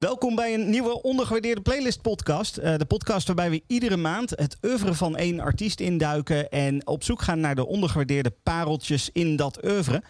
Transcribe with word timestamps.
Welkom 0.00 0.34
bij 0.34 0.54
een 0.54 0.70
nieuwe 0.70 1.02
ondergewaardeerde 1.02 1.60
playlist 1.60 2.02
podcast. 2.02 2.58
Uh, 2.58 2.76
de 2.76 2.84
podcast 2.84 3.26
waarbij 3.26 3.50
we 3.50 3.62
iedere 3.66 3.96
maand 3.96 4.30
het 4.30 4.58
oeuvre 4.62 4.94
van 4.94 5.16
één 5.16 5.40
artiest 5.40 5.80
induiken 5.80 6.50
en 6.50 6.86
op 6.86 7.02
zoek 7.02 7.22
gaan 7.22 7.40
naar 7.40 7.54
de 7.54 7.66
ondergewaardeerde 7.66 8.30
pareltjes 8.42 9.10
in 9.12 9.36
dat 9.36 9.64
oeuvre. 9.64 10.02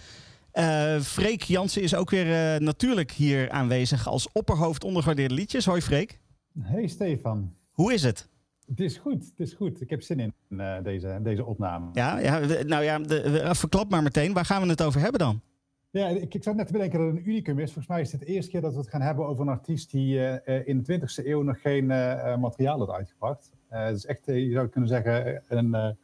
Uh, 0.54 1.00
Freek 1.00 1.42
Jansen 1.42 1.82
is 1.82 1.95
ook 1.95 2.11
weer 2.11 2.54
uh, 2.54 2.61
natuurlijk 2.61 3.11
hier 3.11 3.50
aanwezig 3.50 4.08
als 4.08 4.32
opperhoofd 4.32 4.84
ondergewaardeerde 4.84 5.34
liedjes. 5.34 5.64
Hoi 5.64 5.80
Freek. 5.80 6.20
Hey 6.61 6.86
Stefan. 6.86 7.54
Hoe 7.70 7.93
is 7.93 8.02
het? 8.02 8.29
Het 8.66 8.80
is 8.80 8.96
goed, 8.96 9.25
het 9.25 9.48
is 9.48 9.52
goed. 9.52 9.80
Ik 9.80 9.91
heb 9.91 10.02
zin 10.02 10.20
in 10.20 10.34
deze, 10.82 11.18
deze 11.22 11.45
opname. 11.45 11.91
Ja, 11.93 12.18
ja 12.18 12.38
nou 12.64 12.84
ja, 12.84 12.98
de, 12.98 13.48
verklap 13.52 13.91
maar 13.91 14.02
meteen. 14.02 14.32
Waar 14.32 14.45
gaan 14.45 14.62
we 14.62 14.68
het 14.68 14.82
over 14.82 15.00
hebben 15.00 15.20
dan? 15.20 15.41
Ja, 15.93 16.09
ik, 16.09 16.34
ik 16.34 16.43
zat 16.43 16.54
net 16.54 16.66
te 16.66 16.72
bedenken 16.72 16.98
dat 16.98 17.09
het 17.09 17.16
een 17.16 17.30
unicum 17.30 17.59
is. 17.59 17.72
Volgens 17.72 17.86
mij 17.86 18.00
is 18.00 18.12
het 18.12 18.20
de 18.20 18.27
eerste 18.27 18.50
keer 18.50 18.61
dat 18.61 18.72
we 18.72 18.79
het 18.79 18.89
gaan 18.89 19.00
hebben 19.00 19.27
over 19.27 19.43
een 19.43 19.48
artiest 19.48 19.90
die 19.90 20.14
uh, 20.14 20.66
in 20.66 20.82
de 20.82 21.00
20e 21.00 21.27
eeuw 21.27 21.43
nog 21.43 21.61
geen 21.61 21.84
uh, 21.84 22.36
materiaal 22.36 22.79
had 22.79 22.90
uitgebracht. 22.90 23.53
Het 23.68 23.96
is 23.96 24.07
echt, 24.07 24.26
je 24.26 24.50
zou 24.53 24.68
kunnen 24.68 24.89
zeggen, 24.89 25.43
een 25.49 25.96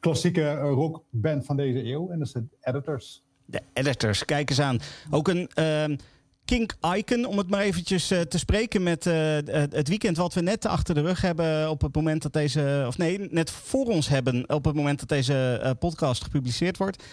klassieke 0.00 0.54
rockband 0.54 1.44
van 1.44 1.56
deze 1.56 1.84
eeuw. 1.84 2.10
En 2.10 2.18
dat 2.18 2.26
is 2.26 2.32
de 2.32 2.44
Editors. 2.60 3.22
De 3.44 3.60
Editors, 3.72 4.24
kijk 4.24 4.50
eens 4.50 4.60
aan. 4.60 4.78
Ook 5.10 5.28
een 5.28 5.48
ehm, 5.54 5.96
kink 6.44 6.76
icon, 6.96 7.24
om 7.24 7.38
het 7.38 7.50
maar 7.50 7.60
eventjes 7.60 8.06
te 8.06 8.38
spreken 8.38 8.82
met 8.82 9.04
het 9.04 9.88
weekend 9.88 10.16
wat 10.16 10.34
we 10.34 10.40
net 10.40 10.66
achter 10.66 10.94
de 10.94 11.00
rug 11.00 11.20
hebben 11.20 11.70
op 11.70 11.80
het 11.80 11.94
moment 11.94 12.22
dat 12.22 12.32
deze, 12.32 12.84
of 12.86 12.98
nee, 12.98 13.18
net 13.30 13.50
voor 13.50 13.86
ons 13.86 14.08
hebben 14.08 14.54
op 14.54 14.64
het 14.64 14.74
moment 14.74 14.98
dat 14.98 15.08
deze 15.08 15.76
podcast 15.78 16.22
gepubliceerd 16.22 16.76
wordt. 16.76 17.04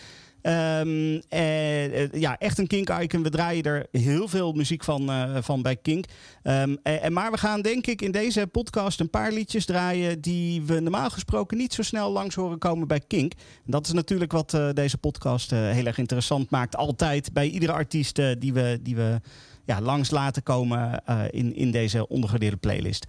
Um, 0.43 1.21
eh, 1.29 2.11
ja, 2.11 2.37
echt 2.37 2.57
een 2.57 2.67
Kink-icon. 2.67 3.23
We 3.23 3.29
draaien 3.29 3.63
er 3.63 3.87
heel 3.91 4.27
veel 4.27 4.51
muziek 4.51 4.83
van, 4.83 5.09
uh, 5.09 5.37
van 5.41 5.61
bij 5.61 5.75
Kink. 5.75 6.05
Um, 6.43 6.77
en, 6.83 7.13
maar 7.13 7.31
we 7.31 7.37
gaan 7.37 7.61
denk 7.61 7.87
ik 7.87 8.01
in 8.01 8.11
deze 8.11 8.47
podcast 8.47 8.99
een 8.99 9.09
paar 9.09 9.31
liedjes 9.31 9.65
draaien... 9.65 10.21
die 10.21 10.61
we 10.61 10.79
normaal 10.79 11.09
gesproken 11.09 11.57
niet 11.57 11.73
zo 11.73 11.81
snel 11.81 12.11
langs 12.11 12.35
horen 12.35 12.57
komen 12.57 12.87
bij 12.87 13.01
Kink. 13.07 13.33
Dat 13.65 13.85
is 13.85 13.93
natuurlijk 13.93 14.31
wat 14.31 14.57
deze 14.73 14.97
podcast 14.97 15.51
heel 15.51 15.85
erg 15.85 15.97
interessant 15.97 16.49
maakt. 16.49 16.75
Altijd 16.75 17.33
bij 17.33 17.47
iedere 17.47 17.71
artiest 17.71 18.15
die 18.39 18.53
we, 18.53 18.79
die 18.81 18.95
we 18.95 19.19
ja, 19.65 19.81
langs 19.81 20.09
laten 20.09 20.43
komen 20.43 21.03
in, 21.29 21.55
in 21.55 21.71
deze 21.71 22.07
ondergewaardeerde 22.07 22.57
playlist. 22.57 23.05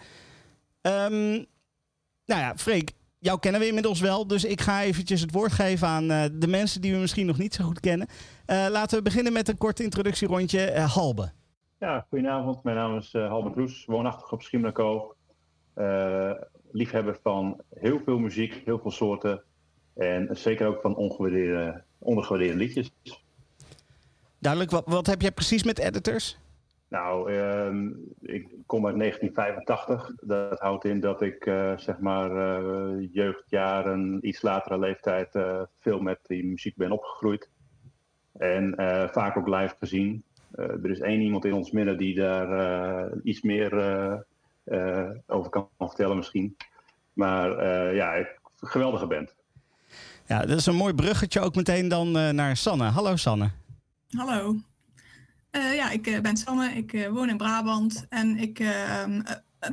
Um, 0.83 1.47
nou 2.27 2.41
ja, 2.41 2.53
Freek, 2.57 2.93
jou 3.23 3.39
kennen 3.39 3.61
we 3.61 3.67
inmiddels 3.67 4.01
wel, 4.01 4.27
dus 4.27 4.45
ik 4.45 4.61
ga 4.61 4.83
eventjes 4.83 5.21
het 5.21 5.33
woord 5.33 5.53
geven 5.53 5.89
aan 5.89 6.11
uh, 6.11 6.25
de 6.33 6.47
mensen 6.47 6.81
die 6.81 6.93
we 6.93 6.99
misschien 6.99 7.27
nog 7.27 7.39
niet 7.39 7.55
zo 7.55 7.65
goed 7.65 7.81
kennen. 7.81 8.09
Uh, 8.47 8.67
laten 8.71 8.99
we 8.99 9.05
beginnen 9.05 9.33
met 9.33 9.49
een 9.49 9.59
kort 9.59 9.81
introductierondje. 9.81 10.75
Uh, 10.75 10.95
Halbe. 10.95 11.33
Ja, 11.79 12.07
goedenavond. 12.09 12.63
Mijn 12.63 12.77
naam 12.77 12.97
is 12.97 13.13
Halbe 13.13 13.51
Kroes, 13.51 13.85
woonachtig 13.85 14.33
op 14.33 14.43
Schiermonnikoog. 14.43 15.15
liefhebber 16.71 17.19
van 17.23 17.61
heel 17.75 18.01
veel 18.05 18.19
muziek, 18.19 18.63
heel 18.65 18.79
veel 18.79 18.91
soorten. 18.91 19.43
En 19.95 20.29
zeker 20.33 20.67
ook 20.67 20.81
van 20.81 20.97
ongewaardeerde, 20.97 21.83
ondergewaardeerde 21.99 22.57
liedjes. 22.57 22.91
Duidelijk, 24.39 24.73
wat, 24.73 24.85
wat 24.87 25.07
heb 25.07 25.21
jij 25.21 25.33
precies 25.33 25.65
met 25.65 25.79
editors? 25.79 26.39
Nou, 26.93 27.33
uh, 27.33 27.91
ik 28.21 28.49
kom 28.67 28.87
uit 28.87 28.99
1985. 28.99 30.13
Dat 30.21 30.59
houdt 30.59 30.85
in 30.85 31.01
dat 31.01 31.23
ik 31.23 31.47
uh, 31.47 31.79
zeg 31.79 31.99
maar 31.99 32.31
uh, 32.31 33.09
jeugdjaren, 33.13 34.19
iets 34.29 34.43
latere 34.43 34.79
leeftijd, 34.79 35.35
uh, 35.35 35.63
veel 35.79 36.01
met 36.01 36.19
die 36.27 36.45
muziek 36.45 36.77
ben 36.77 36.91
opgegroeid. 36.91 37.51
En 38.33 38.75
vaak 39.13 39.37
ook 39.37 39.49
live 39.49 39.75
gezien. 39.79 40.25
er 40.57 40.91
is 40.91 41.01
één 41.01 41.21
iemand 41.21 41.45
in 41.45 41.53
ons 41.53 41.71
midden 41.71 41.99
die 41.99 42.15
daar 42.15 43.11
iets 43.23 43.43
meer 43.43 43.73
over 45.27 45.51
kan 45.51 45.69
vertellen 45.79 46.17
misschien. 46.17 46.57
Maar 47.13 47.65
ja, 47.95 48.27
geweldige 48.57 49.07
band. 49.07 49.35
Ja, 50.27 50.41
dat 50.41 50.59
is 50.59 50.67
een 50.67 50.75
mooi 50.75 50.95
bruggetje 50.95 51.41
ook 51.41 51.55
meteen 51.55 51.89
dan 51.89 52.11
naar 52.35 52.57
Sanne. 52.57 52.85
Hallo 52.85 53.17
Sanne. 53.17 53.51
Hallo. 54.11 54.57
Uh, 55.53 55.75
ja, 55.75 55.91
ik 55.91 56.07
uh, 56.07 56.21
ben 56.21 56.37
Sanne, 56.37 56.73
ik 56.73 56.93
uh, 56.93 57.09
woon 57.09 57.29
in 57.29 57.37
Brabant 57.37 58.07
en 58.09 58.39
ik 58.39 58.59
ehm, 58.59 59.23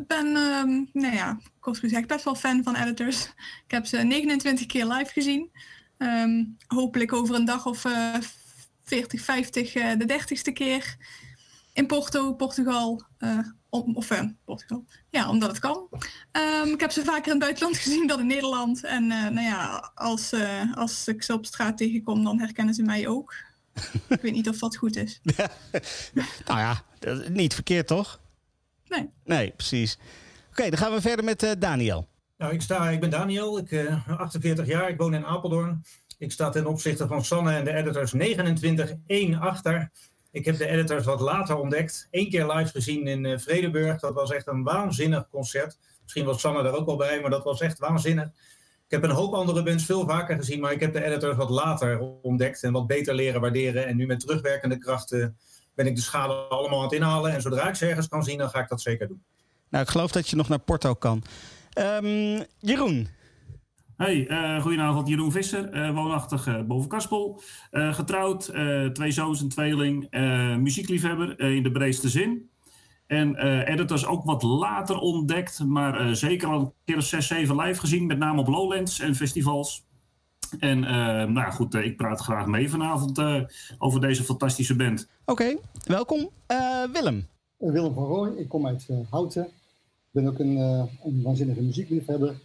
ben, 0.08 0.26
um, 0.36 0.90
nou 0.94 1.16
ja, 1.16 1.40
kort 1.60 1.78
gezegd, 1.78 2.08
best 2.08 2.24
wel 2.24 2.36
fan 2.36 2.64
van 2.64 2.76
editors. 2.76 3.26
Ik 3.66 3.72
heb 3.72 3.86
ze 3.86 3.98
29 3.98 4.66
keer 4.66 4.86
live 4.86 5.12
gezien. 5.12 5.52
Um, 5.98 6.58
hopelijk 6.68 7.14
over 7.14 7.36
een 7.36 7.46
dag 7.46 7.66
of 7.66 7.86
40, 8.84 9.22
50 9.22 9.72
de 9.74 10.20
30ste 10.20 10.54
keer 10.54 10.96
in 11.74 11.88
Porto, 11.88 12.34
Portugal. 12.34 13.06
Om, 13.70 13.96
of 13.96 14.12
Portugal, 14.46 14.86
ja, 15.10 15.30
omdat 15.30 15.50
het 15.50 15.60
kan. 15.60 15.88
ik 16.74 16.80
heb 16.80 16.92
ze 16.92 17.04
vaker 17.04 17.26
in 17.26 17.32
het 17.32 17.40
buitenland 17.40 17.78
gezien 17.84 18.08
dan 18.08 18.20
in 18.20 18.28
Nederland. 18.28 18.84
En 18.84 19.08
nou 19.08 19.42
ja, 19.42 19.92
als, 19.96 20.34
als 20.74 21.08
ik 21.08 21.24
ze 21.24 21.34
op 21.34 21.46
straat 21.46 21.78
tegenkom, 21.78 22.24
dan 22.24 22.40
herkennen 22.40 22.74
ze 22.74 22.84
mij 22.84 23.08
ook. 23.08 23.36
ik 24.08 24.22
weet 24.22 24.34
niet 24.34 24.50
of 24.50 24.58
dat 24.58 24.76
goed 24.76 24.96
is. 24.96 25.22
nou 26.46 26.60
ja, 26.60 26.84
niet 27.30 27.54
verkeerd 27.54 27.88
toch? 27.88 28.20
Nee. 28.88 29.10
Nee, 29.24 29.52
precies. 29.52 29.98
Oké, 30.50 30.70
dan 30.70 30.78
gaan 30.78 30.94
we 30.94 31.02
verder 31.02 31.26
met 31.26 31.44
uh, 31.44 31.52
Daniel. 31.60 32.08
Nou, 32.38 32.54
ik, 32.54 32.62
sta, 32.62 32.90
ik 32.90 33.00
ben 33.00 33.10
Daniel, 33.10 33.58
ik 33.58 33.70
ben 33.70 34.04
uh, 34.08 34.20
48 34.20 34.68
jaar, 34.68 34.90
ik 34.90 34.98
woon 34.98 35.14
in 35.14 35.26
Apeldoorn. 35.26 35.84
Ik 36.18 36.32
sta 36.32 36.50
ten 36.50 36.66
opzichte 36.66 37.08
van 37.08 37.26
Sanne 37.26 37.54
en 37.54 37.64
de 37.64 37.74
editors 37.74 38.14
29-1 39.36 39.40
achter. 39.40 39.92
Ik 40.32 40.46
heb 40.46 40.58
de 40.58 40.68
editors 40.68 41.06
wat 41.06 41.20
later 41.20 41.58
ontdekt. 41.58 42.08
Eén 42.12 42.30
keer 42.30 42.52
live 42.52 42.72
gezien 42.72 43.08
in 43.08 43.26
uh, 43.26 43.38
Vredeburg. 43.38 44.00
Dat 44.00 44.14
was 44.14 44.32
echt 44.32 44.48
een 44.48 44.64
waanzinnig 44.64 45.30
concert. 45.30 45.78
Misschien 46.04 46.26
was 46.26 46.42
Sanne 46.42 46.64
daar 46.64 46.74
ook 46.74 46.86
wel 46.86 46.96
bij, 46.96 47.22
maar 47.22 47.30
dat 47.30 47.44
was 47.44 47.62
echt 47.62 47.80
waanzinnig. 47.80 48.30
Ik 48.90 49.02
heb 49.02 49.10
een 49.10 49.16
hoop 49.16 49.34
andere 49.34 49.64
bands 49.64 49.86
veel 49.86 50.08
vaker 50.08 50.36
gezien, 50.36 50.60
maar 50.60 50.72
ik 50.72 50.80
heb 50.80 50.94
de 50.94 51.04
editors 51.04 51.38
wat 51.38 51.50
later 51.50 52.00
ontdekt 52.22 52.64
en 52.64 52.72
wat 52.72 52.88
beter 52.88 53.16
leren 53.16 53.42
waarderen. 53.42 53.88
En 53.88 53.96
nu 53.96 54.06
met 54.06 54.20
terugwerkende 54.20 54.78
krachten 54.78 55.38
ben 55.76 55.88
ik 55.88 55.96
de 55.96 56.02
schade 56.02 56.34
allemaal 56.34 56.78
aan 56.78 56.84
het 56.84 56.94
inhalen. 56.94 57.32
En 57.34 57.42
zodra 57.42 57.68
ik 57.68 57.76
ze 57.76 57.88
ergens 57.88 58.08
kan 58.08 58.24
zien, 58.24 58.38
dan 58.38 58.50
ga 58.50 58.60
ik 58.60 58.70
dat 58.70 58.82
zeker 58.82 59.08
doen. 59.08 59.24
Nou, 59.70 59.84
ik 59.84 59.90
geloof 59.90 60.12
dat 60.12 60.30
je 60.30 60.36
nog 60.36 60.50
naar 60.50 60.60
Porto 60.60 60.94
kan. 60.94 61.24
Um, 62.04 62.44
Jeroen. 62.60 63.08
Hey, 63.98 64.28
uh, 64.30 64.62
goedenavond. 64.62 65.08
Jeroen 65.08 65.32
Visser, 65.32 65.76
uh, 65.76 65.94
woonachtig 65.94 66.48
uh, 66.48 66.62
boven 66.62 66.90
Kaspel. 66.90 67.42
getrouwd, 67.72 68.52
twee 68.94 69.12
zoons 69.12 69.42
en 69.42 69.50
tweeling. 69.50 70.08
muziekliefhebber 70.60 71.40
in 71.40 71.64
de 71.64 71.72
breedste 71.72 72.10
zin. 72.10 72.50
En 73.10 73.36
uh, 73.36 73.68
editors 73.68 74.06
ook 74.06 74.24
wat 74.24 74.44
later 74.44 74.98
ontdekt, 74.98 75.60
maar 75.60 76.08
uh, 76.08 76.14
zeker 76.14 76.48
al 76.48 76.60
een 76.60 76.72
keer 76.86 76.98
of 76.98 77.04
zes, 77.04 77.28
zeven 77.28 77.56
live 77.56 77.80
gezien, 77.80 78.06
met 78.06 78.18
name 78.18 78.40
op 78.40 78.48
Lowlands 78.48 79.00
en 79.00 79.16
festivals. 79.16 79.86
En 80.60 80.84
uh, 80.84 81.24
nou 81.24 81.52
goed, 81.52 81.74
ik 81.74 81.98
praat 81.98 82.20
graag 82.20 82.46
mee 82.46 82.70
vanavond 82.70 83.22
over 83.78 84.02
deze 84.02 84.24
fantastische 84.24 84.76
band. 84.76 85.10
Oké, 85.26 85.32
okay, 85.32 85.60
welkom. 85.86 86.30
Willem. 86.94 87.28
Willem 87.58 87.94
van 87.94 88.06
Rooij, 88.06 88.32
ik 88.32 88.50
kom 88.50 88.68
uit 88.68 88.88
Houten. 89.10 89.46
Ik 89.46 90.12
ben 90.12 90.28
ook 90.28 90.40
een, 90.40 90.58
een 91.04 91.22
waanzinnige 91.24 91.62
muziekliefhebber. 91.62 92.36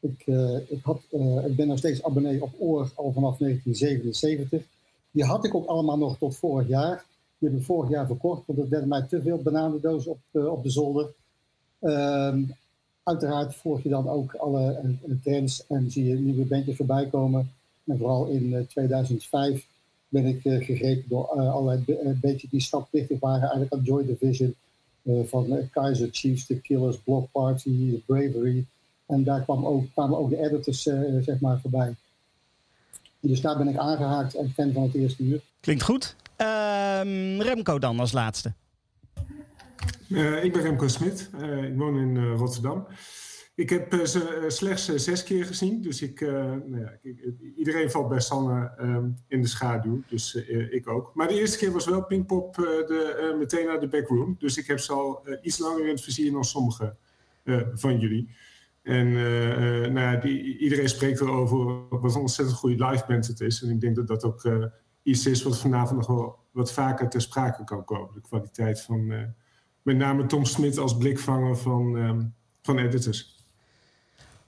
Ik, 0.00 0.26
ik, 0.68 0.80
had, 0.82 1.02
ik 1.46 1.56
ben 1.56 1.66
nog 1.68 1.78
steeds 1.78 2.02
abonnee 2.02 2.42
op 2.42 2.54
Oor 2.58 2.90
al 2.94 3.12
vanaf 3.12 3.38
1977. 3.38 4.62
Die 5.10 5.24
had 5.24 5.44
ik 5.44 5.54
ook 5.54 5.66
allemaal 5.66 5.98
nog 5.98 6.18
tot 6.18 6.36
vorig 6.36 6.68
jaar. 6.68 7.04
Die 7.38 7.48
heb 7.48 7.58
ik 7.58 7.64
vorig 7.64 7.90
jaar 7.90 8.06
verkocht, 8.06 8.46
want 8.46 8.58
dat 8.58 8.68
werden 8.68 8.88
mij 8.88 9.02
te 9.02 9.22
veel 9.22 9.42
bananendozen 9.42 10.10
op, 10.10 10.18
uh, 10.32 10.46
op 10.46 10.62
de 10.62 10.70
zolder. 10.70 11.12
Uh, 11.80 12.36
uiteraard 13.02 13.54
volg 13.54 13.82
je 13.82 13.88
dan 13.88 14.08
ook 14.08 14.34
alle 14.34 14.80
uh, 14.84 15.14
trends 15.22 15.66
en 15.66 15.90
zie 15.90 16.04
je 16.04 16.14
nieuwe 16.14 16.44
bandjes 16.44 16.76
voorbij 16.76 17.06
komen. 17.06 17.50
En 17.84 17.98
vooral 17.98 18.26
in 18.26 18.66
2005 18.68 19.66
ben 20.08 20.26
ik 20.26 20.40
gegrepen 20.40 21.08
door 21.08 21.26
allerlei 21.26 21.82
bandjes 22.20 22.50
die 22.50 22.60
stapplichtig 22.60 23.20
waren. 23.20 23.40
Eigenlijk 23.40 23.72
aan 23.72 23.82
Joy 23.82 24.06
Division, 24.06 24.54
van 25.24 25.68
Kaiser 25.70 26.08
Chiefs, 26.12 26.46
The 26.46 26.60
Killers, 26.60 26.98
Block 26.98 27.30
Party, 27.32 28.02
Bravery. 28.06 28.64
En 29.06 29.24
daar 29.24 29.42
kwam 29.42 29.66
ook, 29.66 29.84
kwamen 29.92 30.18
ook 30.18 30.30
de 30.30 30.38
editors 30.38 30.82
zeg 31.22 31.40
maar 31.40 31.60
voorbij. 31.60 31.94
Dus 33.20 33.40
daar 33.40 33.58
ben 33.58 33.68
ik 33.68 33.76
aangehaakt 33.76 34.34
en 34.34 34.50
fan 34.50 34.72
van 34.72 34.82
het 34.82 34.94
eerste 34.94 35.22
uur. 35.22 35.40
Klinkt 35.60 35.82
goed. 35.82 36.16
Uh, 36.42 37.40
Remco 37.40 37.78
dan 37.78 38.00
als 38.00 38.12
laatste. 38.12 38.54
Uh, 40.08 40.44
ik 40.44 40.52
ben 40.52 40.62
Remco 40.62 40.88
Smit. 40.88 41.30
Uh, 41.40 41.64
ik 41.64 41.76
woon 41.76 41.98
in 41.98 42.14
uh, 42.14 42.36
Rotterdam. 42.36 42.86
Ik 43.54 43.70
heb 43.70 43.94
ze 44.04 44.44
slechts 44.48 44.94
zes 44.94 45.24
keer 45.24 45.44
gezien. 45.44 45.82
Dus 45.82 46.02
ik, 46.02 46.20
nou 46.20 46.78
ja, 46.78 46.98
ik, 47.02 47.32
iedereen 47.56 47.90
valt 47.90 48.08
bij 48.08 48.20
Sanne 48.20 48.72
ehm, 48.76 49.08
in 49.28 49.40
de 49.42 49.48
schaduw. 49.48 50.02
Dus 50.08 50.34
ik 50.70 50.88
ook. 50.88 51.10
Maar 51.14 51.28
de 51.28 51.40
eerste 51.40 51.58
keer 51.58 51.72
was 51.72 51.86
wel 51.86 52.04
Pinkpop 52.04 52.56
meteen 53.38 53.66
naar 53.66 53.80
de 53.80 53.88
backroom. 53.88 54.36
Dus 54.38 54.56
ik 54.56 54.66
heb 54.66 54.78
ze 54.78 54.92
al 54.92 55.28
iets 55.42 55.58
langer 55.58 55.82
in 55.82 55.90
het 55.90 56.00
vizier 56.00 56.32
dan 56.32 56.44
sommige 56.44 56.96
van 57.74 57.98
jullie. 57.98 58.30
En 58.82 59.12
nou 59.92 60.00
ja, 60.00 60.16
die, 60.16 60.58
iedereen 60.58 60.88
spreekt 60.88 61.20
erover 61.20 61.88
wat 61.88 62.14
een 62.14 62.20
ontzettend 62.20 62.58
goede 62.58 62.86
live 62.86 63.04
band 63.06 63.26
het 63.26 63.40
is. 63.40 63.62
En 63.62 63.70
ik 63.70 63.80
denk 63.80 63.96
dat 63.96 64.06
dat 64.06 64.24
ook 64.24 64.42
iets 65.08 65.26
is 65.26 65.42
wat 65.42 65.58
vanavond 65.58 65.98
nog 65.98 66.06
wel 66.06 66.38
wat 66.50 66.72
vaker 66.72 67.08
ter 67.08 67.20
sprake 67.20 67.64
kan 67.64 67.84
komen. 67.84 68.14
De 68.14 68.20
kwaliteit 68.20 68.80
van, 68.80 69.00
uh, 69.00 69.22
met 69.82 69.96
name 69.96 70.26
Tom 70.26 70.44
Smit 70.44 70.78
als 70.78 70.96
blikvanger 70.96 71.56
van, 71.56 71.96
ehm, 71.96 72.22
van 72.62 72.78
editors. 72.78 73.36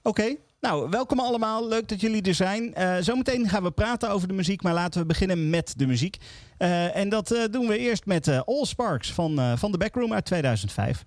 Oké, 0.02 0.36
nou, 0.60 0.90
welkom 0.90 1.20
allemaal. 1.20 1.68
Leuk 1.68 1.88
dat 1.88 2.00
jullie 2.00 2.22
er 2.22 2.34
zijn. 2.34 2.74
Uh, 2.78 2.96
zometeen 3.00 3.48
gaan 3.48 3.62
we 3.62 3.70
praten 3.70 4.10
over 4.10 4.28
de 4.28 4.34
muziek, 4.34 4.62
maar 4.62 4.74
laten 4.74 5.00
we 5.00 5.06
beginnen 5.06 5.50
met 5.50 5.74
de 5.76 5.86
muziek. 5.86 6.16
Uh, 6.58 6.96
en 6.96 7.08
dat 7.08 7.48
doen 7.50 7.66
we 7.66 7.78
eerst 7.78 8.06
met 8.06 8.28
All 8.28 8.64
Sparks 8.64 9.12
van, 9.12 9.58
van 9.58 9.70
The 9.72 9.78
Backroom 9.78 10.12
uit 10.12 10.24
2005. 10.24 11.04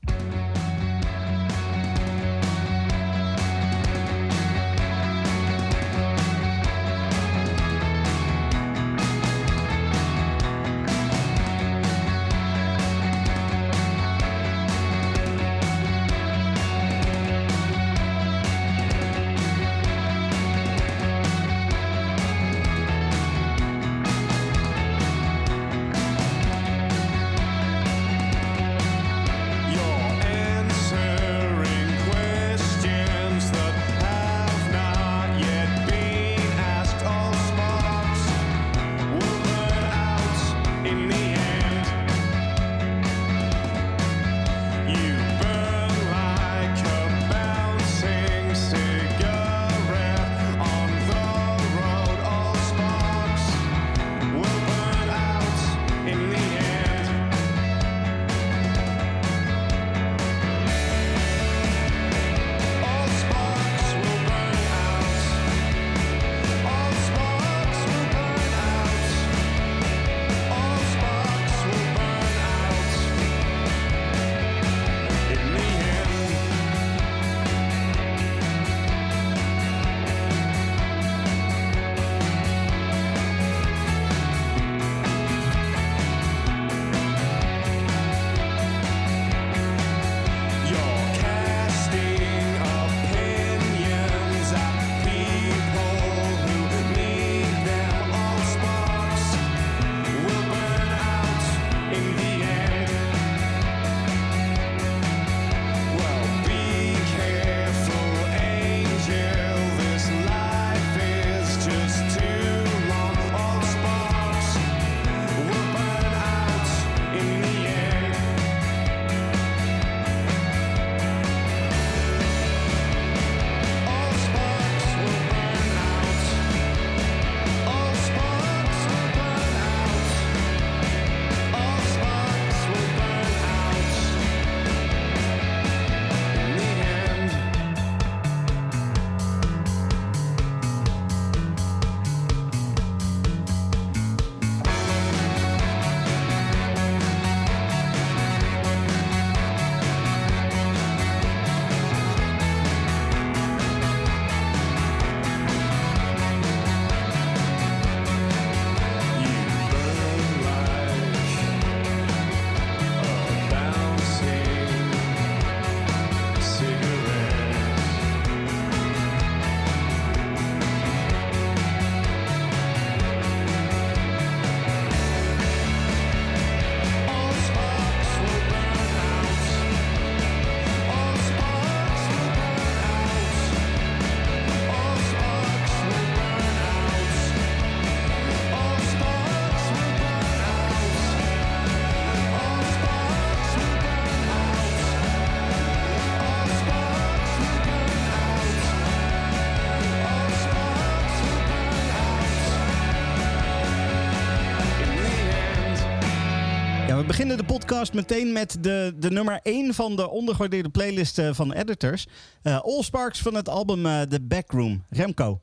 Beginnen 207.23 207.47
de 207.47 207.53
podcast 207.53 207.93
meteen 207.93 208.31
met 208.31 208.57
de, 208.63 208.93
de 208.97 209.11
nummer 209.11 209.39
1 209.43 209.73
van 209.73 209.95
de 209.95 210.09
ondergewaardeerde 210.09 210.69
playlist 210.69 211.19
uh, 211.19 211.33
van 211.33 211.53
editors. 211.53 212.07
Uh, 212.43 212.61
All 212.61 212.81
Sparks 212.81 213.21
van 213.21 213.35
het 213.35 213.49
album 213.49 213.85
uh, 213.85 214.01
The 214.01 214.21
Backroom. 214.21 214.83
Remco. 214.89 215.41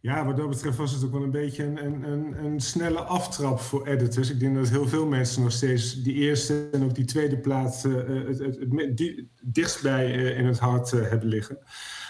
Ja, 0.00 0.24
wat 0.24 0.36
dat 0.36 0.48
betreft 0.48 0.76
was 0.76 0.92
het 0.92 1.04
ook 1.04 1.12
wel 1.12 1.22
een 1.22 1.30
beetje 1.30 1.64
een, 1.64 1.84
een, 1.84 2.02
een, 2.02 2.44
een, 2.44 2.60
snelle 2.60 3.00
aftrap 3.00 3.60
voor 3.60 3.86
editors. 3.86 4.30
Ik 4.30 4.40
denk 4.40 4.54
dat 4.54 4.68
heel 4.68 4.88
veel 4.88 5.06
mensen 5.06 5.42
nog 5.42 5.52
steeds 5.52 6.02
die 6.02 6.14
eerste 6.14 6.68
en 6.72 6.84
ook 6.84 6.94
die 6.94 7.04
tweede 7.04 7.38
plaat 7.38 7.82
het, 7.82 8.38
het, 8.38 8.58
het, 8.58 9.24
dichtstbij 9.42 10.10
in 10.12 10.46
het 10.46 10.58
hart 10.58 10.90
hebben 10.90 11.28
liggen. 11.28 11.58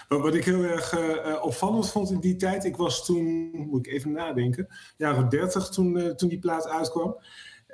Maar 0.09 0.19
wat 0.19 0.35
ik 0.35 0.45
heel 0.45 0.63
erg 0.63 0.97
opvallend 1.41 1.89
vond 1.91 2.11
in 2.11 2.19
die 2.19 2.35
tijd, 2.35 2.65
ik 2.65 2.75
was 2.75 3.05
toen, 3.05 3.51
moet 3.51 3.87
ik 3.87 3.93
even 3.93 4.11
nadenken, 4.11 4.67
jaren 4.97 5.29
30 5.29 5.69
toen, 5.69 6.15
toen 6.15 6.29
die 6.29 6.39
plaat 6.39 6.67
uitkwam. 6.67 7.15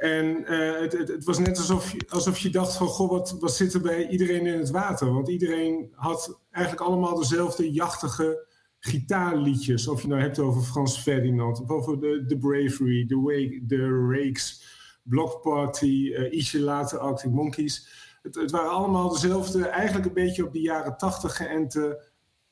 En 0.01 0.25
uh, 0.25 0.79
het, 0.79 0.91
het, 0.91 1.07
het, 1.07 1.23
was 1.23 1.39
net 1.39 1.57
alsof 1.57 1.91
je, 1.91 2.01
alsof 2.09 2.37
je 2.37 2.49
dacht 2.49 2.77
van, 2.77 2.87
goh, 2.87 3.09
wat, 3.09 3.37
wat 3.39 3.55
zit 3.55 3.73
er 3.73 3.81
bij 3.81 4.07
iedereen 4.07 4.45
in 4.45 4.59
het 4.59 4.69
water? 4.69 5.13
Want 5.13 5.29
iedereen 5.29 5.91
had 5.95 6.39
eigenlijk 6.51 6.85
allemaal 6.85 7.15
dezelfde 7.15 7.71
jachtige 7.71 8.47
gitaarliedjes. 8.79 9.87
Of 9.87 10.01
je 10.01 10.07
nou 10.07 10.21
hebt 10.21 10.39
over 10.39 10.61
Frans 10.61 10.97
Ferdinand, 10.97 11.61
of 11.61 11.69
over 11.69 11.99
de, 11.99 12.37
Bravery, 12.39 13.05
de, 13.05 13.15
Wake, 13.15 13.59
de 13.65 14.07
Rakes, 14.09 14.63
Block 15.03 15.41
Party, 15.41 16.09
uh, 16.13 16.33
ietsje 16.33 16.59
later 16.59 16.99
Arctic 16.99 17.31
Monkeys. 17.31 17.87
Het, 18.21 18.35
het, 18.35 18.51
waren 18.51 18.71
allemaal 18.71 19.09
dezelfde, 19.09 19.67
eigenlijk 19.67 20.07
een 20.07 20.13
beetje 20.13 20.45
op 20.45 20.53
de 20.53 20.61
jaren 20.61 20.97
tachtig 20.97 21.35
geënte 21.35 22.03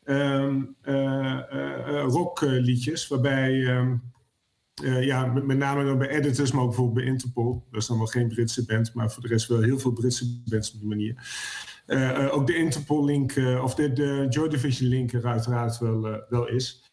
um, 0.04 0.76
uh, 0.84 2.04
rockliedjes. 2.08 3.08
Waarbij... 3.08 3.54
Um, 3.54 4.18
uh, 4.84 5.04
ja, 5.04 5.26
met, 5.26 5.46
met, 5.46 5.58
name 5.58 5.86
dan 5.86 5.98
bij 5.98 6.10
editors, 6.10 6.52
maar 6.52 6.62
ook 6.62 6.68
bijvoorbeeld 6.68 6.98
bij 6.98 7.14
Interpol. 7.14 7.66
Dat 7.72 7.82
is 7.82 7.88
dan 7.88 7.98
wel 7.98 8.08
geen 8.08 8.28
Britse 8.28 8.66
band, 8.66 8.94
maar 8.94 9.12
voor 9.12 9.22
de 9.22 9.28
rest 9.28 9.48
wel 9.48 9.62
heel 9.62 9.80
veel 9.80 9.92
Britse 9.92 10.42
bands 10.46 10.74
op 10.74 10.80
die 10.80 10.90
manier. 10.90 11.16
Uh, 11.88 12.02
uh, 12.02 12.36
ook 12.36 12.48
de 12.48 12.56
Interpol-link, 12.56 13.34
of 13.64 13.76
de, 13.76 13.94
de 13.94 14.26
Joy 14.30 14.50
Division-link 14.50 15.14
er 15.14 15.26
uiteraard 15.26 15.78
wel, 15.78 16.26
wel 16.30 16.48
is. 16.48 16.92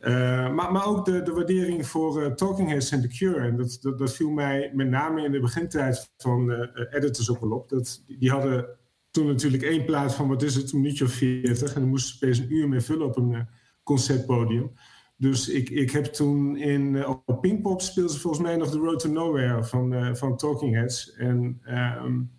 maar, 0.00 0.72
maar 0.72 0.86
ook 0.86 1.04
de, 1.04 1.22
de 1.22 1.32
waardering 1.32 1.86
voor 1.86 2.34
Talking 2.34 2.68
Heads 2.68 2.90
en 2.90 3.00
The 3.00 3.08
Cure. 3.08 3.40
En 3.40 3.56
dat, 3.56 3.78
dat, 3.98 4.14
viel 4.14 4.30
mij 4.30 4.70
met 4.74 4.88
name 4.88 5.24
in 5.24 5.32
de 5.32 5.40
begintijd 5.40 6.10
van 6.16 6.50
editors 6.90 7.30
ook 7.30 7.40
wel 7.40 7.50
op. 7.50 7.68
Dat, 7.68 8.02
die 8.06 8.30
hadden 8.30 8.66
toen 9.10 9.26
natuurlijk 9.26 9.62
één 9.62 9.84
plaat 9.84 10.14
van, 10.14 10.28
wat 10.28 10.42
is 10.42 10.54
het, 10.54 10.72
een 10.72 10.80
minuutje 10.80 11.04
of 11.04 11.12
veertig. 11.12 11.74
En 11.74 11.80
dan 11.80 11.90
moesten 11.90 12.34
ze 12.34 12.42
een 12.42 12.52
uur 12.52 12.68
mee 12.68 12.80
vullen 12.80 13.06
op 13.06 13.16
een 13.16 13.48
concertpodium. 13.82 14.72
Dus 15.16 15.48
ik, 15.48 15.70
ik 15.70 15.90
heb 15.90 16.04
toen 16.04 16.56
in 16.56 16.94
uh, 16.94 17.08
op 17.26 17.40
Pinkpop 17.40 17.80
speelde 17.80 18.12
ze 18.12 18.20
volgens 18.20 18.42
mij 18.42 18.56
nog 18.56 18.70
The 18.70 18.78
Road 18.78 19.00
to 19.00 19.08
Nowhere 19.08 19.64
van, 19.64 19.92
uh, 19.92 20.14
van 20.14 20.36
Talking 20.36 20.74
Heads. 20.74 21.12
En 21.12 21.60
um, 22.04 22.30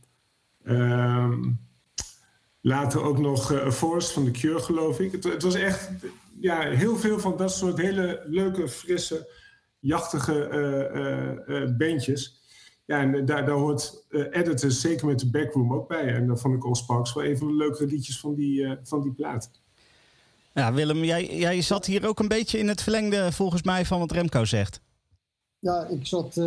um, 0.63 1.59
later 2.61 3.01
ook 3.01 3.17
nog 3.17 3.51
uh, 3.51 3.65
A 3.65 3.71
Force 3.71 4.13
van 4.13 4.23
The 4.23 4.31
Cure, 4.31 4.59
geloof 4.59 4.99
ik. 4.99 5.11
Het, 5.11 5.23
het, 5.23 5.43
was 5.43 5.55
echt 5.55 5.91
ja, 6.39 6.69
heel 6.69 6.95
veel 6.95 7.19
van 7.19 7.37
dat 7.37 7.51
soort 7.51 7.77
hele 7.77 8.23
leuke, 8.25 8.67
frisse, 8.67 9.29
jachtige 9.79 11.73
bandjes. 11.77 12.43
Ja, 12.85 12.99
en 12.99 13.25
daar, 13.25 13.45
daar 13.45 13.55
hoort 13.55 14.05
Editors 14.09 14.81
zeker 14.81 15.05
met 15.05 15.19
de 15.19 15.29
backroom 15.29 15.73
ook 15.73 15.87
bij. 15.87 16.15
En 16.15 16.27
dat 16.27 16.41
vond 16.41 16.55
ik 16.55 16.65
All 16.65 16.75
Sparks 16.75 17.13
wel 17.13 17.25
een 17.25 17.37
van 17.37 17.47
de 17.47 17.53
leukere 17.53 17.85
liedjes 17.85 18.19
van 18.19 18.35
die, 18.35 18.77
van 18.83 19.01
die 19.01 19.13
plaat. 19.13 19.63
Ja, 20.55 20.73
Willem, 20.73 21.03
jij, 21.03 21.37
jij 21.37 21.61
zat 21.61 21.85
hier 21.85 22.07
ook 22.07 22.19
een 22.19 22.27
beetje 22.27 22.57
in 22.57 22.67
het 22.67 22.81
verlengde 22.81 23.31
volgens 23.31 23.63
mij 23.63 23.85
van 23.85 23.99
wat 23.99 24.11
Remco 24.11 24.45
zegt. 24.45 24.81
Ja, 25.59 25.87
ik 25.87 26.07
zat 26.07 26.25
uh, 26.25 26.45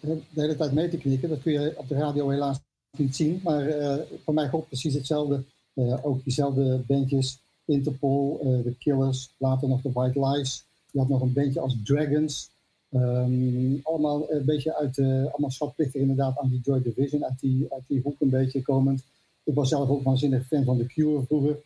de 0.00 0.20
hele 0.34 0.56
tijd 0.56 0.72
mee 0.72 0.88
te 0.88 0.96
knikken. 0.96 1.28
Dat 1.28 1.42
kun 1.42 1.52
je 1.52 1.74
op 1.76 1.88
de 1.88 1.94
radio 1.94 2.28
helaas 2.28 2.58
niet 2.96 3.16
zien. 3.16 3.40
Maar 3.44 3.68
uh, 3.68 3.94
voor 4.24 4.34
mij 4.34 4.52
ook 4.52 4.66
precies 4.66 4.94
hetzelfde. 4.94 5.44
Uh, 5.74 6.06
ook 6.06 6.24
diezelfde 6.24 6.82
bandjes. 6.86 7.38
Interpol, 7.64 8.38
The 8.64 8.74
Killers, 8.78 9.30
later 9.38 9.68
nog 9.68 9.82
de 9.82 9.92
White 9.92 10.26
Lies. 10.26 10.64
Je 10.90 10.98
had 10.98 11.08
nog 11.08 11.20
een 11.20 11.32
bandje 11.32 11.60
als 11.60 11.76
Dragons. 11.84 12.50
Um, 12.90 13.80
allemaal 13.82 14.32
een 14.32 14.44
beetje 14.44 14.76
uit, 14.76 14.98
allemaal 14.98 15.50
schatplichtig 15.50 16.00
inderdaad 16.00 16.38
aan 16.38 16.48
die 16.48 16.60
Joy 16.62 16.82
Division. 16.82 17.24
Uit 17.24 17.40
die, 17.40 17.66
uit 17.68 17.82
die 17.86 18.00
hoek 18.02 18.20
een 18.20 18.30
beetje 18.30 18.62
komend. 18.62 19.02
Ik 19.44 19.54
was 19.54 19.68
zelf 19.68 19.88
ook 19.88 20.02
waanzinnig 20.02 20.46
fan 20.46 20.64
van 20.64 20.78
The 20.78 20.86
Cure 20.86 21.22
vroeger 21.26 21.56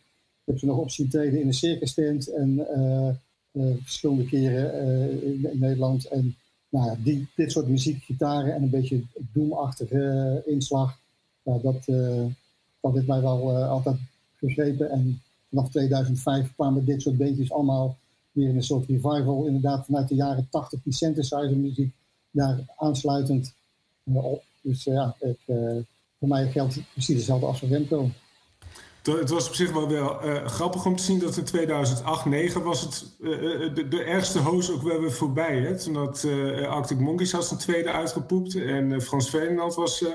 heb 0.43 0.59
ze 0.59 0.65
nog 0.65 0.77
op 0.77 0.89
zien 0.89 1.09
treden 1.09 1.39
in 1.39 1.47
een 1.47 1.53
circus 1.53 1.93
tent 1.93 2.27
en 2.27 2.49
uh, 2.49 3.09
uh, 3.51 3.75
verschillende 3.81 4.25
keren 4.25 4.73
in, 5.23 5.51
in, 5.51 5.59
Nederland. 5.59 6.05
En 6.05 6.35
nou, 6.69 6.97
die, 7.03 7.27
dit 7.35 7.51
soort 7.51 7.67
muziek, 7.67 8.03
gitaren 8.03 8.53
en 8.53 8.63
een 8.63 8.69
beetje 8.69 9.01
doemachtige 9.33 10.43
inslag, 10.45 10.99
dat, 11.43 11.85
dat 12.81 12.93
heeft 12.93 13.07
mij 13.07 13.21
wel 13.21 13.55
altijd 13.55 13.97
gegrepen. 14.37 14.89
En 14.89 15.21
vanaf 15.49 15.69
2005 15.69 16.53
kwamen 16.55 16.85
dit 16.85 17.01
soort 17.01 17.17
beetjes 17.17 17.51
allemaal 17.51 17.97
weer 18.31 18.49
in 18.49 18.55
een 18.55 18.63
soort 18.63 18.87
revival, 18.87 19.45
inderdaad 19.45 19.85
vanuit 19.85 20.07
de 20.07 20.15
jaren 20.15 20.47
80, 20.49 20.79
die 20.83 20.93
synthesizer 20.93 21.57
muziek 21.57 21.93
daar 22.31 22.59
aansluitend 22.77 23.53
op. 24.03 24.43
Dus 24.61 24.83
ja, 24.83 25.15
ik, 25.19 25.39
voor 26.19 26.27
mij 26.27 26.51
geldt 26.51 26.79
precies 26.93 27.15
dezelfde 27.15 27.45
als 27.45 27.59
voor 27.59 27.67
Remco 27.67 28.09
het 29.03 29.29
was 29.29 29.47
op 29.47 29.53
zich 29.53 29.71
wel 29.71 29.91
uh, 29.91 30.45
grappig 30.45 30.85
om 30.85 30.95
te 30.95 31.03
zien 31.03 31.19
dat 31.19 31.37
in 31.37 31.43
2008, 31.43 32.21
2009 32.21 32.63
was 32.63 32.81
het 32.81 33.05
uh, 33.19 33.75
de, 33.75 33.87
de, 33.87 34.03
ergste 34.03 34.39
hoos 34.39 34.71
ook 34.71 34.81
wel 34.81 34.99
weer 34.99 35.11
voorbij. 35.11 35.59
Hè? 35.59 35.77
Toen 35.77 35.95
had 35.95 36.27
Arctic 36.67 36.99
Monkeys 36.99 37.31
had 37.31 37.45
zijn 37.45 37.59
tweede 37.59 37.91
uitgepoept 37.91 38.55
en 38.55 39.01
Frans 39.01 39.29
Ferdinand 39.29 39.75
was 39.75 40.05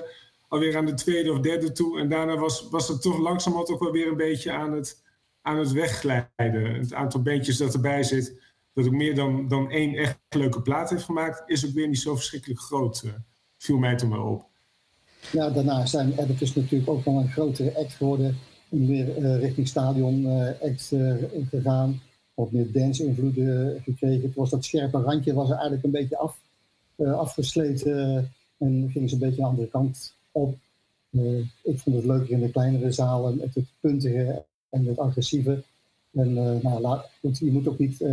alweer 0.49 0.77
aan 0.77 0.87
de 0.87 0.95
tweede 0.95 1.33
of 1.33 1.41
derde 1.41 1.73
toe. 1.73 2.01
En 2.01 2.09
daarna 2.09 2.37
was, 2.37 2.69
was 2.71 2.89
het 2.89 3.03
toch 3.03 3.19
langzamerhand 3.19 3.71
ook 3.71 3.81
wel 3.81 3.93
weer 3.93 4.07
een 4.07 4.17
beetje 4.17 4.53
aan 4.53 4.73
het, 4.73 5.03
aan 5.43 5.59
het 5.59 5.73
wegglijden. 5.73 6.75
Het 6.75 6.95
aantal 6.95 7.23
bandjes 7.23 7.57
dat 7.57 7.75
erbij 7.75 8.03
zit, 8.03 8.41
dat 8.73 8.87
ook 8.87 8.93
meer 8.93 9.15
dan, 9.15 9.49
dan 9.49 9.71
één 9.71 9.95
echt 9.95 10.19
leuke 10.29 10.63
plaat 10.63 10.91
heeft 10.91 11.05
gemaakt, 11.05 11.43
is 11.47 11.67
ook 11.67 11.73
weer 11.73 11.89
niet 11.89 11.99
zo 11.99 12.15
verschrikkelijk 12.15 12.61
groot. 12.61 13.05
viel 13.59 13.79
mij 13.79 13.97
toen 13.97 14.11
wel 14.11 14.25
op. 14.25 14.45
Ja, 15.33 15.51
daarna 15.51 15.87
zijn 15.87 16.19
editors 16.19 16.55
natuurlijk 16.55 16.91
ook 16.91 17.05
wel 17.05 17.15
een 17.15 17.31
grotere 17.31 17.77
act 17.77 17.93
geworden 17.93 18.39
meer 18.69 19.19
uh, 19.19 19.41
richting 19.41 19.69
stadion 19.69 20.21
uh, 20.21 20.49
act 20.63 20.91
uh, 20.93 21.15
gegaan. 21.51 22.01
Wat 22.35 22.53
meer 22.53 22.73
dance-invloeden 22.73 23.81
gekregen. 23.83 24.23
Het 24.23 24.35
was 24.35 24.51
dat 24.51 24.65
scherpe 24.65 25.01
randje 25.01 25.35
was 25.35 25.51
eigenlijk 25.51 25.85
een 25.85 25.91
beetje 25.91 26.19
af, 26.19 26.39
afgesleten. 26.97 28.31
en 28.59 28.89
gingen 28.91 29.09
ze 29.09 29.15
een 29.15 29.21
beetje 29.21 29.37
de 29.37 29.47
andere 29.47 29.69
kant 29.69 30.15
op. 30.33 30.55
ik 31.63 31.79
vond 31.79 31.97
het 31.97 32.05
leuker 32.05 32.31
in 32.31 32.41
de 32.41 32.51
kleinere 32.51 32.93
zalen 32.93 33.37
met 33.37 33.55
het 33.55 33.65
puntige 33.81 34.43
en 34.71 34.87
het 34.87 34.99
agressieve. 34.99 35.63
En 36.13 36.33
nou, 36.63 37.01
je 37.21 37.51
moet 37.51 37.69
ook 37.69 37.79
niet 37.79 38.05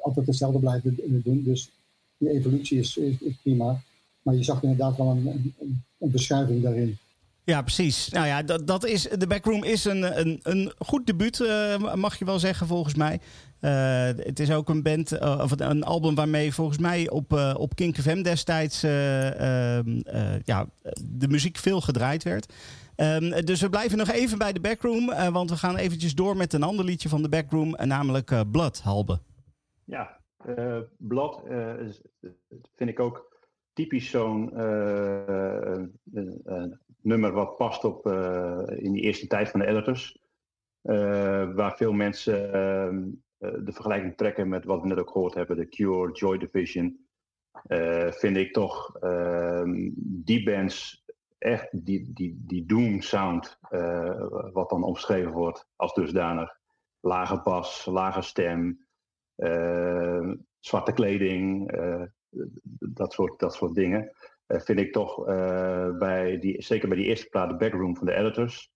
altijd 0.00 0.26
hetzelfde 0.26 0.58
blijven 0.58 0.98
doen. 1.24 1.42
Dus 1.42 1.70
die 2.18 2.30
evolutie 2.30 2.78
is, 2.78 3.00
prima. 3.42 3.82
Maar 4.22 4.34
je 4.34 4.44
zag 4.44 4.62
inderdaad 4.62 4.96
wel 4.96 5.10
een, 5.10 5.54
een, 5.98 6.62
daarin. 6.62 6.98
Ja, 7.44 7.62
precies. 7.62 8.08
Nou 8.08 8.26
ja, 8.26 8.42
dat, 8.42 8.66
dat 8.66 8.84
is, 8.84 9.02
de 9.02 9.26
Backroom 9.26 9.64
is 9.64 9.84
een, 9.84 10.20
een, 10.20 10.40
een 10.42 10.72
goed 10.78 11.06
debuut, 11.06 11.38
uh, 11.40 11.94
mag 11.94 12.18
je 12.18 12.24
wel 12.24 12.38
zeggen, 12.38 12.66
volgens 12.66 12.94
mij. 12.94 13.20
Uh, 13.60 14.04
het 14.04 14.40
is 14.40 14.50
ook 14.50 14.68
een 14.68 14.82
band, 14.82 15.12
uh, 15.12 15.40
of 15.42 15.60
een 15.60 15.82
album 15.82 16.14
waarmee 16.14 16.54
volgens 16.54 16.78
mij 16.78 17.10
op, 17.10 17.32
op 17.56 17.74
Kink 17.74 17.96
FM 17.96 18.22
destijds 18.22 18.82
ehm, 18.82 20.00
ja, 20.44 20.66
de 21.04 21.28
muziek 21.28 21.56
veel 21.56 21.80
gedraaid 21.80 22.22
werd. 22.22 22.52
Um, 22.96 23.44
dus 23.44 23.60
we 23.60 23.70
blijven 23.70 23.98
nog 23.98 24.10
even 24.10 24.38
bij 24.38 24.52
de 24.52 24.60
Backroom, 24.60 25.06
want 25.32 25.50
we 25.50 25.56
gaan 25.56 25.76
eventjes 25.76 26.14
door 26.14 26.36
met 26.36 26.52
een 26.52 26.62
ander 26.62 26.84
liedje 26.84 27.08
van 27.08 27.22
de 27.22 27.28
Backroom, 27.28 27.76
namelijk 27.78 28.50
Blood, 28.50 28.80
Halbe. 28.80 29.20
Ja, 29.84 30.20
Blood 30.98 31.42
vind 32.76 32.90
ik 32.90 33.00
ook 33.00 33.38
typisch 33.72 34.10
zo'n 34.10 34.52
nummer 37.02 37.32
wat 37.32 37.56
past 37.56 37.84
op 37.84 38.06
uh, 38.06 38.62
in 38.68 38.92
die 38.92 39.02
eerste 39.02 39.26
tijd 39.26 39.48
van 39.48 39.60
de 39.60 39.66
editors. 39.66 40.18
Uh, 40.82 41.54
waar 41.54 41.76
veel 41.76 41.92
mensen 41.92 42.46
uh, 42.46 43.04
de 43.38 43.72
vergelijking 43.72 44.16
trekken 44.16 44.48
met 44.48 44.64
wat 44.64 44.80
we 44.80 44.86
net 44.86 44.98
ook 44.98 45.10
gehoord 45.10 45.34
hebben, 45.34 45.56
de 45.56 45.68
Cure, 45.68 46.12
Joy 46.12 46.38
Division. 46.38 47.08
vind 48.10 48.36
ik 48.36 48.52
toch 48.52 48.96
ehm, 48.96 49.90
die 49.96 50.44
bands 50.44 51.04
echt 51.38 51.68
die, 51.84 52.12
die, 52.12 52.42
die 52.46 52.66
doom 52.66 53.00
sound, 53.00 53.58
wat 54.52 54.68
dan 54.68 54.82
omschreven 54.82 55.32
wordt 55.32 55.66
als 55.76 55.94
dusdanig. 55.94 56.58
Lage 57.00 57.40
bas, 57.42 57.86
lage 57.86 58.22
stem, 58.22 58.86
zwarte 60.58 60.92
kleding, 60.94 61.72
dat, 62.78 63.12
soort, 63.12 63.38
dat 63.38 63.54
soort 63.54 63.74
dingen. 63.74 64.12
Eh, 64.50 64.60
vind 64.60 64.78
ik 64.78 64.92
toch 64.92 65.26
eh, 65.26 65.96
bij 65.98 66.38
die, 66.38 66.62
zeker 66.62 66.88
bij 66.88 66.96
die 66.96 67.06
eerste 67.06 67.28
plaat, 67.28 67.50
de 67.50 67.56
backroom 67.56 67.96
van 67.96 68.06
de 68.06 68.14
editors, 68.14 68.72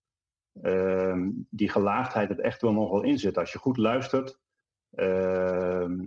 ehm, 0.61 1.29
die 1.49 1.69
gelaagdheid 1.69 2.29
het 2.29 2.39
echt 2.39 2.61
wel 2.61 2.73
nog 2.73 2.91
wel 2.91 3.03
in 3.03 3.17
zit. 3.17 3.37
Als 3.37 3.51
je 3.51 3.57
goed 3.57 3.77
luistert, 3.77 4.39
ehm, 4.91 5.97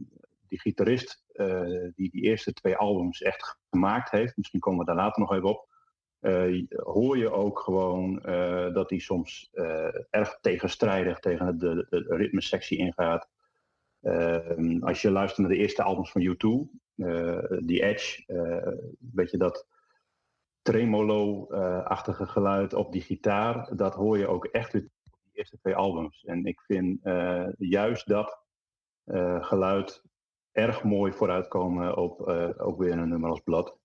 die 0.48 0.60
gitarist 0.60 1.24
eh, 1.28 1.90
die 1.94 2.10
die 2.10 2.22
eerste 2.22 2.52
twee 2.52 2.76
albums 2.76 3.22
echt 3.22 3.58
gemaakt 3.70 4.10
heeft, 4.10 4.36
misschien 4.36 4.60
komen 4.60 4.78
we 4.78 4.84
daar 4.84 4.94
later 4.94 5.20
nog 5.20 5.32
even 5.32 5.48
op, 5.48 5.66
hoor 6.68 7.18
je 7.18 7.30
ook 7.30 7.58
gewoon 7.58 8.22
dat 8.72 8.90
hij 8.90 8.98
soms 8.98 9.50
erg 10.10 10.38
tegenstrijdig 10.40 11.18
tegen 11.18 11.58
de, 11.58 11.86
de, 11.88 12.02
de 12.02 12.16
ritmesectie 12.16 12.78
ingaat. 12.78 13.28
Ehm, 14.02 14.82
als 14.82 15.02
je 15.02 15.10
luistert 15.10 15.46
naar 15.46 15.56
de 15.56 15.62
eerste 15.62 15.82
albums 15.82 16.10
van 16.10 16.22
U2, 16.22 16.70
The 17.66 17.78
Edge, 17.82 18.24
weet 19.12 19.30
je 19.30 19.38
dat 19.38 19.66
tremolo-achtige 20.62 22.26
geluid 22.26 22.74
op 22.74 22.92
die 22.92 23.02
gitaar, 23.02 23.76
dat 23.76 23.94
hoor 23.94 24.18
je 24.18 24.26
ook 24.26 24.44
echt 24.44 24.72
weer 24.72 24.90
op 25.10 25.18
die 25.22 25.32
eerste 25.32 25.58
twee 25.58 25.76
albums. 25.76 26.24
En 26.24 26.44
ik 26.44 26.60
vind 26.60 27.00
juist 27.58 28.08
dat 28.08 28.44
geluid 29.40 30.02
erg 30.52 30.84
mooi 30.84 31.12
vooruitkomen 31.12 31.96
op 31.96 32.20
ook 32.58 32.78
weer 32.78 32.92
een 32.92 33.08
nummer 33.08 33.30
als 33.30 33.40
Blood. 33.40 33.78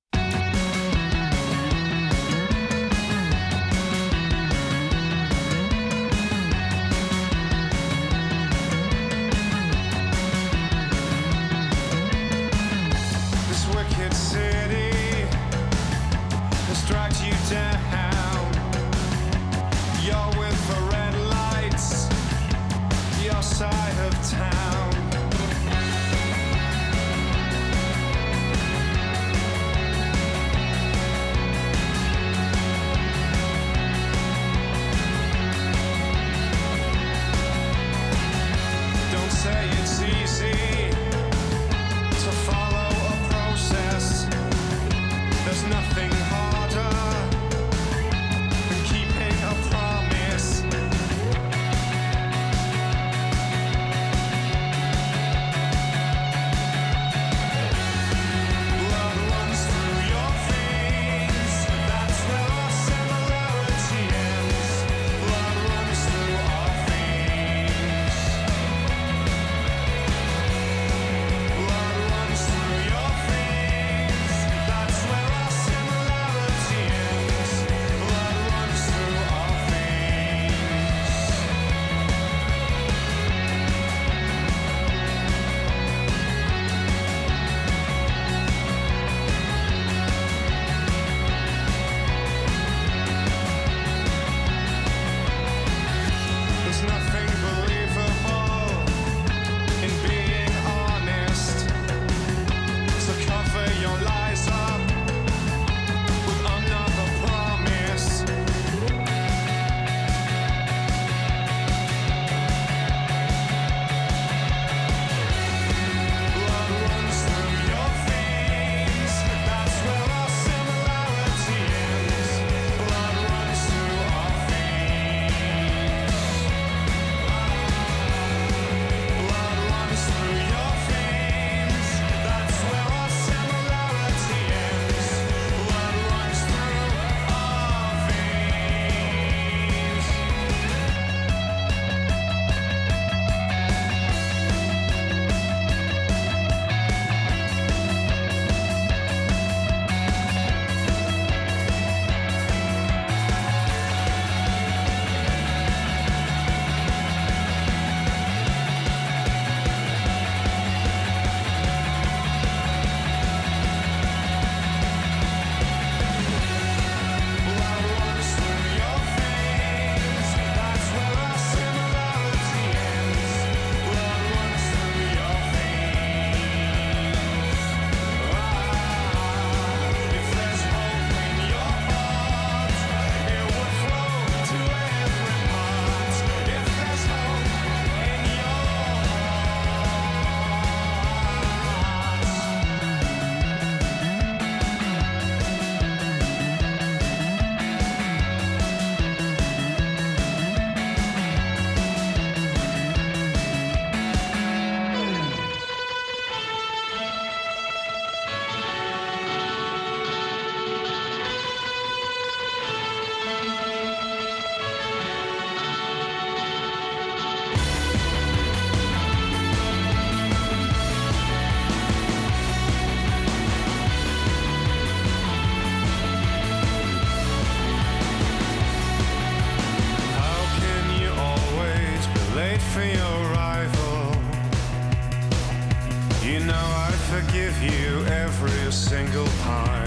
Time. 239.54 239.83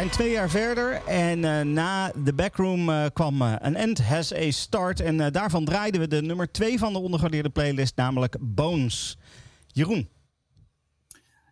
Zijn 0.00 0.12
twee 0.12 0.30
jaar 0.30 0.50
verder 0.50 1.02
en 1.06 1.44
eh, 1.44 1.64
na 1.64 2.12
de 2.24 2.34
backroom 2.34 2.90
eh, 2.90 3.04
kwam 3.12 3.42
eh, 3.42 3.54
An 3.56 3.74
End 3.74 4.02
Has 4.02 4.34
a 4.34 4.50
Start. 4.50 5.00
En 5.00 5.20
eh, 5.20 5.32
daarvan 5.32 5.64
draaiden 5.64 6.00
we 6.00 6.08
de 6.08 6.22
nummer 6.22 6.52
twee 6.52 6.78
van 6.78 6.92
de 6.92 6.98
ondergewaardeerde 6.98 7.50
playlist, 7.50 7.96
namelijk 7.96 8.36
Bones. 8.40 9.18
Jeroen. 9.66 10.08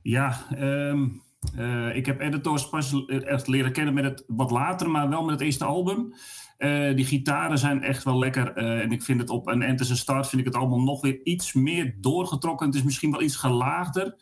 Ja, 0.02 0.46
ehm, 0.50 1.08
eh, 1.56 1.96
ik 1.96 2.06
heb 2.06 2.20
Editors 2.20 2.68
pas 2.68 3.04
echt 3.06 3.46
leren 3.48 3.72
kennen 3.72 3.94
met 3.94 4.04
het 4.04 4.24
wat 4.26 4.50
later, 4.50 4.90
maar 4.90 5.08
wel 5.08 5.22
met 5.22 5.34
het 5.34 5.40
eerste 5.40 5.64
album. 5.64 6.14
Eh, 6.56 6.94
die 6.94 7.04
gitaren 7.04 7.58
zijn 7.58 7.82
echt 7.82 8.04
wel 8.04 8.18
lekker. 8.18 8.52
eh, 8.52 8.80
en 8.80 8.92
ik 8.92 9.02
vind 9.02 9.20
het 9.20 9.30
op 9.30 9.46
een 9.46 9.62
End 9.62 9.80
as 9.80 9.90
a 9.90 9.94
Start 9.94 10.28
vind 10.28 10.40
ik 10.40 10.46
het 10.46 10.56
allemaal 10.56 10.82
nog 10.82 11.00
weer 11.00 11.20
iets 11.24 11.52
meer 11.52 11.94
doorgetrokken. 12.00 12.66
Het 12.66 12.76
is 12.76 12.82
misschien 12.82 13.10
wel 13.10 13.22
iets 13.22 13.36
gelaagder. 13.36 14.16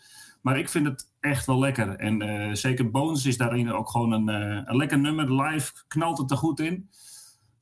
Maar 0.46 0.58
ik 0.58 0.68
vind 0.68 0.86
het 0.86 1.06
echt 1.20 1.46
wel 1.46 1.58
lekker. 1.58 1.96
En 1.96 2.22
eh, 2.22 2.54
zeker 2.54 2.90
Bones 2.90 3.26
is 3.26 3.36
daarin 3.36 3.72
ook 3.72 3.90
gewoon 3.90 4.12
een, 4.12 4.28
eh, 4.28 4.62
een 4.64 4.76
lekker 4.76 4.98
nummer. 4.98 5.42
Live 5.42 5.72
knalt 5.88 6.18
het 6.18 6.30
er 6.30 6.36
goed 6.36 6.60
in. 6.60 6.90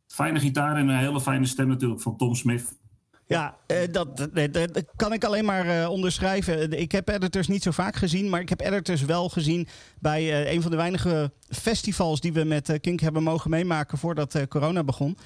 Fijne 0.06 0.40
gitaar 0.40 0.76
en 0.76 0.88
een 0.88 0.98
hele 0.98 1.20
fijne 1.20 1.46
stem 1.46 1.68
natuurlijk 1.68 2.00
van 2.00 2.16
Tom 2.16 2.34
Smith. 2.34 2.78
Ja, 3.26 3.56
eh, 3.66 3.92
dat, 3.92 4.16
dat, 4.16 4.84
kan 4.96 5.12
ik 5.12 5.24
alleen 5.24 5.44
maar 5.44 5.88
onderschrijven. 5.88 6.80
Ik 6.80 6.92
heb 6.92 7.08
editors 7.08 7.48
niet 7.48 7.62
zo 7.62 7.70
vaak 7.70 7.96
gezien, 7.96 8.28
maar 8.30 8.40
ik 8.40 8.48
heb 8.48 8.60
editors 8.60 9.02
wel 9.02 9.28
gezien 9.28 9.68
bij 10.00 10.52
een 10.54 10.62
van 10.62 10.70
de 10.70 10.76
weinige 10.76 11.32
festivals 11.48 12.20
die 12.20 12.32
we 12.32 12.44
met 12.44 12.78
Kink 12.80 13.00
hebben 13.00 13.22
mogen 13.22 13.50
meemaken 13.50 13.98
voordat 13.98 14.48
corona 14.48 14.84
begon. 14.84 15.16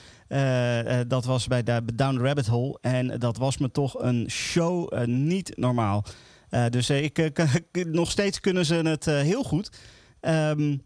Dat 1.09 1.25
was 1.25 1.47
bij 1.47 1.63
Down 1.95 2.17
the 2.17 2.23
Rabbit 2.23 2.47
Hole 2.47 2.79
en 2.81 3.19
dat 3.19 3.37
was 3.37 3.59
me 3.59 3.71
toch 3.71 4.03
een 4.03 4.31
show 4.31 5.05
niet 5.07 5.57
normaal. 5.57 6.05
Eh, 6.51 6.67
dus 6.69 6.89
eh, 6.89 7.03
ik, 7.03 7.19
eh, 7.19 7.55
nog 8.01 8.11
steeds 8.11 8.41
kunnen 8.41 8.65
ze 8.65 8.75
het 8.75 9.05
heel 9.05 9.43
goed. 9.43 9.79
Ehm, 10.21 10.77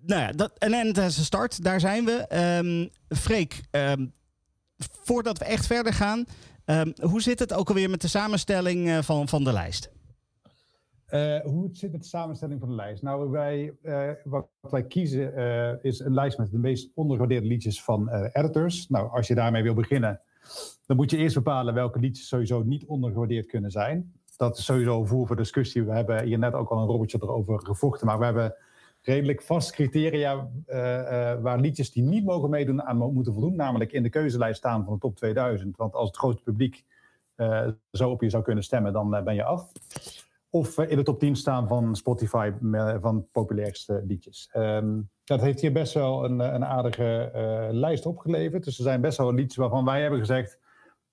nou 0.00 0.20
ja, 0.20 0.32
dat, 0.32 0.52
en 0.58 0.72
en 0.72 0.92
as 0.92 1.18
a 1.18 1.22
start, 1.22 1.64
daar 1.64 1.80
zijn 1.80 2.04
we. 2.04 2.12
Ehm 2.12 2.86
Freek, 3.08 3.60
ehm, 3.70 4.06
voordat 4.78 5.38
we 5.38 5.44
echt 5.44 5.66
verder 5.66 5.92
gaan, 5.92 6.24
hoe 7.00 7.22
zit 7.22 7.38
het 7.38 7.52
ook 7.52 7.68
alweer 7.68 7.90
met 7.90 8.00
de 8.00 8.08
samenstelling 8.08 9.04
van, 9.04 9.28
van 9.28 9.44
de 9.44 9.52
lijst? 9.52 9.90
Eh, 11.06 11.40
hoe 11.40 11.64
het 11.64 11.78
zit 11.78 11.92
met 11.92 12.02
de 12.02 12.08
samenstelling 12.08 12.60
van 12.60 12.68
de 12.68 12.74
lijst? 12.74 13.02
Nou, 13.02 13.30
wij, 13.30 13.74
wat 14.24 14.48
wij 14.60 14.86
kiezen 14.86 15.82
is 15.82 15.98
een 16.00 16.14
lijst 16.14 16.38
met 16.38 16.50
de 16.50 16.58
meest 16.58 16.90
ondergewaardeerde 16.94 17.46
liedjes 17.46 17.82
van 17.82 18.10
editors. 18.32 18.88
Nou, 18.88 19.10
als 19.10 19.26
je 19.26 19.34
daarmee 19.34 19.62
wil 19.62 19.74
beginnen, 19.74 20.20
dan 20.86 20.96
moet 20.96 21.10
je 21.10 21.16
eerst 21.16 21.34
bepalen 21.34 21.74
welke 21.74 21.98
liedjes 21.98 22.28
sowieso 22.28 22.62
niet 22.62 22.84
ondergewaardeerd 22.86 23.46
kunnen 23.46 23.70
zijn. 23.70 24.12
Dat 24.42 24.58
is 24.58 24.64
sowieso 24.64 25.04
voer 25.04 25.26
voor 25.26 25.36
discussie. 25.36 25.82
We 25.82 25.92
hebben 25.92 26.24
hier 26.24 26.38
net 26.38 26.54
ook 26.54 26.68
al 26.68 26.78
een 26.78 26.86
robotje 26.86 27.18
erover 27.20 27.60
gevochten. 27.60 28.06
Maar 28.06 28.18
we 28.18 28.24
hebben 28.24 28.54
redelijk 29.02 29.42
vast 29.42 29.70
criteria 29.70 30.34
uh, 30.34 30.74
waar 31.40 31.60
liedjes 31.60 31.92
die 31.92 32.02
niet 32.02 32.24
mogen 32.24 32.50
meedoen 32.50 32.82
aan 32.82 32.96
moeten 32.96 33.32
voldoen. 33.32 33.56
Namelijk 33.56 33.92
in 33.92 34.02
de 34.02 34.08
keuzelijst 34.08 34.58
staan 34.58 34.84
van 34.84 34.92
de 34.92 35.00
top 35.00 35.16
2000. 35.16 35.76
Want 35.76 35.94
als 35.94 36.06
het 36.06 36.16
grote 36.16 36.42
publiek 36.42 36.84
uh, 37.36 37.68
zo 37.92 38.10
op 38.10 38.22
je 38.22 38.30
zou 38.30 38.42
kunnen 38.42 38.64
stemmen, 38.64 38.92
dan 38.92 39.10
ben 39.10 39.34
je 39.34 39.44
af. 39.44 39.72
Of 40.50 40.78
in 40.78 40.96
de 40.96 41.02
top 41.02 41.18
10 41.18 41.36
staan 41.36 41.68
van 41.68 41.96
Spotify 41.96 42.52
van 43.00 43.26
populairste 43.32 44.02
liedjes. 44.06 44.50
Um, 44.56 45.10
dat 45.24 45.40
heeft 45.40 45.60
hier 45.60 45.72
best 45.72 45.94
wel 45.94 46.24
een, 46.24 46.38
een 46.38 46.64
aardige 46.64 47.30
lijst 47.72 48.06
opgeleverd. 48.06 48.64
Dus 48.64 48.78
er 48.78 48.84
zijn 48.84 49.00
best 49.00 49.18
wel 49.18 49.34
liedjes 49.34 49.56
waarvan 49.56 49.84
wij 49.84 50.00
hebben 50.00 50.18
gezegd 50.18 50.58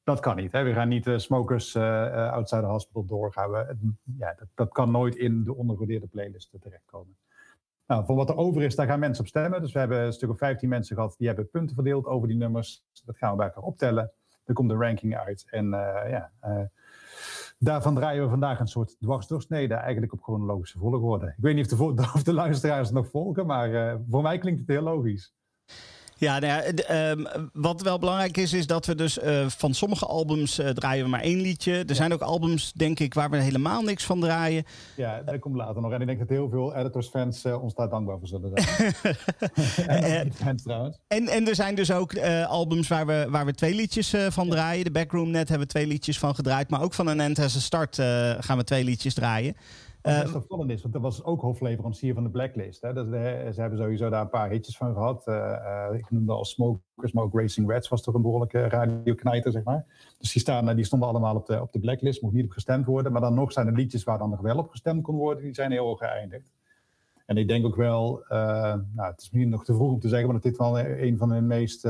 dat 0.09 0.19
kan 0.19 0.35
niet. 0.35 0.51
Hè? 0.51 0.63
We 0.63 0.73
gaan 0.73 0.87
niet 0.87 1.07
uh, 1.07 1.17
smokers 1.17 1.75
uh, 1.75 2.31
outside 2.31 2.61
the 2.61 2.67
hospital 2.67 3.05
doorgaan. 3.05 3.51
Ja, 4.17 4.35
dat, 4.37 4.47
dat, 4.55 4.69
kan 4.71 4.91
nooit 4.91 5.15
in 5.15 5.43
de 5.43 5.55
ondergewaardeerde 5.55 6.07
playlist 6.07 6.51
terechtkomen. 6.59 7.17
Nou, 7.87 8.05
voor 8.05 8.15
wat 8.15 8.29
er 8.29 8.35
over 8.35 8.61
is, 8.61 8.75
daar 8.75 8.87
gaan 8.87 8.99
mensen 8.99 9.23
op 9.23 9.29
stemmen. 9.29 9.61
Dus 9.61 9.71
we 9.71 9.79
hebben 9.79 9.99
een 10.01 10.13
stuk 10.13 10.29
of 10.29 10.37
15 10.37 10.69
mensen 10.69 10.95
gehad 10.95 11.15
die 11.17 11.27
hebben 11.27 11.49
punten 11.49 11.75
verdeeld 11.75 12.05
over 12.05 12.27
die 12.27 12.37
nummers. 12.37 12.83
Dat 13.05 13.17
gaan 13.17 13.31
we 13.31 13.37
bij 13.37 13.45
elkaar 13.45 13.63
optellen. 13.63 14.11
Er 14.45 14.53
komt 14.53 14.71
een 14.71 14.81
ranking 14.81 15.17
uit. 15.17 15.45
En 15.49 15.69
ja, 16.09 16.31
daarvan 17.57 17.95
draaien 17.95 18.23
we 18.23 18.29
vandaag 18.29 18.59
een 18.59 18.67
soort 18.67 18.95
dwarsdoorsnede, 18.99 19.73
eigenlijk 19.73 20.13
op 20.13 20.23
chronologische 20.23 20.77
volgorde. 20.77 21.25
Ik 21.25 21.43
weet 21.43 21.55
niet 21.55 21.73
of 21.73 21.93
de, 21.93 22.11
of 22.15 22.23
de 22.23 22.33
luisteraars 22.33 22.91
nog 22.91 23.09
volgen, 23.09 23.45
maar 23.45 23.99
voor 24.09 24.21
mij 24.21 24.37
klinkt 24.37 24.59
het 24.59 24.69
heel 24.69 24.81
logisch. 24.81 25.33
Ja, 26.19 26.39
nou 26.39 26.53
ja 26.53 26.63
ehm, 26.63 27.25
wat 27.53 27.81
wel 27.81 27.99
belangrijk 27.99 28.37
is, 28.37 28.53
is 28.53 28.67
dat 28.67 28.85
we 28.85 28.95
dus 28.95 29.17
uh, 29.17 29.47
van 29.47 29.73
sommige 29.73 30.05
albums 30.05 30.59
uh, 30.59 30.69
draaien 30.69 31.03
we 31.03 31.09
maar 31.09 31.21
één 31.21 31.41
liedje. 31.41 31.83
Er 31.87 31.95
zijn 31.95 32.13
ook 32.13 32.21
albums, 32.21 32.73
denk 32.73 32.99
ik, 32.99 33.13
waar 33.13 33.29
we 33.29 33.37
helemaal 33.37 33.81
niks 33.81 34.05
van 34.05 34.19
draaien. 34.19 34.63
Ja, 34.95 35.21
dat 35.21 35.39
komt 35.39 35.55
later 35.55 35.81
nog. 35.81 35.91
En 35.91 36.01
ik 36.01 36.07
denk 36.07 36.19
dat 36.19 36.29
heel 36.29 36.49
veel 36.49 36.75
editors-fans 36.75 37.45
uh, 37.45 37.63
ons 37.63 37.73
daar 37.73 37.89
dankbaar 37.89 38.17
voor 38.17 38.27
zullen 38.27 38.51
zijn. 38.53 38.93
en, 40.19 40.33
fans 40.33 40.63
trouwens. 40.63 40.97
En, 41.07 41.27
en 41.27 41.47
er 41.47 41.55
zijn 41.55 41.75
dus 41.75 41.91
ook 41.91 42.17
albums 42.47 42.87
waar 42.87 43.05
we, 43.05 43.27
waar 43.29 43.45
we 43.45 43.53
twee 43.53 43.75
liedjes 43.75 44.13
van 44.29 44.49
draaien. 44.49 44.83
De 44.83 44.91
Backroom 44.91 45.31
Net 45.31 45.49
hebben 45.49 45.67
we 45.67 45.73
twee 45.73 45.87
liedjes 45.87 46.19
van 46.19 46.35
gedraaid. 46.35 46.69
Maar 46.69 46.81
ook 46.81 46.93
van 46.93 47.07
een 47.07 47.19
End 47.19 47.39
as 47.39 47.55
a 47.55 47.59
Start 47.59 47.95
gaan 48.39 48.57
we 48.57 48.63
twee 48.63 48.83
liedjes 48.83 49.13
draaien. 49.13 49.55
Wat 50.01 50.21
best 50.21 50.35
opvallend 50.35 50.71
is, 50.71 50.81
want 50.81 50.93
dat 50.93 51.01
was 51.01 51.23
ook 51.23 51.41
hoofdleverancier 51.41 52.13
van 52.13 52.23
de 52.23 52.29
Blacklist. 52.29 52.81
Hè. 52.81 52.93
Dat, 52.93 53.07
ze 53.07 53.61
hebben 53.61 53.79
sowieso 53.79 54.09
daar 54.09 54.21
een 54.21 54.29
paar 54.29 54.49
hitjes 54.49 54.77
van 54.77 54.93
gehad. 54.93 55.27
Uh, 55.27 55.35
uh, 55.35 55.97
ik 55.97 56.11
noemde 56.11 56.33
al 56.33 56.45
Smokers, 56.45 57.11
maar 57.11 57.23
ook 57.23 57.39
Racing 57.39 57.69
Reds 57.69 57.87
was 57.87 58.01
toch 58.01 58.13
een 58.13 58.21
behoorlijke 58.21 58.67
radioknijter, 58.67 59.51
zeg 59.51 59.63
maar. 59.63 59.85
Dus 60.17 60.33
die, 60.33 60.41
staan, 60.41 60.75
die 60.75 60.85
stonden 60.85 61.07
allemaal 61.09 61.35
op 61.35 61.45
de, 61.45 61.61
op 61.61 61.71
de 61.71 61.79
Blacklist, 61.79 62.21
mocht 62.21 62.33
niet 62.33 62.45
op 62.45 62.51
gestemd 62.51 62.85
worden. 62.85 63.11
Maar 63.11 63.21
dan 63.21 63.33
nog 63.33 63.51
zijn 63.51 63.67
er 63.67 63.73
liedjes 63.73 64.03
waar 64.03 64.17
dan 64.17 64.29
nog 64.29 64.41
wel 64.41 64.57
op 64.57 64.69
gestemd 64.69 65.03
kon 65.03 65.15
worden, 65.15 65.43
die 65.43 65.53
zijn 65.53 65.71
heel 65.71 65.85
hoog 65.85 65.99
geëindigd. 65.99 66.51
En 67.25 67.37
ik 67.37 67.47
denk 67.47 67.65
ook 67.65 67.75
wel, 67.75 68.23
uh, 68.23 68.29
nou, 68.93 69.11
het 69.11 69.21
is 69.21 69.29
misschien 69.31 69.49
nog 69.49 69.65
te 69.65 69.73
vroeg 69.73 69.91
om 69.91 69.99
te 69.99 70.07
zeggen, 70.07 70.27
maar 70.27 70.41
dat 70.41 70.51
dit 70.51 70.57
wel 70.57 70.79
een 70.79 71.17
van 71.17 71.29
de 71.29 71.41
meest 71.41 71.87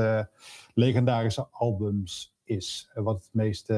legendarische 0.74 1.46
albums 1.50 2.34
is. 2.44 2.90
wat 2.94 3.16
het 3.16 3.28
meest 3.32 3.72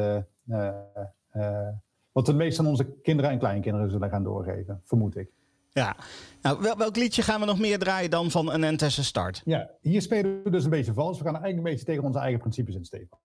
wat 2.13 2.27
de 2.27 2.35
meeste 2.35 2.63
van 2.63 2.71
onze 2.71 2.93
kinderen 3.03 3.31
en 3.31 3.39
kleinkinderen 3.39 3.91
zullen 3.91 4.11
gaan 4.11 4.25
doorgeven, 4.25 4.81
vermoed 4.85 5.17
ik. 5.17 5.31
Ja, 5.69 5.97
nou, 6.43 6.61
wel, 6.61 6.77
welk 6.77 6.97
liedje 6.97 7.23
gaan 7.23 7.41
we 7.41 7.47
nog 7.47 7.59
meer 7.59 7.79
draaien 7.79 8.11
dan 8.11 8.31
van 8.31 8.53
een 8.53 8.65
Entesse 8.65 9.05
Start? 9.05 9.43
Ja, 9.45 9.71
hier 9.81 10.03
spelen 10.03 10.43
we 10.43 10.51
dus 10.51 10.65
een 10.65 10.71
beetje 10.71 10.93
vals. 10.93 11.19
We 11.19 11.25
gaan 11.25 11.35
eigenlijk 11.35 11.67
een 11.67 11.73
beetje 11.73 11.87
tegen 11.87 12.05
onze 12.05 12.19
eigen 12.19 12.41
principes 12.41 12.75
in, 12.75 12.85
Stefan. 12.85 13.19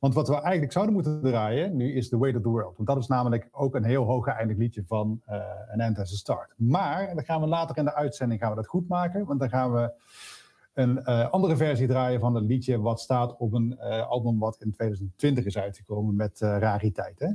Want 0.00 0.14
wat 0.14 0.28
we 0.28 0.34
eigenlijk 0.34 0.72
zouden 0.72 0.94
moeten 0.94 1.20
draaien 1.20 1.76
nu 1.76 1.94
is 1.94 2.08
The 2.08 2.18
Weight 2.18 2.36
of 2.36 2.42
the 2.42 2.48
World. 2.48 2.76
Want 2.76 2.88
dat 2.88 2.98
is 2.98 3.06
namelijk 3.06 3.48
ook 3.50 3.74
een 3.74 3.84
heel 3.84 4.04
hoog 4.04 4.24
geëindigd 4.24 4.58
liedje 4.58 4.84
van 4.86 5.20
uh, 5.28 5.36
een 5.72 5.80
End 5.80 5.98
as 5.98 6.12
a 6.12 6.16
Start. 6.16 6.54
Maar 6.56 7.14
dan 7.14 7.24
gaan 7.24 7.40
we 7.40 7.46
later 7.46 7.76
in 7.76 7.84
de 7.84 7.94
uitzending 7.94 8.40
gaan 8.40 8.50
we 8.50 8.56
dat 8.56 8.66
goed 8.66 8.88
maken. 8.88 9.24
Want 9.24 9.40
dan 9.40 9.48
gaan 9.48 9.72
we 9.72 9.92
een 10.74 11.02
uh, 11.04 11.30
andere 11.30 11.56
versie 11.56 11.86
draaien 11.86 12.20
van 12.20 12.34
het 12.34 12.44
liedje 12.44 12.80
wat 12.80 13.00
staat 13.00 13.36
op 13.36 13.52
een 13.52 13.78
uh, 13.78 14.08
album 14.08 14.38
wat 14.38 14.56
in 14.60 14.72
2020 14.72 15.44
is 15.44 15.58
uitgekomen 15.58 16.16
met 16.16 16.40
rariteit. 16.40 17.18
Hè? 17.18 17.28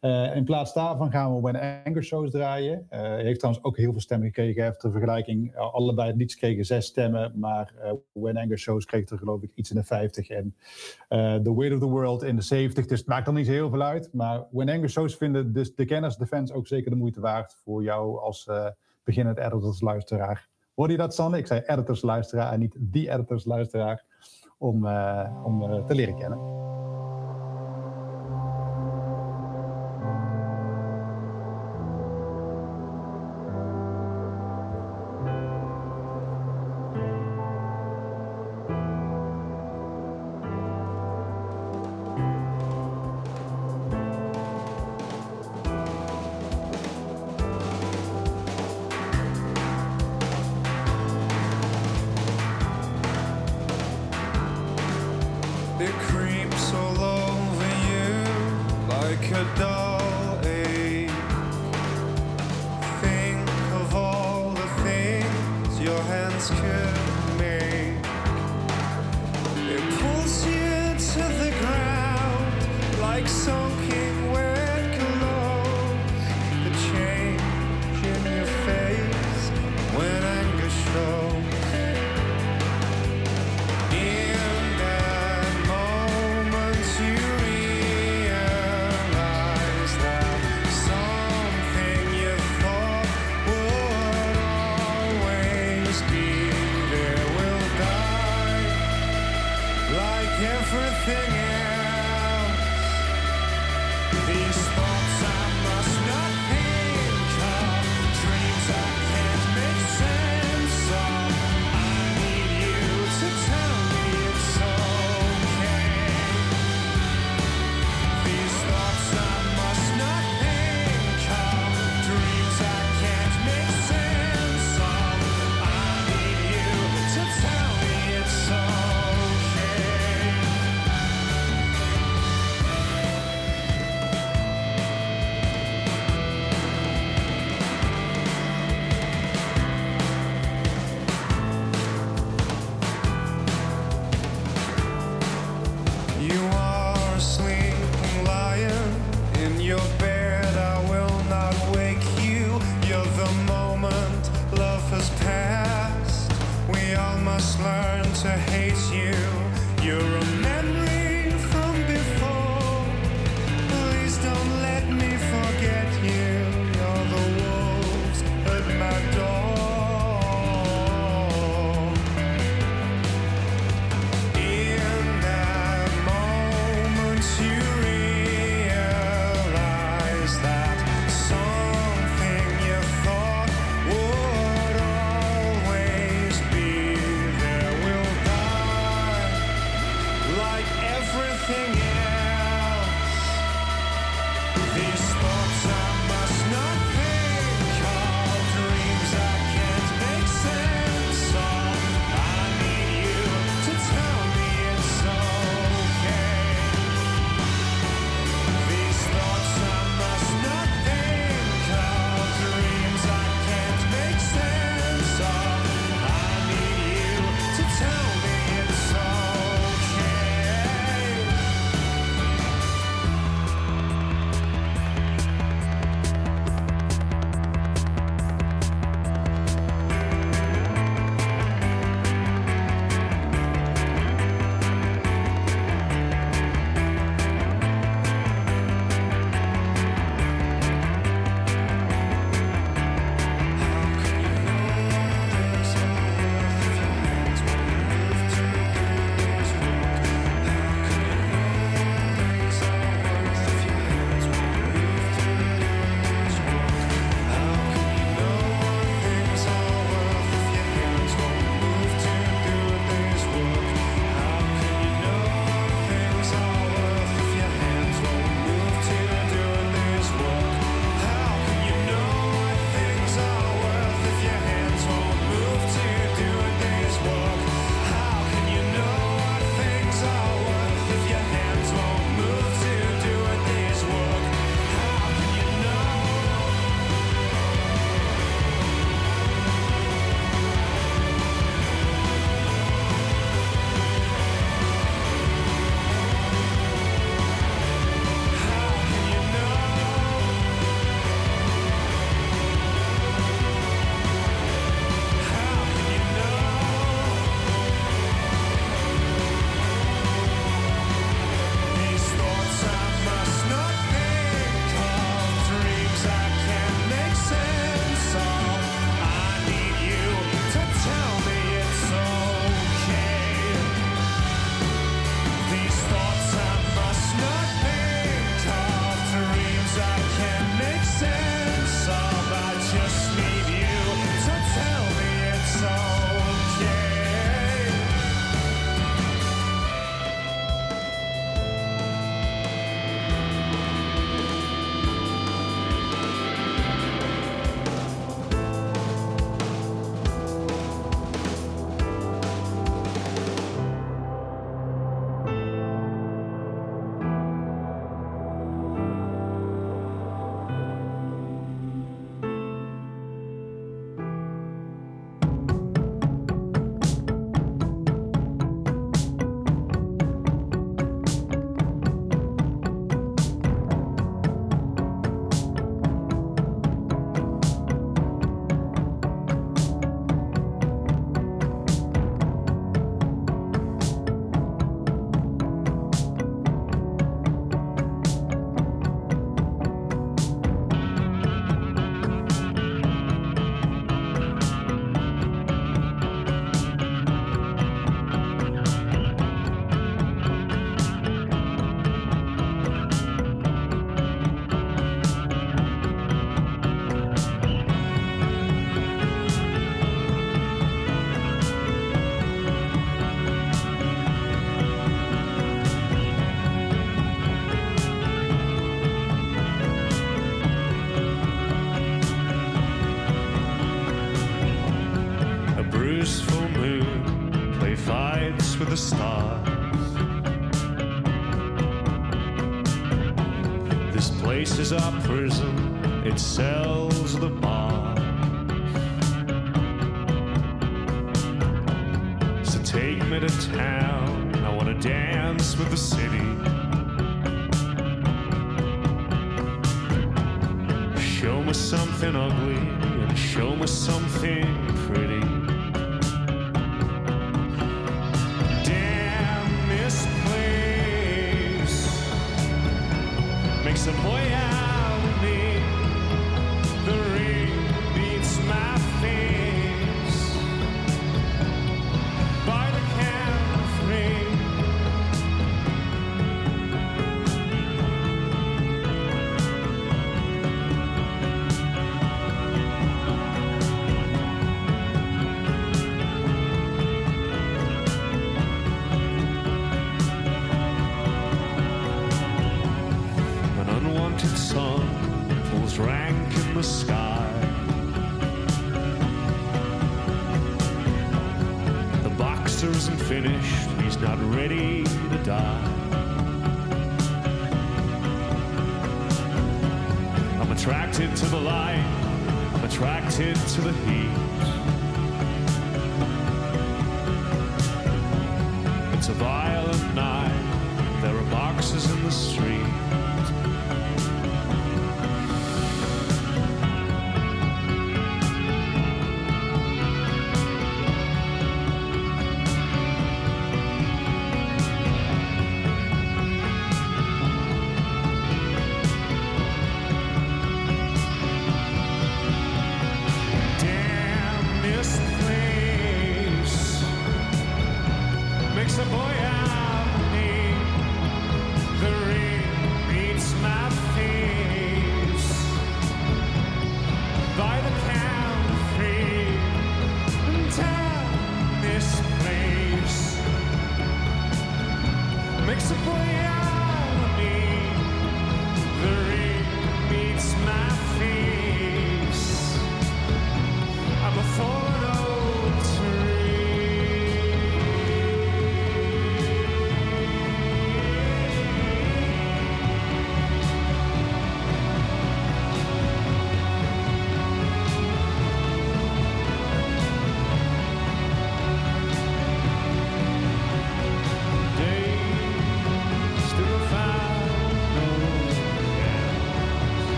Uh, 0.00 0.36
in 0.36 0.44
plaats 0.44 0.72
daarvan 0.72 1.10
gaan 1.10 1.34
we 1.34 1.40
When 1.40 1.82
Anger 1.84 2.04
Shows 2.04 2.30
draaien. 2.30 2.86
Uh, 2.90 3.00
heeft 3.00 3.38
trouwens 3.38 3.64
ook 3.64 3.76
heel 3.76 3.92
veel 3.92 4.00
stemmen 4.00 4.26
gekregen. 4.26 4.74
De 4.78 4.90
vergelijking, 4.90 5.54
uh, 5.54 5.74
allebei 5.74 6.08
het 6.08 6.16
liedjes 6.16 6.40
kregen 6.40 6.64
zes 6.64 6.86
stemmen. 6.86 7.32
Maar 7.34 7.72
When 8.12 8.36
Anger 8.36 8.58
Shows 8.58 8.84
kreeg 8.84 9.08
er 9.08 9.18
geloof 9.18 9.42
ik 9.42 9.50
iets 9.54 9.70
in 9.70 9.76
de 9.76 9.84
50. 9.84 10.28
En 10.28 10.54
The 11.08 11.54
Weight 11.56 11.74
of 11.74 11.78
the 11.80 11.88
World 11.88 12.22
in 12.22 12.36
de 12.36 12.42
70. 12.42 12.86
Dus 12.86 12.98
het 12.98 13.08
maakt 13.08 13.24
dan 13.24 13.34
niet 13.34 13.46
zo 13.46 13.52
heel 13.52 13.70
veel 13.70 13.82
uit. 13.82 14.08
Maar 14.12 14.44
When 14.50 14.68
Anger 14.68 14.90
Shows 14.90 15.16
vinden 15.16 15.52
dus 15.52 15.74
de 15.74 15.84
kenners, 15.84 16.16
de 16.16 16.26
fans 16.26 16.52
ook 16.52 16.66
zeker 16.66 16.90
de 16.90 16.96
moeite 16.96 17.20
waard. 17.20 17.56
Voor 17.64 17.82
jou 17.82 18.20
als 18.20 18.50
beginnend 19.04 19.38
editors 19.38 19.80
luisteraar. 19.80 20.48
Hoorde 20.74 20.92
je 20.92 20.98
dat 20.98 21.14
Sanne? 21.14 21.38
Ik 21.38 21.46
zei 21.46 21.60
editors 21.66 22.02
luisteraar 22.02 22.52
en 22.52 22.60
niet 22.60 22.76
die 22.78 23.10
editors 23.10 23.44
luisteraar. 23.44 24.04
Om, 24.58 24.86
om 25.44 25.86
te 25.86 25.94
leren 25.94 26.16
kennen. 26.18 26.38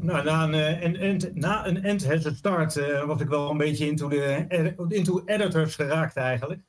Nou, 0.00 0.24
na 0.24 0.44
een, 0.44 0.54
eh, 0.54 1.02
end, 1.08 1.34
na 1.34 1.66
een 1.66 1.82
end 1.82 2.06
start 2.36 2.76
eh, 2.76 3.04
was 3.04 3.20
ik 3.20 3.28
wel 3.28 3.50
een 3.50 3.56
beetje 3.56 3.86
into, 3.86 4.08
de, 4.08 4.74
into 4.88 5.22
editors 5.24 5.74
geraakt 5.74 6.16
eigenlijk. 6.16 6.60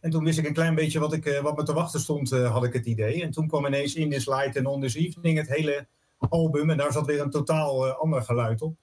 En 0.00 0.10
toen 0.10 0.24
wist 0.24 0.38
ik 0.38 0.46
een 0.46 0.52
klein 0.52 0.74
beetje 0.74 0.98
wat, 0.98 1.12
ik, 1.12 1.26
eh, 1.26 1.40
wat 1.40 1.56
me 1.56 1.62
te 1.62 1.72
wachten 1.72 2.00
stond, 2.00 2.32
eh, 2.32 2.52
had 2.52 2.64
ik 2.64 2.72
het 2.72 2.86
idee. 2.86 3.22
En 3.22 3.30
toen 3.30 3.48
kwam 3.48 3.66
ineens 3.66 3.94
In 3.94 4.10
This 4.10 4.26
Light 4.26 4.56
en 4.56 4.66
On 4.66 4.80
This 4.80 4.94
Evening 4.94 5.38
het 5.38 5.48
hele 5.48 5.86
album. 6.18 6.70
En 6.70 6.76
daar 6.76 6.92
zat 6.92 7.06
weer 7.06 7.20
een 7.20 7.30
totaal 7.30 7.86
eh, 7.86 7.98
ander 7.98 8.22
geluid 8.22 8.62
op. 8.62 8.76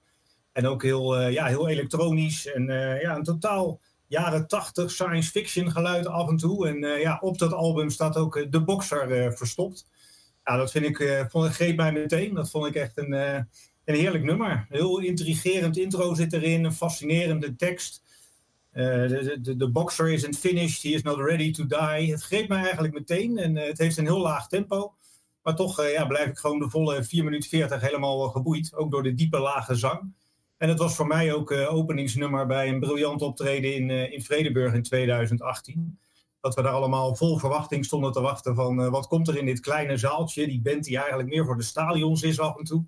En 0.52 0.68
ook 0.68 0.84
heel, 0.84 1.18
eh, 1.18 1.32
ja, 1.32 1.46
heel 1.46 1.68
elektronisch. 1.68 2.52
En 2.52 2.70
eh, 2.70 3.02
ja, 3.02 3.16
een 3.16 3.24
totaal 3.24 3.80
jaren 4.08 4.48
tachtig 4.48 4.92
science 4.92 5.32
fiction 5.32 5.72
geluid 5.72 6.08
af 6.08 6.30
en 6.30 6.38
toe. 6.38 6.68
En 6.68 6.84
eh, 6.84 7.02
ja, 7.02 7.18
op 7.22 7.38
dat 7.38 7.54
album 7.54 7.90
staat 7.90 8.18
ook 8.18 8.36
eh, 8.36 8.46
de 8.50 8.64
boxer 8.64 9.12
eh, 9.12 9.32
verstopt. 9.32 9.88
Ja, 10.44 10.58
dat 10.58 10.72
vind 10.72 10.86
ik, 10.86 11.00
eh, 11.00 11.26
vond, 11.28 11.54
greep 11.54 11.76
mij 11.76 11.92
meteen. 11.92 12.34
Dat 12.34 12.50
vond 12.50 12.66
ik 12.66 12.76
echt 12.76 12.98
een, 12.98 13.14
eh, 13.14 13.40
een 13.86 13.96
heerlijk 13.96 14.24
nummer. 14.24 14.66
Heel 14.70 15.00
intrigerend 15.00 15.78
intro 15.78 16.14
zit 16.14 16.34
erin, 16.34 16.64
een 16.64 16.74
fascinerende 16.74 17.56
tekst. 17.56 18.04
Eh, 18.72 18.84
de, 19.42 19.70
boxer 19.72 20.12
isn't 20.12 20.38
finished, 20.38 20.84
he 20.84 20.90
is 20.90 21.02
not 21.02 21.18
ready 21.18 21.52
to 21.52 21.66
die. 21.66 22.12
Het 22.12 22.24
greep 22.24 22.48
mij 22.48 22.62
eigenlijk 22.62 22.94
meteen 22.94 23.38
en 23.38 23.58
eh, 23.58 23.68
het 23.68 23.78
heeft 23.78 23.98
een 23.98 24.06
heel 24.06 24.22
laag 24.22 24.48
tempo. 24.48 24.94
Maar 25.44 25.56
toch 25.56 25.80
eh, 25.80 25.92
ja, 25.92 26.06
blijf 26.06 26.30
ik 26.30 26.38
gewoon 26.38 26.60
de 26.60 26.70
volle 26.70 27.04
4 27.04 27.24
minuten 27.24 27.50
40 27.50 27.82
helemaal 27.82 28.30
geboeid. 28.30 28.76
Ook 28.76 28.92
door 28.92 29.04
de 29.04 29.14
diepe 29.14 29.40
lage 29.40 29.76
zang. 29.76 30.14
En 30.58 30.70
het 30.70 30.80
was 30.80 30.96
voor 30.96 31.08
mij 31.08 31.34
ook 31.34 31.52
openingsnummer 31.52 32.48
bij 32.48 32.68
een 32.68 32.80
briljant 32.80 33.22
optreden 33.22 33.76
in, 33.76 33.90
in 33.90 34.22
Vredeburg 34.22 34.74
in 34.74 34.84
2018. 34.84 36.00
Dat 36.42 36.56
we 36.56 36.62
daar 36.62 36.72
allemaal 36.72 37.16
vol 37.16 37.38
verwachting 37.38 37.86
stonden 37.86 38.12
te 38.12 38.22
wachten 38.22 38.56
van 38.56 38.90
wat 38.90 39.08
komt 39.08 39.28
er 39.28 39.38
in 39.38 39.46
dit 39.46 39.60
kleine 39.60 39.98
zaaltje. 39.98 40.48
Die 40.48 40.62
band 40.62 40.84
die 40.84 40.98
eigenlijk 40.98 41.30
meer 41.30 41.46
voor 41.46 41.58
de 41.58 41.64
stadions 41.64 42.24
is 42.24 42.40
af 42.40 42.58
en 42.58 42.64
toe. 42.64 42.86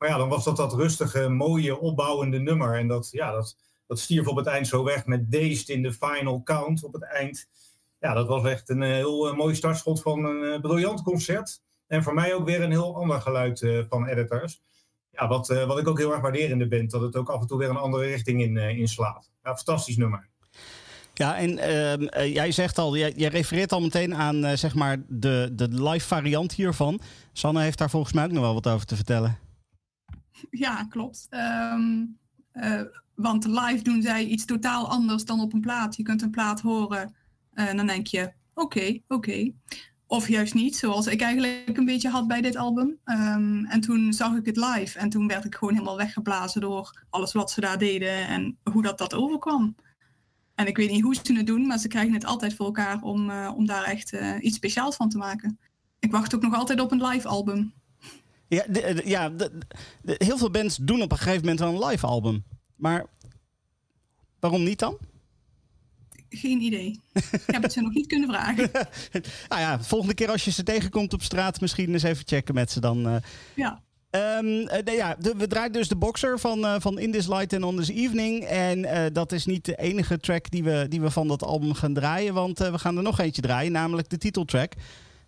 Maar 0.00 0.08
ja, 0.08 0.16
dan 0.16 0.28
was 0.28 0.44
dat 0.44 0.56
dat 0.56 0.74
rustige, 0.74 1.28
mooie, 1.28 1.78
opbouwende 1.78 2.38
nummer. 2.38 2.78
En 2.78 2.88
dat, 2.88 3.08
ja, 3.10 3.32
dat, 3.32 3.56
dat 3.86 3.98
stierf 3.98 4.26
op 4.26 4.36
het 4.36 4.46
eind 4.46 4.66
zo 4.66 4.84
weg 4.84 5.06
met 5.06 5.32
Dazed 5.32 5.68
in 5.68 5.82
de 5.82 5.92
final 5.92 6.42
count 6.42 6.84
op 6.84 6.92
het 6.92 7.02
eind. 7.02 7.48
Ja, 7.98 8.14
dat 8.14 8.26
was 8.26 8.44
echt 8.44 8.68
een 8.68 8.82
eh, 8.82 8.90
heel 8.90 9.28
eh, 9.28 9.36
mooi 9.36 9.54
startschot 9.54 10.02
van 10.02 10.24
een 10.24 10.52
eh, 10.52 10.60
briljant 10.60 11.02
concert. 11.02 11.60
En 11.86 12.02
voor 12.02 12.14
mij 12.14 12.34
ook 12.34 12.44
weer 12.44 12.62
een 12.62 12.70
heel 12.70 12.96
ander 12.96 13.20
geluid 13.20 13.84
van 13.88 14.06
editors. 14.06 14.62
Ja, 15.10 15.28
wat, 15.28 15.48
wat 15.48 15.78
ik 15.78 15.88
ook 15.88 15.98
heel 15.98 16.12
erg 16.12 16.20
waardeer 16.20 16.50
in 16.50 16.58
de 16.58 16.68
band. 16.68 16.90
Dat 16.90 17.00
het 17.00 17.16
ook 17.16 17.30
af 17.30 17.40
en 17.40 17.46
toe 17.46 17.58
weer 17.58 17.68
een 17.68 17.76
andere 17.76 18.04
richting 18.04 18.42
in, 18.42 18.56
eh, 18.56 18.78
inslaat. 18.78 19.30
Ja, 19.42 19.56
fantastisch 19.56 19.96
nummer. 19.96 20.28
Ja, 21.14 21.36
en 21.38 21.58
ehm, 21.58 22.02
eh, 22.02 22.34
jij 22.34 22.52
zegt 22.52 22.78
al, 22.78 22.96
jij, 22.96 23.12
refereert 23.12 23.72
al 23.72 23.80
meteen 23.80 24.14
aan 24.14 24.58
zeg 24.58 24.74
maar 24.74 24.96
de, 25.08 25.50
de 25.52 25.68
live 25.68 26.06
variant 26.06 26.52
hiervan. 26.52 27.00
Sanne 27.32 27.62
heeft 27.62 27.78
daar 27.78 27.90
volgens 27.90 28.12
mij 28.12 28.24
ook 28.24 28.30
nog 28.30 28.42
wel 28.42 28.54
wat 28.54 28.68
over 28.68 28.86
te 28.86 28.96
vertellen. 28.96 29.38
Ja, 30.50 30.84
klopt. 30.84 31.26
Ehm, 31.30 32.04
eh, 32.52 32.82
want 33.14 33.46
live 33.46 33.82
doen 33.82 34.02
zij 34.02 34.24
iets 34.24 34.44
totaal 34.44 34.88
anders 34.88 35.24
dan 35.24 35.40
op 35.40 35.52
een 35.52 35.60
plaat. 35.60 35.96
Je 35.96 36.02
kunt 36.02 36.22
een 36.22 36.30
plaat 36.30 36.60
horen 36.60 37.14
en 37.52 37.76
dan 37.76 37.86
denk 37.86 38.06
je, 38.06 38.32
oké, 38.54 39.00
oké. 39.08 39.52
Of 40.06 40.28
juist 40.28 40.54
niet, 40.54 40.76
zoals 40.76 41.06
ik 41.06 41.20
eigenlijk 41.20 41.76
een 41.76 41.84
beetje 41.84 42.08
had 42.08 42.26
bij 42.26 42.40
dit 42.40 42.56
album. 42.56 42.98
Ehm, 43.04 43.64
en 43.64 43.80
toen 43.80 44.12
zag 44.12 44.36
ik 44.36 44.46
het 44.46 44.56
live 44.56 44.98
en 44.98 45.08
toen 45.08 45.26
werd 45.26 45.44
ik 45.44 45.54
gewoon 45.54 45.74
helemaal 45.74 45.96
weggeblazen 45.96 46.60
door 46.60 47.04
alles 47.10 47.32
wat 47.32 47.50
ze 47.50 47.60
daar 47.60 47.78
deden 47.78 48.26
en 48.26 48.58
hoe 48.72 48.82
dat, 48.82 48.98
dat 48.98 49.14
overkwam. 49.14 49.74
En 50.54 50.66
ik 50.66 50.76
weet 50.76 50.90
niet 50.90 51.02
hoe 51.02 51.14
ze 51.14 51.32
het 51.32 51.46
doen, 51.46 51.66
maar 51.66 51.78
ze 51.78 51.88
krijgen 51.88 52.12
het 52.12 52.24
altijd 52.24 52.54
voor 52.54 52.66
elkaar 52.66 53.02
om, 53.02 53.30
eh, 53.30 53.52
om 53.56 53.66
daar 53.66 53.84
echt 53.84 54.12
eh, 54.12 54.34
iets 54.40 54.56
speciaals 54.56 54.96
van 54.96 55.08
te 55.08 55.18
maken. 55.18 55.58
Ik 55.98 56.10
wacht 56.10 56.34
ook 56.34 56.42
nog 56.42 56.54
altijd 56.54 56.80
op 56.80 56.92
een 56.92 57.04
live 57.04 57.28
album. 57.28 57.72
Ja, 58.50 58.64
ja 59.04 59.28
de- 59.28 59.50
de- 60.02 60.14
heel 60.18 60.38
veel 60.38 60.50
bands 60.50 60.76
doen 60.76 61.02
op 61.02 61.10
een 61.12 61.18
gegeven 61.18 61.40
moment 61.40 61.58
wel 61.58 61.82
een 61.82 61.88
live 61.88 62.06
album. 62.06 62.44
Maar 62.76 63.06
waarom 64.40 64.62
niet 64.62 64.78
dan? 64.78 64.98
Geen 66.28 66.60
idee. 66.60 67.00
ik 67.12 67.42
heb 67.46 67.62
het 67.62 67.72
ze 67.72 67.80
nog 67.80 67.92
niet 67.94 68.06
kunnen 68.06 68.28
vragen. 68.28 68.70
Nou 69.48 69.60
ja, 69.60 69.80
volgende 69.82 70.14
keer 70.14 70.30
als 70.30 70.44
je 70.44 70.50
ze 70.50 70.62
tegenkomt 70.62 71.12
op 71.12 71.22
straat, 71.22 71.60
misschien 71.60 71.92
eens 71.92 72.02
even 72.02 72.26
checken 72.26 72.54
met 72.54 72.70
ze 72.70 72.80
dan. 72.80 73.06
eh. 73.08 73.16
Ja. 73.54 73.82
Nee, 74.40 74.96
ja, 74.96 75.16
de- 75.18 75.34
we 75.36 75.46
draaien 75.46 75.72
dus 75.72 75.88
de 75.88 75.96
boxer 75.96 76.38
van, 76.38 76.64
eh, 76.66 76.74
van 76.78 76.98
In 76.98 77.12
This 77.12 77.26
Light 77.26 77.52
and 77.52 77.64
On 77.64 77.76
This 77.76 77.88
Evening. 77.90 78.44
En 78.44 79.12
dat 79.12 79.32
is 79.32 79.46
niet 79.46 79.64
de 79.64 79.76
enige 79.76 80.18
track 80.18 80.50
die 80.50 80.64
we, 80.64 80.86
die 80.88 81.00
we 81.00 81.10
van 81.10 81.28
dat 81.28 81.42
album 81.42 81.74
gaan 81.74 81.94
draaien. 81.94 82.34
Want 82.34 82.58
we 82.58 82.78
gaan 82.78 82.96
er 82.96 83.02
nog 83.02 83.18
eentje 83.20 83.42
draaien, 83.42 83.72
namelijk 83.72 84.08
de 84.08 84.18
titeltrack. 84.18 84.72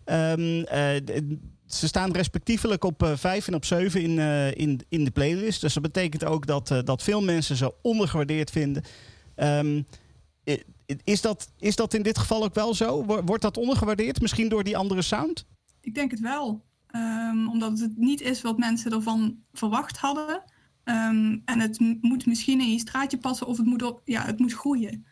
D- 0.05 1.21
ze 1.73 1.87
staan 1.87 2.11
respectievelijk 2.11 2.83
op 2.83 3.03
eh, 3.03 3.11
5 3.15 3.47
en 3.47 3.55
op 3.55 3.65
7 3.65 4.01
in, 4.01 4.19
eh, 4.19 4.51
in, 4.55 4.81
in 4.89 5.03
de 5.03 5.11
playlist. 5.11 5.61
Dus 5.61 5.73
dat 5.73 5.83
betekent 5.83 6.25
ook 6.25 6.45
dat, 6.47 6.71
eh, 6.71 6.79
dat 6.83 7.03
veel 7.03 7.21
mensen 7.21 7.55
ze 7.55 7.73
ondergewaardeerd 7.81 8.51
vinden. 8.51 8.83
Ehm, 9.35 9.81
is, 11.03 11.21
dat, 11.21 11.51
is 11.59 11.75
dat 11.75 11.93
in 11.93 12.01
dit 12.01 12.17
geval 12.17 12.43
ook 12.43 12.53
wel 12.53 12.73
zo? 12.73 13.05
Wo- 13.05 13.23
Wordt 13.23 13.41
dat 13.41 13.57
ondergewaardeerd? 13.57 14.21
Misschien 14.21 14.49
door 14.49 14.63
die 14.63 14.77
andere 14.77 15.01
sound? 15.01 15.45
Ik 15.81 15.95
denk 15.95 16.11
het 16.11 16.19
wel. 16.19 16.63
Ehm, 16.87 17.47
omdat 17.47 17.79
het 17.79 17.97
niet 17.97 18.21
is 18.21 18.41
wat 18.41 18.57
mensen 18.57 18.91
ervan 18.91 19.37
verwacht 19.53 19.97
hadden. 19.97 20.43
Ehm, 20.83 21.37
en 21.45 21.59
het 21.59 21.79
moet 22.01 22.25
misschien 22.25 22.59
in 22.61 22.71
je 22.71 22.79
straatje 22.79 23.17
passen 23.17 23.47
of 23.47 23.57
het 23.57 23.65
moet, 23.65 23.93
ja, 24.05 24.25
het 24.25 24.39
moet 24.39 24.53
groeien. 24.53 25.05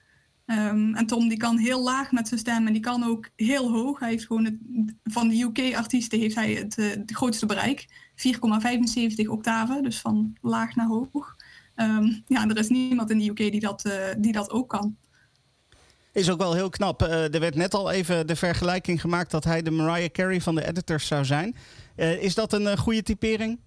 Ehm, 0.51 0.93
en 0.95 1.05
Tom 1.05 1.27
die 1.29 1.37
kan 1.37 1.57
heel 1.57 1.83
laag 1.83 2.11
met 2.11 2.27
zijn 2.27 2.39
stem 2.39 2.67
en 2.67 2.73
die 2.73 2.81
kan 2.81 3.03
ook 3.03 3.29
heel 3.35 3.71
hoog. 3.71 3.99
Hij 3.99 4.09
heeft 4.09 4.25
gewoon 4.25 4.45
het, 4.45 4.55
van 5.03 5.27
de 5.27 5.41
UK-artiesten 5.41 6.19
heeft 6.19 6.35
hij 6.35 6.53
het, 6.53 6.77
eh, 6.77 6.85
grootste 7.05 7.45
bereik. 7.45 7.87
4,75 8.15 9.27
octaven, 9.27 9.83
dus 9.83 9.99
van 9.99 10.37
laag 10.41 10.75
naar 10.75 10.87
hoog. 10.87 11.35
Ehm, 11.75 12.05
ja, 12.25 12.47
er 12.47 12.57
is 12.57 12.67
niemand 12.67 13.09
in 13.09 13.17
de 13.17 13.29
UK 13.29 13.37
die 13.37 13.59
dat, 13.59 13.85
eh, 13.85 13.93
die 14.17 14.31
dat 14.31 14.51
ook 14.51 14.69
kan. 14.69 14.97
Is 16.11 16.29
ook 16.29 16.39
wel 16.39 16.53
heel 16.53 16.69
knap. 16.69 17.01
Eh, 17.01 17.33
er 17.33 17.39
werd 17.39 17.55
net 17.55 17.73
al 17.73 17.91
even 17.91 18.27
de 18.27 18.35
vergelijking 18.35 19.01
gemaakt 19.01 19.31
dat 19.31 19.43
hij 19.43 19.61
de 19.61 19.71
Mariah 19.71 20.11
Carey 20.11 20.41
van 20.41 20.55
de 20.55 20.67
editors 20.67 21.07
zou 21.07 21.25
zijn. 21.25 21.55
Is 21.95 22.35
dat 22.35 22.53
een 22.53 22.77
goede 22.77 23.03
typering? 23.03 23.59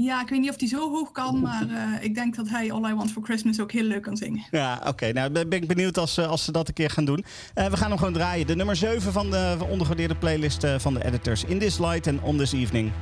Ja, 0.00 0.22
ik 0.22 0.28
weet 0.28 0.40
niet 0.40 0.50
of 0.50 0.58
hij 0.58 0.68
zo 0.68 0.90
hoog 0.90 1.12
kan, 1.12 1.40
maar 1.40 1.66
eh, 1.70 2.04
ik 2.04 2.14
denk 2.14 2.36
dat 2.36 2.48
hij 2.48 2.72
All 2.72 2.90
I 2.90 2.94
Want 2.94 3.12
For 3.12 3.22
Christmas 3.22 3.60
ook 3.60 3.72
heel 3.72 3.82
leuk 3.82 4.02
kan 4.02 4.16
zingen. 4.16 4.44
Ja, 4.50 4.82
oké. 4.86 5.12
Nou, 5.12 5.30
ben 5.30 5.62
ik 5.62 5.66
benieuwd 5.66 5.98
als, 5.98 6.16
eh, 6.16 6.28
als 6.28 6.44
ze 6.44 6.52
dat 6.52 6.68
een 6.68 6.74
keer 6.74 6.90
gaan 6.90 7.04
doen. 7.04 7.24
Eh, 7.54 7.66
we 7.66 7.76
gaan 7.76 7.88
hem 7.88 7.98
gewoon 7.98 8.12
draaien. 8.12 8.46
De 8.46 8.56
nummer 8.56 8.76
7 8.76 9.12
van 9.12 9.30
de 9.30 9.56
ondergewaardeerde 9.60 10.14
playlist 10.14 10.64
eh, 10.64 10.78
van 10.78 10.94
de 10.94 11.04
editors. 11.04 11.44
In 11.44 11.58
This 11.58 11.78
Light 11.78 12.06
and 12.06 12.22
On 12.22 12.36
This 12.36 12.52
Evening. 12.52 12.92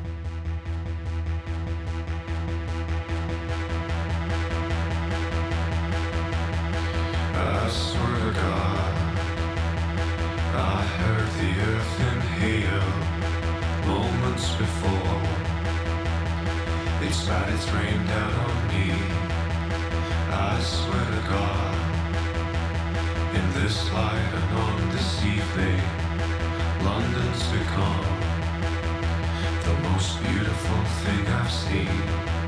I 7.35 7.69
swear 7.71 8.19
to 8.19 8.41
God, 8.41 8.95
I 10.55 10.83
heard 10.99 11.31
the 11.41 11.51
earth 11.71 11.99
inhale 12.13 12.89
moments 13.87 14.57
before. 14.57 15.16
It 17.07 17.13
spat 17.13 17.49
its 17.55 17.71
rain 17.71 18.05
down 18.07 18.33
on 18.35 18.57
me. 18.67 18.91
I 20.29 20.59
swear 20.61 21.05
to 21.15 21.23
God, 21.31 21.75
in 23.39 23.63
this 23.63 23.93
light 23.93 24.31
and 24.41 24.59
on 24.59 24.91
this 24.91 25.25
evening, 25.25 25.81
London's 26.83 27.45
become 27.55 28.07
the 29.69 29.77
most 29.89 30.21
beautiful 30.21 30.83
thing 31.05 31.27
I've 31.29 31.53
seen. 31.53 32.46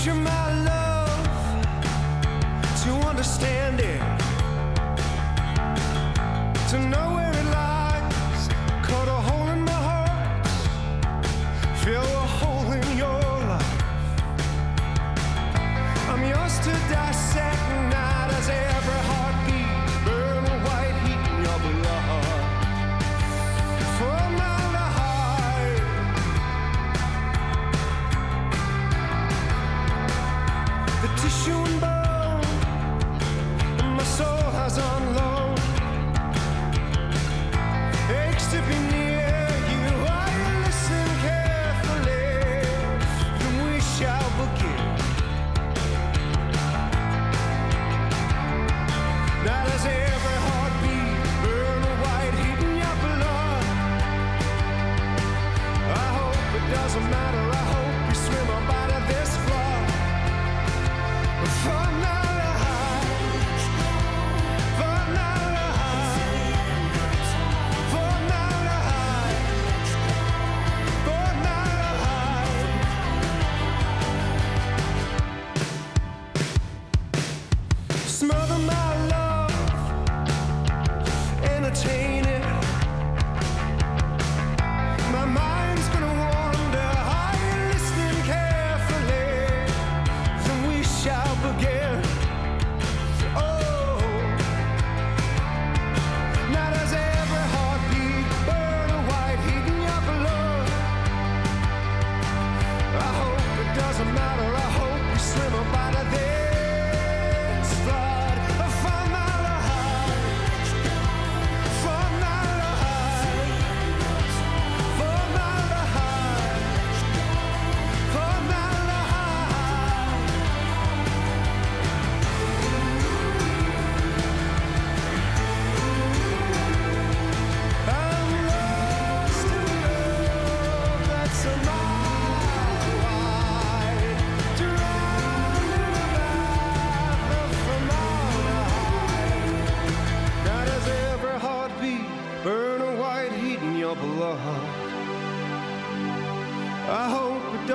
Did 0.00 0.06
you 0.06 0.49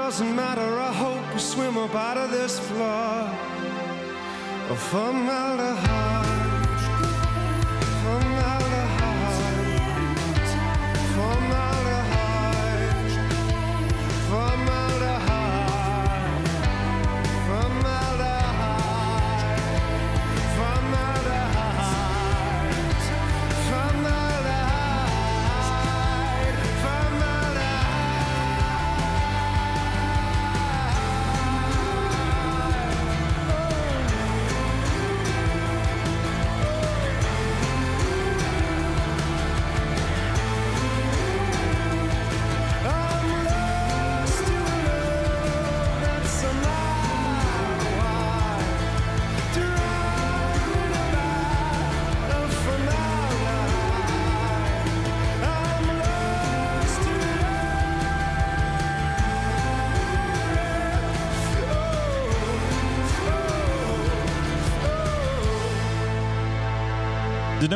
doesn't 0.06 0.36
matter. 0.36 0.62
I 0.62 0.94
hope 0.94 1.34
you 1.34 1.40
swim 1.40 1.80
up 1.80 1.96
out 1.96 2.16
of 2.16 2.30
this 2.30 2.60
flood 2.60 3.28
of 4.70 4.80
formaldehyde. 4.80 5.76
Formaldehyde. 5.80 6.15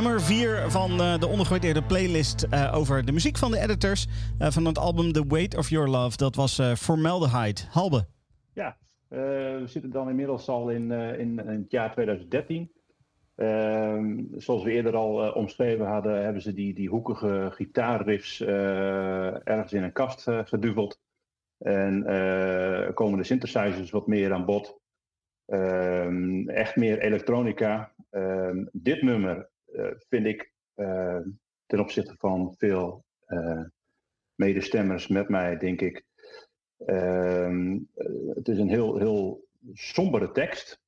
Nummer 0.02 0.22
4 0.22 0.72
van 0.72 1.02
eh, 1.02 1.20
de 1.20 1.28
ondergewaardeerde 1.28 1.84
playlist 1.84 2.44
eh, 2.44 2.72
over 2.76 3.06
de 3.06 3.12
muziek 3.12 3.38
van 3.38 3.52
de 3.52 3.60
editors 3.60 4.08
eh, 4.40 4.52
van 4.52 4.66
het 4.66 4.78
album 4.78 5.12
The 5.12 5.28
Weight 5.28 5.58
of 5.58 5.70
Your 5.70 5.90
Love. 5.90 6.18
Dat 6.18 6.36
was 6.36 6.60
eh, 6.60 6.74
Formaldehyde. 6.74 7.62
Halbe. 7.70 8.06
Ja, 8.54 8.78
we 9.08 9.64
zitten 9.66 9.92
dan 9.92 10.10
inmiddels 10.10 10.48
al 10.48 10.70
in, 10.70 10.92
in, 10.92 11.40
in 11.40 11.48
het 11.48 11.72
jaar 11.72 11.92
2013. 11.92 12.72
Ehm, 13.36 14.24
zoals 14.38 14.64
we 14.64 14.72
eerder 14.72 14.96
al 14.96 15.32
omschreven 15.32 15.86
hadden, 15.86 16.24
hebben 16.24 16.42
ze 16.42 16.54
die, 16.54 16.74
die 16.74 16.90
hoekige 16.90 17.50
gitaarriffs 17.52 18.42
ergens 18.42 19.74
in 19.74 19.84
een 19.84 19.92
kast 19.92 20.24
geduveld. 20.44 21.00
En 21.58 22.04
komen 22.94 23.18
de 23.18 23.24
synthesizers 23.24 23.90
wat 23.90 24.08
meer 24.08 24.34
aan 24.34 24.46
bod. 24.46 24.80
Ehm, 25.46 26.50
echt 26.50 26.76
meer 26.76 27.00
elektronica. 27.00 27.92
Ehm, 28.10 28.66
dit 28.72 29.02
nummer 29.02 29.50
vind 30.10 30.26
ik 30.26 30.54
eh, 30.74 31.20
ten 31.66 31.80
opzichte 31.80 32.16
van 32.18 32.56
veel 32.58 33.06
eh, 33.26 33.64
medestemmers 34.36 35.08
met 35.08 35.30
mij, 35.30 35.58
denk 35.58 35.82
ik, 35.82 36.06
Ehm, 36.86 37.78
eh, 37.96 38.36
het 38.36 38.48
is 38.48 38.58
een 38.58 38.70
heel, 38.70 38.98
heel 38.98 39.48
sombere 39.74 40.32
tekst. 40.32 40.82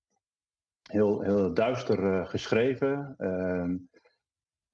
Heel, 0.82 1.22
heel 1.22 1.54
duister 1.54 2.14
eh, 2.14 2.28
geschreven. 2.30 3.16
Ehm, 3.18 3.76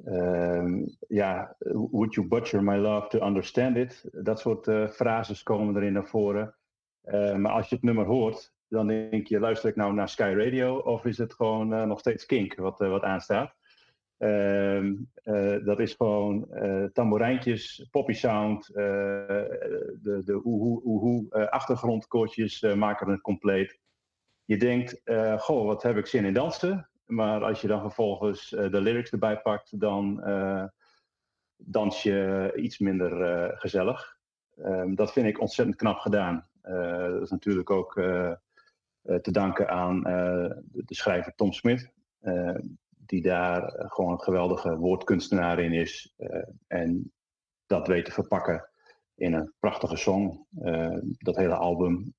ehm, 0.04 0.86
ja, 1.08 1.56
would 1.60 2.14
you 2.14 2.28
butcher 2.28 2.64
my 2.64 2.78
love 2.78 3.08
to 3.08 3.26
understand 3.26 3.76
it? 3.76 4.10
Dat 4.12 4.40
soort 4.40 4.68
eh 4.68 4.88
frases 4.88 5.44
komen 5.44 5.76
erin 5.76 5.94
naar 5.94 6.08
voren. 6.08 6.56
Eh, 7.02 7.36
maar 7.36 7.52
als 7.52 7.70
je 7.70 7.76
het 7.76 7.84
nummer 7.84 8.06
hoort, 8.06 8.54
dan 8.68 8.88
denk 8.88 9.28
je, 9.28 9.40
luister 9.40 9.70
ik 9.70 9.76
nou 9.76 9.94
naar 9.94 10.10
Sky 10.10 10.34
Radio 10.38 10.78
of 10.78 11.06
is 11.06 11.18
het 11.18 11.34
gewoon 11.34 11.74
eh, 11.74 11.84
nog 11.84 12.00
steeds 12.00 12.26
Kink 12.26 12.56
wat, 12.56 12.82
eh, 12.82 12.90
wat 12.90 13.04
aanstaat? 13.04 13.56
Ehm, 14.18 14.96
eh, 15.24 15.66
dat 15.66 15.80
is 15.80 15.94
gewoon 15.94 16.52
eh 16.52 16.84
tamboerijntjes, 16.84 17.88
poppy 17.92 18.14
sound, 18.14 18.68
eh, 18.70 18.76
de, 20.02 20.22
de 20.26 20.42
oehoe, 20.44 21.26
eh, 21.30 21.48
achtergrondkoortjes 21.48 22.62
maken 22.62 23.10
het 23.10 23.22
compleet. 23.22 23.80
Je 24.46 24.58
denkt, 24.58 25.02
goh, 25.38 25.66
wat 25.66 25.84
heb 25.84 25.98
ik 25.98 26.06
zin 26.06 26.26
in 26.26 26.34
dansen. 26.34 26.90
Maar 27.06 27.44
als 27.44 27.62
je 27.62 27.68
dan 27.68 27.82
vervolgens 27.82 28.50
de 28.50 28.82
lyrics 28.82 29.12
erbij 29.12 29.42
pakt, 29.42 29.80
dan 29.80 30.24
dans 31.58 32.04
je 32.04 32.52
iets 32.56 32.80
minder 32.80 33.52
gezellig. 33.58 34.18
Ehm, 34.56 34.96
dat 34.96 35.12
vind 35.12 35.28
ik 35.28 35.40
ontzettend 35.40 35.78
knap 35.78 35.98
gedaan. 35.98 36.48
Dat 36.62 37.22
is 37.22 37.30
natuurlijk 37.30 37.70
ook 37.70 37.94
te 39.22 39.32
danken 39.32 39.70
aan 39.70 40.02
de, 40.02 40.86
schrijver 40.86 41.36
Tom 41.36 41.52
Smith, 41.52 41.92
eh, 42.20 42.56
die 43.08 43.22
daar 43.22 43.64
eh, 43.64 43.86
gewoon 43.92 44.12
een 44.12 44.22
geweldige 44.22 44.78
woordkunstenaar 44.78 45.60
in 45.60 45.74
is. 45.74 46.14
eh, 46.18 46.40
en 46.68 47.12
dat 47.66 47.88
weet 47.88 48.06
te 48.06 48.12
verpakken 48.12 48.70
in 49.16 49.34
een 49.34 49.54
prachtige 49.60 49.98
song. 49.98 50.46
Eh, 50.62 50.98
dat 51.18 51.36
hele 51.36 51.56
album 51.56 52.14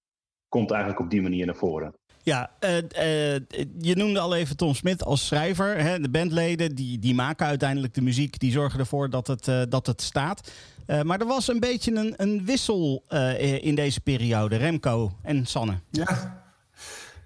komt 0.48 0.70
eigenlijk 0.70 1.00
op 1.00 1.10
die 1.10 1.22
manier 1.22 1.46
naar 1.46 1.56
voren. 1.56 1.94
Ja, 2.22 2.50
eh, 2.58 2.78
eh, 2.78 3.42
je 3.78 3.96
noemde 3.96 4.20
al 4.20 4.34
even 4.34 4.56
Tom 4.56 4.74
Smit 4.74 5.04
als 5.04 5.26
schrijver. 5.26 5.78
Hè? 5.82 6.00
De 6.00 6.10
bandleden 6.10 6.74
die, 6.74 6.98
die 6.98 7.14
maken 7.14 7.46
uiteindelijk 7.46 7.94
de 7.94 8.00
muziek, 8.02 8.38
die 8.38 8.52
zorgen 8.52 8.78
ervoor 8.80 9.10
dat 9.10 9.26
het, 9.26 9.48
eh, 9.48 9.62
dat 9.68 9.86
het 9.86 10.02
staat. 10.02 10.52
Eh, 10.86 11.02
maar 11.02 11.20
er 11.20 11.26
was 11.26 11.48
een 11.48 11.60
beetje 11.60 11.94
een, 11.94 12.14
een 12.16 12.44
wissel 12.44 13.04
eh, 13.08 13.64
in 13.64 13.74
deze 13.74 14.00
periode, 14.00 14.56
Remco 14.56 15.12
en 15.22 15.46
Sanne. 15.46 15.78
Ja. 15.90 16.42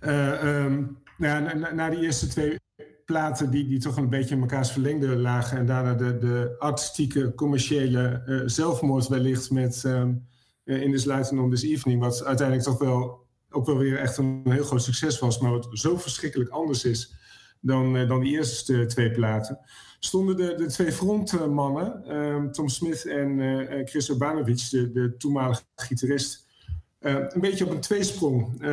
Eh, 0.00 0.32
ehm, 0.32 0.74
nou 1.18 1.44
ja, 1.46 1.54
na, 1.54 1.72
na 1.72 1.90
die 1.90 2.00
eerste 2.00 2.26
twee 2.26 2.56
platen 3.12 3.50
die, 3.50 3.66
die 3.66 3.78
toch 3.78 3.96
een 3.96 4.08
beetje 4.08 4.34
in 4.34 4.40
mekaars 4.40 4.72
verlengde 4.72 5.16
lagen... 5.16 5.58
en 5.58 5.66
daarna 5.66 5.94
de, 5.94 6.18
de 6.18 6.54
artistieke, 6.58 7.34
commerciële 7.34 8.22
eh, 8.26 8.40
zelfmoord 8.44 9.08
wellicht 9.08 9.50
met 9.50 9.84
ehm, 9.84 10.12
eh, 10.64 10.82
In 10.82 10.92
This 10.92 11.04
Light 11.04 11.30
and 11.30 11.40
On 11.40 11.50
This 11.50 11.62
Evening... 11.62 12.00
wat 12.00 12.24
uiteindelijk 12.24 12.68
toch 12.68 12.78
wel, 12.78 13.26
ook 13.50 13.66
wel 13.66 13.76
weer 13.76 13.98
echt 13.98 14.16
een 14.16 14.42
heel 14.44 14.64
groot 14.64 14.82
succes 14.82 15.18
was... 15.18 15.38
maar 15.38 15.50
wat 15.50 15.68
zo 15.70 15.96
verschrikkelijk 15.96 16.50
anders 16.50 16.84
is 16.84 17.14
dan, 17.60 17.96
eh, 17.96 18.08
dan 18.08 18.20
die 18.20 18.32
eerste 18.32 18.86
twee 18.86 19.10
platen... 19.10 19.58
stonden 19.98 20.36
de, 20.36 20.54
de 20.54 20.66
twee 20.66 20.92
frontmannen, 20.92 22.04
ehm, 22.04 22.50
Tom 22.50 22.68
Smith 22.68 23.06
en 23.06 23.38
Chris 23.84 24.08
Urbanovic, 24.08 24.70
de, 24.70 24.90
de 24.92 25.16
toenmalige 25.16 25.62
gitarist... 25.76 26.50
Een 27.02 27.40
beetje 27.40 27.64
op 27.64 27.70
een 27.70 27.80
tweesprong. 27.80 28.62
Uh, 28.62 28.68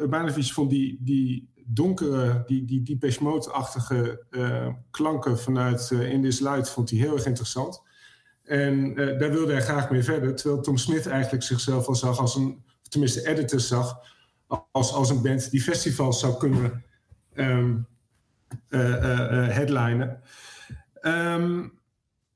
Urbanovic 0.00 0.44
vond 0.44 0.70
die, 0.70 0.98
die 1.00 1.51
donkere, 1.74 2.42
die, 2.46 2.64
die 2.64 2.82
Depeche 2.82 3.22
Mode-achtige 3.22 4.24
uh, 4.30 4.68
klanken 4.90 5.38
vanuit 5.38 5.90
uh, 5.92 6.12
In 6.12 6.22
This 6.22 6.40
Light 6.40 6.70
vond 6.70 6.90
hij 6.90 6.98
heel 6.98 7.14
erg 7.14 7.26
interessant. 7.26 7.82
En 8.42 9.00
uh, 9.00 9.18
daar 9.18 9.30
wilde 9.30 9.52
hij 9.52 9.62
graag 9.62 9.90
mee 9.90 10.02
verder. 10.02 10.34
Terwijl 10.34 10.62
Tom 10.62 10.76
Smith 10.76 11.06
eigenlijk 11.06 11.44
zichzelf 11.44 11.86
al 11.86 11.94
zag 11.94 12.18
als 12.18 12.36
een, 12.36 12.62
tenminste 12.88 13.28
editor 13.28 13.60
zag, 13.60 13.98
als, 14.70 14.92
als 14.92 15.10
een 15.10 15.22
band 15.22 15.50
die 15.50 15.62
festivals 15.62 16.20
zou 16.20 16.36
kunnen 16.36 16.84
um, 17.34 17.86
headlinen. 18.68 20.20
Um, 21.00 21.80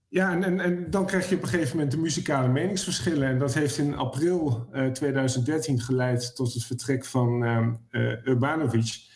ja, 0.09 0.33
en, 0.33 0.61
en, 0.61 0.91
dan 0.91 1.07
krijg 1.07 1.29
je 1.29 1.37
op 1.37 1.43
een 1.43 1.49
gegeven 1.49 1.77
moment 1.77 1.95
de 1.95 2.01
muzikale 2.01 2.49
meningsverschillen. 2.49 3.29
En 3.29 3.39
dat 3.39 3.55
heeft 3.55 3.79
in 3.79 3.97
april 3.97 4.69
uh, 4.73 4.87
2013 4.87 5.81
geleid 5.81 6.37
tot 6.37 6.55
het 6.55 6.65
vertrek 6.65 7.05
van 7.05 7.45
uh, 7.91 8.13
Urbanovic. 8.25 9.15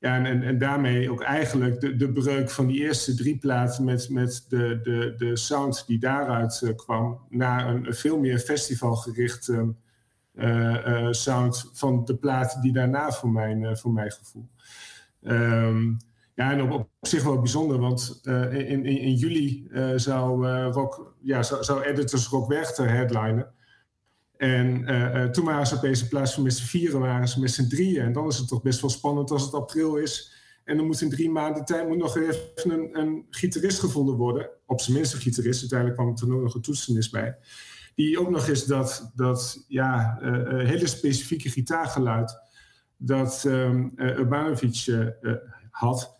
Ja, 0.00 0.14
en, 0.16 0.26
en, 0.26 0.42
en, 0.42 0.58
daarmee 0.58 1.10
ook 1.10 1.22
eigenlijk 1.22 1.80
de, 1.80 1.96
de 1.96 2.12
breuk 2.12 2.50
van 2.50 2.66
die 2.66 2.80
eerste 2.80 3.14
drie 3.14 3.38
platen 3.38 3.84
met, 3.84 4.08
met 4.10 4.44
de, 4.48 4.80
de, 4.82 5.14
de 5.16 5.36
sound 5.36 5.84
die 5.86 5.98
daaruit 5.98 6.60
uh, 6.64 6.76
kwam, 6.76 7.20
naar 7.28 7.68
een, 7.68 7.94
veel 7.94 8.18
meer 8.18 8.38
festivalgericht 8.38 9.48
uh, 10.34 11.08
sound 11.10 11.70
van 11.72 12.04
de 12.04 12.16
platen 12.16 12.60
die 12.60 12.72
daarna 12.72 13.10
voor 13.10 13.30
mijn, 13.30 13.76
voor 13.76 13.92
mijn 13.92 14.10
gevoel. 14.10 14.48
Um, 15.22 15.96
ja, 16.34 16.52
en 16.52 16.62
op, 16.62 16.70
op, 16.70 16.88
zich 17.00 17.24
wel 17.24 17.38
bijzonder, 17.38 17.78
want 17.78 18.20
in, 18.24 18.66
in, 18.66 18.84
in, 18.84 19.14
juli 19.14 19.68
zou, 19.96 20.46
Rock, 20.70 21.14
ja, 21.22 21.42
zou, 21.42 21.64
zou 21.64 21.82
Editors 21.82 22.28
Rock 22.28 22.48
Werchter 22.48 22.90
headlinen. 22.90 23.52
En 24.40 25.32
toen 25.32 25.44
waren 25.44 25.66
ze 25.66 25.76
opeens 25.76 26.02
in 26.02 26.08
plaats 26.08 26.34
van 26.34 26.42
met 26.42 26.54
z'n 26.54 26.64
vieren, 26.64 27.00
waren 27.00 27.28
ze 27.28 27.40
met 27.40 27.50
z'n 27.50 27.68
drieën. 27.68 28.02
En 28.02 28.12
dan 28.12 28.28
is 28.28 28.38
het 28.38 28.48
toch 28.48 28.62
best 28.62 28.80
wel 28.80 28.90
spannend 28.90 29.30
als 29.30 29.42
het 29.42 29.54
april 29.54 29.96
is. 29.96 30.32
En 30.64 30.76
dan 30.76 30.86
moet 30.86 31.00
in 31.00 31.10
drie 31.10 31.30
maanden 31.30 31.64
tijd 31.64 31.88
moet 31.88 31.96
nog 31.96 32.16
even 32.16 32.90
een, 32.92 33.26
gitarist 33.30 33.80
gevonden 33.80 34.14
worden. 34.14 34.50
Op 34.66 34.80
zijn 34.80 34.96
minst 34.96 35.12
een 35.12 35.20
gitarist, 35.20 35.60
uiteindelijk 35.60 35.98
kwam 35.98 36.30
er 36.30 36.42
nog 36.42 36.54
een 36.54 36.60
toetsenis 36.60 37.10
bij. 37.10 37.36
Die 37.94 38.20
ook 38.20 38.30
nog 38.30 38.48
eens 38.48 38.66
dat, 38.66 39.12
dat 39.14 39.64
ja, 39.68 40.18
hele 40.48 40.86
specifieke 40.86 41.48
gitaargeluid 41.48 42.38
dat 42.96 43.44
um, 43.46 43.92
Urbanovic 43.96 45.08
had 45.70 46.19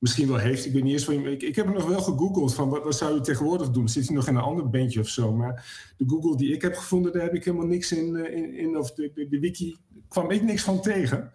misschien 0.00 0.28
wel 0.28 0.36
heeft. 0.36 0.66
Ik 0.66 0.72
weet 0.72 0.82
niet 0.82 0.92
eens 0.92 1.04
van 1.04 1.26
ik, 1.26 1.42
ik 1.42 1.56
heb 1.56 1.64
hem 1.64 1.74
nog 1.74 1.86
wel 1.86 2.00
gegoogeld 2.02 2.54
van 2.54 2.68
wat, 2.68 2.84
wat 2.84 2.96
zou 2.96 3.14
je 3.14 3.20
tegenwoordig 3.20 3.70
doen? 3.70 3.88
Zit 3.88 4.06
hij 4.06 4.16
nog 4.16 4.28
in 4.28 4.34
een 4.34 4.42
ander 4.42 4.70
bandje 4.70 5.00
of 5.00 5.08
zo? 5.08 5.32
Maar 5.32 5.92
de 5.96 6.04
Google 6.08 6.36
die 6.36 6.52
ik 6.52 6.62
heb 6.62 6.76
gevonden, 6.76 7.12
daar 7.12 7.22
heb 7.22 7.34
ik 7.34 7.44
helemaal 7.44 7.66
niks 7.66 7.92
in, 7.92 8.16
in, 8.16 8.54
in 8.54 8.76
of 8.76 8.92
de, 8.92 9.10
de, 9.14 9.28
de, 9.28 9.38
wiki 9.38 9.76
kwam 10.08 10.30
ik 10.30 10.42
niks 10.42 10.62
van 10.62 10.80
tegen. 10.80 11.32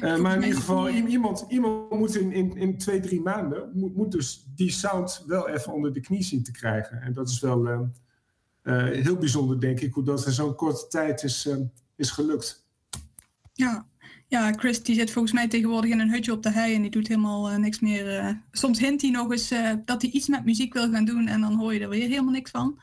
Uh, 0.00 0.18
maar 0.18 0.36
in 0.36 0.42
ieder 0.42 0.58
geval, 0.58 0.88
iemand, 0.88 1.44
iemand 1.48 1.90
moet 1.90 2.16
in, 2.16 2.32
in, 2.32 2.56
in 2.56 2.78
twee, 2.78 3.00
drie 3.00 3.20
maanden, 3.20 3.70
moet, 3.74 3.96
moet 3.96 4.12
dus 4.12 4.46
die 4.54 4.70
sound 4.70 5.24
wel 5.26 5.48
even 5.48 5.72
onder 5.72 5.92
de 5.92 6.00
knie 6.00 6.22
zien 6.22 6.42
te 6.42 6.52
krijgen. 6.52 7.00
En 7.00 7.12
dat 7.12 7.28
is 7.28 7.40
wel 7.40 7.66
uh, 7.66 7.80
uh, 8.62 8.84
heel 8.84 9.16
bijzonder, 9.16 9.60
denk 9.60 9.80
ik, 9.80 9.94
hoe 9.94 10.04
dat 10.04 10.26
in 10.26 10.32
zo'n 10.32 10.54
korte 10.54 10.86
tijd 10.88 11.22
is, 11.22 11.48
is 11.96 12.10
gelukt. 12.10 12.66
Ja, 13.52 13.86
ja, 14.34 14.52
Chris 14.52 14.82
die 14.82 14.94
zit 14.94 15.10
volgens 15.10 15.34
mij 15.34 15.48
tegenwoordig 15.48 15.90
in 15.90 16.00
een 16.00 16.10
hutje 16.10 16.32
op 16.32 16.42
de 16.42 16.50
hei 16.50 16.74
en 16.74 16.82
die 16.82 16.90
doet 16.90 17.08
helemaal 17.08 17.50
uh, 17.50 17.56
niks 17.56 17.80
meer. 17.80 18.18
Uh, 18.18 18.30
soms 18.50 18.78
hint 18.78 19.02
hij 19.02 19.10
nog 19.10 19.30
eens 19.30 19.52
uh, 19.52 19.72
dat 19.84 20.02
hij 20.02 20.10
iets 20.10 20.28
met 20.28 20.44
muziek 20.44 20.72
wil 20.72 20.90
gaan 20.90 21.04
doen 21.04 21.26
en 21.26 21.40
dan 21.40 21.54
hoor 21.54 21.74
je 21.74 21.80
er 21.80 21.88
weer 21.88 22.08
helemaal 22.08 22.32
niks 22.32 22.50
van. 22.50 22.80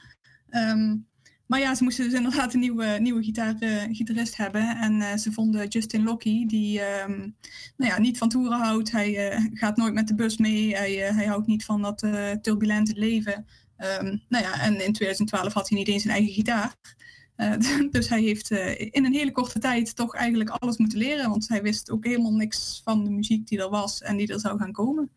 Um, 0.50 1.10
maar 1.48 1.60
ja, 1.60 1.76
ze 1.76 1.84
moesten 1.84 2.04
dus 2.04 2.14
inderdaad 2.14 2.54
een 2.54 2.60
nieuwe, 2.60 2.86
nieuwe 2.86 3.24
gitaar, 3.24 3.56
gitarist 3.92 4.38
hebben. 4.38 4.78
En 4.78 5.20
ze 5.20 5.32
vonden 5.32 5.68
Justin 5.68 6.04
Lockie, 6.04 6.48
die 6.48 6.82
um, 6.82 7.36
nou 7.78 7.92
ja, 7.92 8.00
niet 8.00 8.18
van 8.18 8.30
toeren 8.30 8.60
houdt. 8.60 8.92
Hij 8.92 9.40
gaat 9.54 9.78
nooit 9.78 9.94
met 9.94 10.08
de 10.08 10.16
bus 10.16 10.38
mee. 10.38 10.76
Hij, 10.76 10.92
hij 10.92 11.26
houdt 11.26 11.48
niet 11.48 11.66
van 11.66 11.82
dat 11.82 12.00
turbulente 12.42 12.94
leven. 12.96 13.46
Um, 13.78 14.22
nou 14.30 14.44
ja, 14.44 14.62
en 14.62 14.86
in 14.86 14.94
2012 14.94 15.54
had 15.54 15.70
hij 15.70 15.78
niet 15.78 15.88
eens 15.88 16.04
een 16.04 16.12
eigen 16.12 16.34
gitaar. 16.34 16.76
Uh, 17.38 17.54
dus 17.92 18.10
hij 18.10 18.22
heeft 18.22 18.52
uh, 18.52 18.80
in 18.80 19.06
een 19.06 19.14
hele 19.14 19.32
korte 19.32 19.60
tijd 19.60 19.96
toch 19.96 20.16
eigenlijk 20.16 20.50
alles 20.50 20.78
moeten 20.78 20.98
leren. 20.98 21.30
Want 21.30 21.48
hij 21.48 21.62
wist 21.62 21.92
ook 21.92 22.06
helemaal 22.06 22.34
niks 22.34 22.82
van 22.84 23.04
de 23.04 23.10
muziek 23.10 23.48
die 23.48 23.60
er 23.60 23.70
was 23.70 24.02
en 24.02 24.18
die 24.18 24.28
er 24.34 24.40
zou 24.40 24.58
gaan 24.58 24.72
komen. 24.72 25.10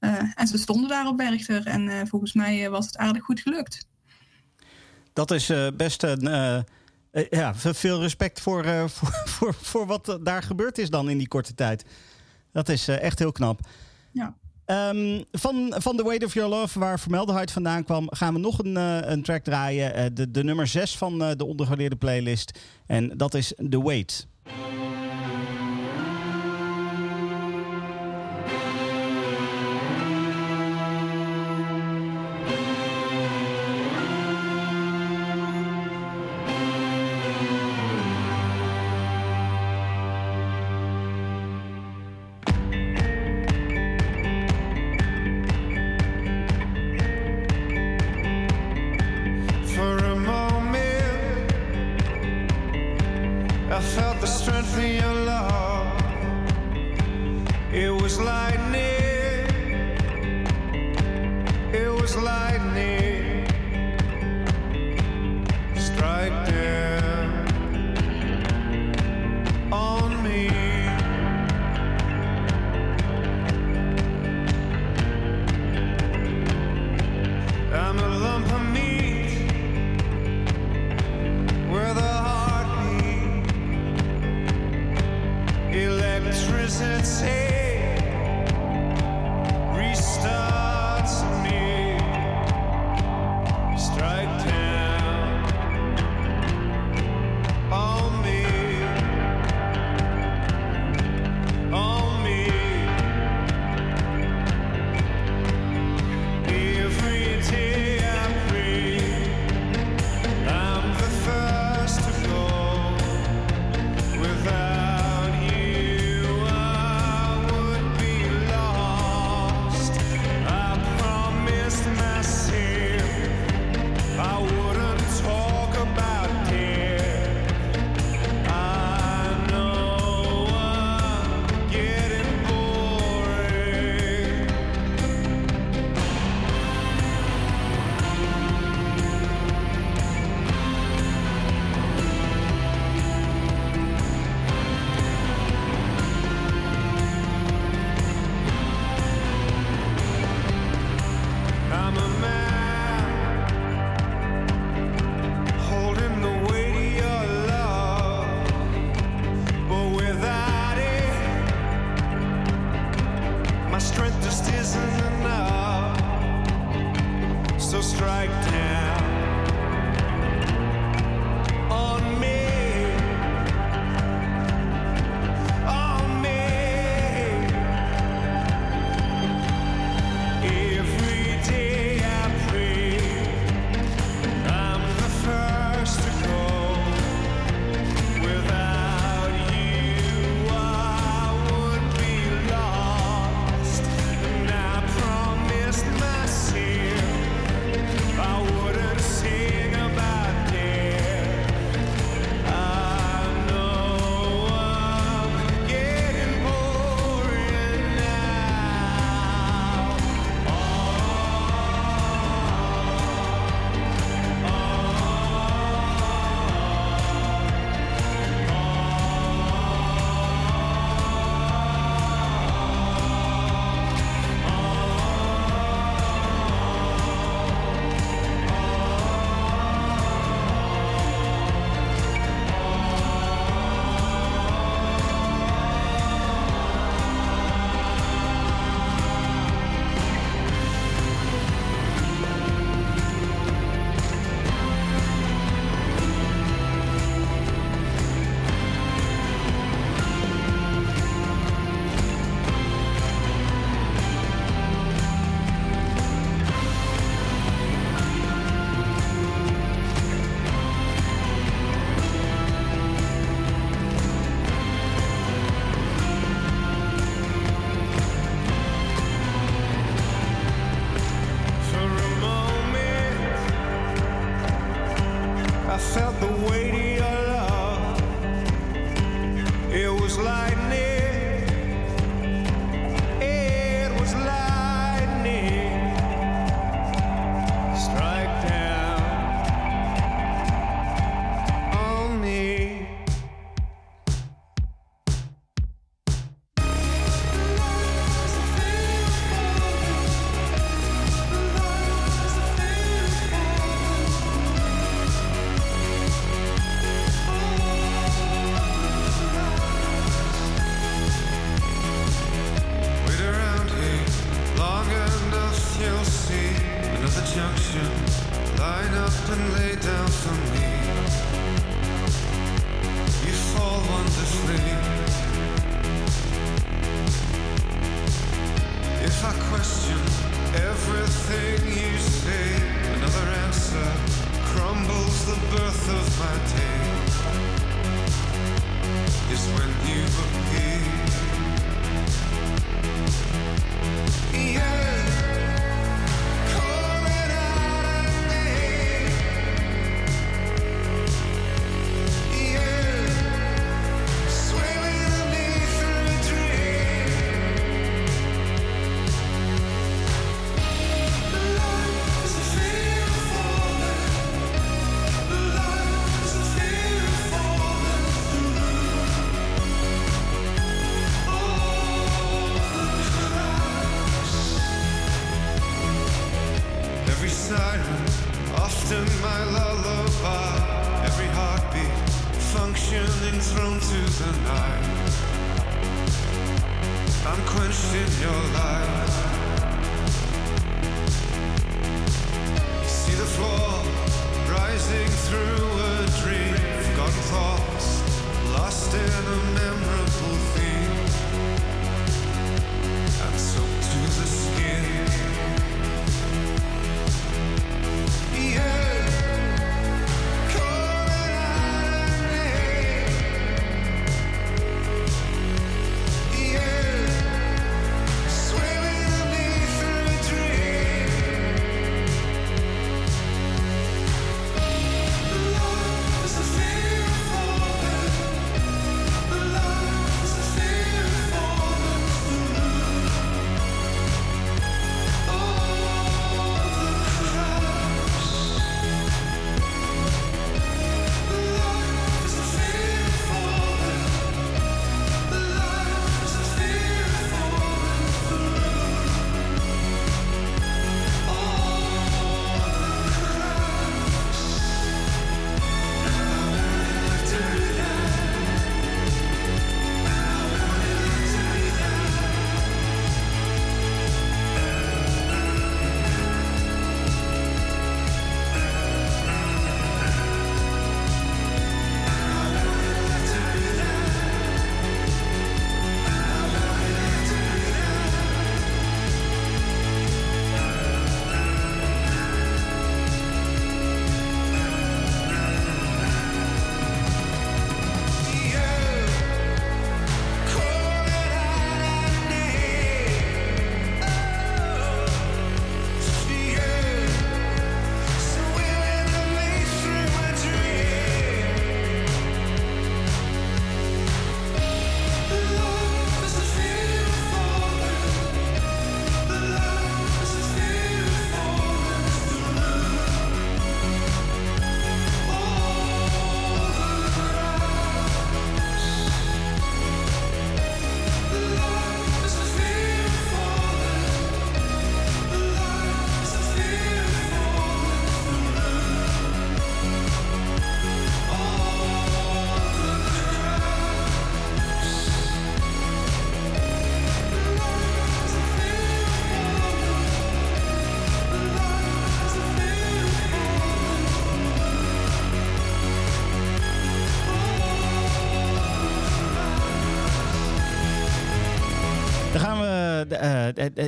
Uh, 0.00 0.32
en 0.34 0.46
ze 0.46 0.58
stonden 0.58 0.88
daar 0.88 1.06
op 1.06 1.16
Bergter 1.16 1.66
en 1.66 2.08
volgens 2.08 2.32
mij 2.32 2.70
was 2.70 2.86
het 2.86 2.96
aardig 2.96 3.24
goed 3.24 3.40
gelukt. 3.40 3.86
Dat 5.12 5.30
is 5.30 5.52
best 5.76 6.02
een. 6.02 6.22
ja, 7.30 7.54
veel 7.54 8.00
respect 8.00 8.40
voor, 8.40 8.64
voor, 8.94 9.22
voor, 9.24 9.54
voor 9.54 9.86
wat 9.86 10.18
daar 10.22 10.42
gebeurd 10.42 10.78
is 10.78 10.90
dan 10.90 11.08
in 11.08 11.18
die 11.18 11.28
korte 11.28 11.54
tijd. 11.54 11.84
Dat 12.52 12.68
is 12.68 12.88
echt 12.88 13.18
heel 13.18 13.32
knap. 13.32 13.60
Ja. 14.12 14.36
Um, 14.70 15.24
van, 15.32 15.74
van 15.76 15.96
The 15.96 16.04
Weight 16.04 16.24
of 16.24 16.34
Your 16.34 16.50
Love, 16.50 16.78
waar 16.78 17.00
vermeldenheid 17.00 17.52
vandaan 17.52 17.84
kwam, 17.84 18.06
gaan 18.10 18.34
we 18.34 18.40
nog 18.40 18.58
een, 18.58 18.76
uh, 18.76 18.98
een 19.00 19.22
track 19.22 19.44
draaien. 19.44 19.98
Uh, 19.98 20.04
de, 20.12 20.30
de 20.30 20.44
nummer 20.44 20.66
6 20.66 20.96
van 20.96 21.22
uh, 21.22 21.30
de 21.36 21.44
ondergewaardeerde 21.44 21.96
playlist. 21.96 22.58
En 22.86 23.16
dat 23.16 23.34
is 23.34 23.52
The 23.70 23.84
Weight. 23.84 24.26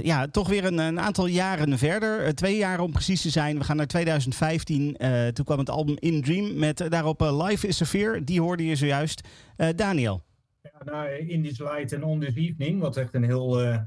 Ja, 0.03 0.27
toch 0.27 0.49
weer 0.49 0.65
een, 0.65 0.79
een 0.79 1.01
aantal 1.01 1.27
jaren 1.27 1.79
verder. 1.79 2.25
Eh, 2.25 2.33
twee 2.33 2.57
jaar 2.57 2.81
om 2.81 2.93
precies 2.93 3.23
te 3.23 3.31
zijn. 3.31 3.59
We 3.59 3.65
gaan 3.65 3.77
naar 3.77 3.87
2015. 3.87 4.97
Eh, 4.97 5.27
toen 5.27 5.45
kwam 5.45 5.59
het 5.59 5.71
album 5.71 5.97
In 5.99 6.23
Dream 6.23 6.59
met 6.59 6.81
eh, 6.81 6.91
daarop 6.91 7.23
eh, 7.23 7.47
Life 7.47 7.67
is 7.67 7.83
a 7.83 7.85
Fear. 7.85 8.25
Die 8.25 8.41
hoorde 8.41 8.67
je 8.67 8.77
zojuist. 8.77 9.29
Eh, 9.57 9.69
Daniel. 9.77 10.23
Ja, 10.63 10.93
nou, 10.93 11.11
In 11.11 11.43
This 11.43 11.59
Light 11.59 11.93
en 11.93 12.05
On 12.05 12.21
This 12.21 12.35
Evening, 12.35 12.81
wat 12.81 12.97
echt 12.97 13.15
een 13.15 13.25
heel 13.25 13.61
eh, 13.61 13.79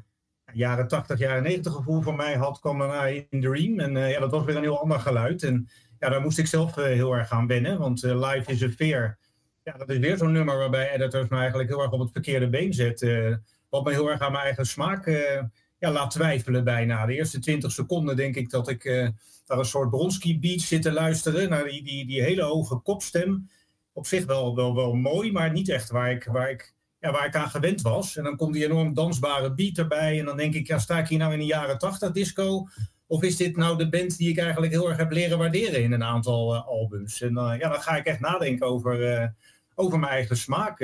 jaren 0.54 0.88
80, 0.88 1.20
jaren 1.20 1.44
90 1.44 1.74
gevoel 1.74 2.02
voor 2.02 2.16
mij 2.16 2.36
had, 2.36 2.60
kwam 2.60 2.80
daarna 2.80 3.06
In 3.06 3.42
Dream. 3.42 3.80
En 3.80 3.98
eh, 3.98 4.12
ja, 4.12 4.20
dat 4.20 4.32
was 4.32 4.46
weer 4.46 4.56
een 4.56 4.62
heel 4.62 4.82
ander 4.82 5.00
geluid. 5.00 5.44
En 5.44 5.68
ja, 6.00 6.10
daar 6.10 6.22
moest 6.22 6.38
ik 6.38 6.48
zelf 6.48 6.78
eh, 6.78 6.84
heel 6.84 7.14
erg 7.14 7.32
aan 7.32 7.48
wennen, 7.48 7.80
want 7.80 8.04
eh, 8.04 8.30
Life 8.30 8.52
is 8.52 8.64
a 8.64 8.70
Fear... 8.70 9.18
Ja, 9.64 9.78
dat 9.78 9.90
is 9.90 9.98
weer 9.98 10.18
zo'n 10.18 10.32
nummer 10.32 10.58
waarbij 10.58 10.92
editors 10.92 11.28
me 11.28 11.38
eigenlijk 11.38 11.70
heel 11.70 11.82
erg 11.82 11.92
op 11.92 12.00
het 12.00 12.12
verkeerde 12.12 12.50
been 12.50 12.74
zetten. 12.74 13.44
wat 13.70 13.84
me 13.84 13.92
heel 13.92 14.10
erg 14.12 14.20
aan 14.20 14.32
mijn 14.32 14.44
eigen 14.44 14.66
smaak 14.66 15.06
eh, 15.08 15.44
ja, 15.84 15.92
laat 15.92 16.12
twijfelen 16.12 16.64
bijna. 16.64 17.06
De 17.06 17.14
eerste 17.14 17.40
20 17.40 17.72
seconden 17.72 18.16
denk 18.16 18.36
ik 18.36 18.50
dat 18.50 18.70
ik 18.70 18.86
eh, 18.86 19.08
naar 19.48 19.58
een 19.58 19.66
soort 19.66 19.90
Bronski 19.90 20.40
beat 20.40 20.60
zit 20.62 20.82
te 20.82 20.92
luisteren. 20.92 21.50
Naar 21.50 21.64
die, 21.64 21.84
die, 21.84 22.06
die 22.06 22.22
hele 22.22 22.44
hoge 22.44 22.76
kopstem. 22.76 23.50
Op 23.94 24.08
zich 24.08 24.26
wel, 24.26 24.56
wel, 24.56 24.76
wel 24.76 24.94
mooi, 24.94 25.32
maar 25.32 25.52
niet 25.52 25.70
echt 25.70 25.90
waar 25.90 26.12
ik, 26.12 26.24
waar, 26.24 26.50
ik, 26.50 26.74
ja, 27.00 27.12
waar 27.12 27.26
ik 27.26 27.36
aan 27.36 27.50
gewend 27.50 27.82
was. 27.82 28.18
En 28.18 28.24
dan 28.24 28.36
komt 28.36 28.54
die 28.54 28.66
enorm 28.66 28.94
dansbare 28.94 29.54
beat 29.54 29.78
erbij. 29.78 30.20
En 30.20 30.26
dan 30.26 30.38
denk 30.38 30.54
ik, 30.54 30.68
ja, 30.68 30.78
sta 30.80 31.00
ik 31.00 31.08
hier 31.08 31.18
nou 31.18 31.34
in 31.34 31.40
de 31.40 31.46
jaren 31.46 31.78
80 31.78 32.12
disco? 32.12 32.68
Of 33.08 33.24
is 33.24 33.36
dit 33.36 33.58
nou 33.58 33.78
de 33.78 33.90
band 33.90 34.18
die 34.18 34.30
ik 34.30 34.38
eigenlijk 34.38 34.72
heel 34.72 34.90
erg 34.90 34.98
heb 34.98 35.12
leren 35.12 35.38
waarderen 35.38 35.84
in 35.84 35.92
een 35.92 36.04
aantal 36.04 36.56
eh, 36.56 36.68
albums? 36.68 37.22
En 37.22 37.38
eh, 37.38 37.60
ja, 37.60 37.70
dan 37.70 37.82
ga 37.82 37.96
ik 37.96 38.06
echt 38.06 38.20
nadenken 38.20 38.68
over, 38.68 39.34
over 39.76 40.00
mijn 40.00 40.12
eigen 40.12 40.38
smaak. 40.38 40.80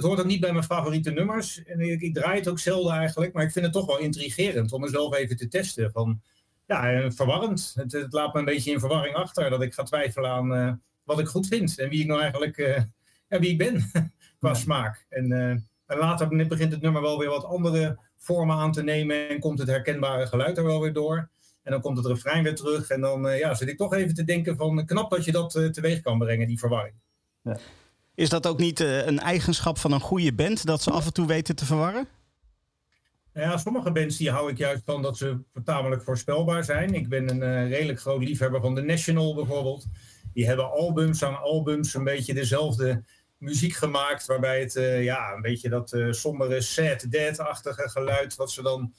Eh, 0.00 0.06
het 0.06 0.12
hoort 0.16 0.20
ook 0.20 0.26
niet 0.26 0.40
bij 0.40 0.52
mijn 0.52 0.64
favoriete 0.64 1.10
nummers. 1.10 1.64
En 1.64 1.80
ik, 1.80 2.00
ik 2.00 2.14
draai 2.14 2.38
het 2.38 2.48
ook 2.48 2.58
zelden 2.58 2.92
eigenlijk. 2.92 3.32
Maar 3.32 3.44
ik 3.44 3.52
vind 3.52 3.64
het 3.64 3.74
toch 3.74 3.86
wel 3.86 3.98
intrigerend 3.98 4.72
om 4.72 4.80
mezelf 4.80 5.14
even 5.14 5.36
te 5.36 5.48
testen. 5.48 5.90
Van, 5.90 6.20
ja, 6.66 6.92
eh, 6.92 7.10
verwarrend. 7.10 7.72
Het, 7.76 7.92
het 7.92 8.12
laat 8.12 8.32
me 8.32 8.38
een 8.38 8.44
beetje 8.44 8.72
in 8.72 8.80
verwarring 8.80 9.14
achter. 9.14 9.50
Dat 9.50 9.62
ik 9.62 9.74
ga 9.74 9.82
twijfelen 9.82 10.30
aan 10.30 10.54
eh, 10.54 10.72
wat 11.04 11.18
ik 11.18 11.26
goed 11.26 11.46
vind. 11.46 11.78
En 11.78 11.88
wie 11.88 12.00
ik 12.00 12.06
nou 12.06 12.20
eigenlijk 12.20 12.58
eh, 12.58 12.82
ja, 13.30 13.38
wie 13.38 13.50
ik 13.50 13.58
ben 13.58 13.90
qua 14.38 14.54
smaak. 14.54 15.06
En, 15.08 15.32
eh, 15.32 15.50
en 15.86 15.98
later 15.98 16.46
begint 16.46 16.72
het 16.72 16.80
nummer 16.80 17.02
wel 17.02 17.18
weer 17.18 17.28
wat 17.28 17.44
andere 17.44 17.98
vormen 18.16 18.56
aan 18.56 18.72
te 18.72 18.82
nemen. 18.82 19.28
En 19.28 19.40
komt 19.40 19.58
het 19.58 19.68
herkenbare 19.68 20.26
geluid 20.26 20.58
er 20.58 20.64
wel 20.64 20.80
weer 20.80 20.92
door. 20.92 21.30
En 21.62 21.72
dan 21.72 21.80
komt 21.80 21.96
het 21.96 22.06
refrein 22.06 22.42
weer 22.42 22.54
terug. 22.54 22.90
En 22.90 23.00
dan 23.00 23.28
eh, 23.28 23.38
ja, 23.38 23.54
zit 23.54 23.68
ik 23.68 23.76
toch 23.76 23.94
even 23.94 24.14
te 24.14 24.24
denken 24.24 24.56
van 24.56 24.86
knap 24.86 25.10
dat 25.10 25.24
je 25.24 25.32
dat 25.32 25.54
eh, 25.54 25.66
teweeg 25.66 26.00
kan 26.00 26.18
brengen, 26.18 26.46
die 26.46 26.58
verwarring. 26.58 26.94
Is 28.14 28.28
dat 28.28 28.46
ook 28.46 28.58
niet 28.58 28.80
eh, 28.80 29.06
een 29.06 29.18
eigenschap 29.18 29.78
van 29.78 29.92
een 29.92 30.00
goede 30.00 30.32
band? 30.32 30.66
Dat 30.66 30.82
ze 30.82 30.90
af 30.90 31.06
en 31.06 31.12
toe 31.12 31.26
weten 31.26 31.56
te 31.56 31.64
verwarren? 31.64 32.08
Nou 33.32 33.46
Ja, 33.46 33.56
sommige 33.56 33.92
bands 33.92 34.16
die 34.16 34.30
hou 34.30 34.50
ik 34.50 34.58
juist 34.58 34.82
van 34.84 35.02
dat 35.02 35.16
ze 35.16 35.38
tamelijk 35.64 36.02
voorspelbaar 36.02 36.64
zijn. 36.64 36.94
Ik 36.94 37.08
ben 37.08 37.30
een 37.30 37.42
eh, 37.42 37.68
redelijk 37.68 38.00
groot 38.00 38.24
liefhebber 38.24 38.60
van 38.60 38.74
The 38.74 38.80
National 38.80 39.34
bijvoorbeeld. 39.34 39.86
Die 40.32 40.46
hebben 40.46 40.70
albums 40.70 41.24
aan 41.24 41.40
albums 41.40 41.94
een 41.94 42.04
beetje 42.04 42.34
dezelfde 42.34 43.04
muziek 43.38 43.72
gemaakt. 43.72 44.26
Waarbij 44.26 44.60
het 44.60 44.76
eh, 44.76 45.04
ja, 45.04 45.32
een 45.32 45.42
beetje 45.42 45.68
dat 45.68 45.92
eh, 45.92 46.12
sombere 46.12 46.60
sad 46.60 47.10
dead-achtige 47.10 47.88
geluid... 47.88 48.36
wat 48.36 48.50
ze 48.50 48.62
dan 48.62 48.94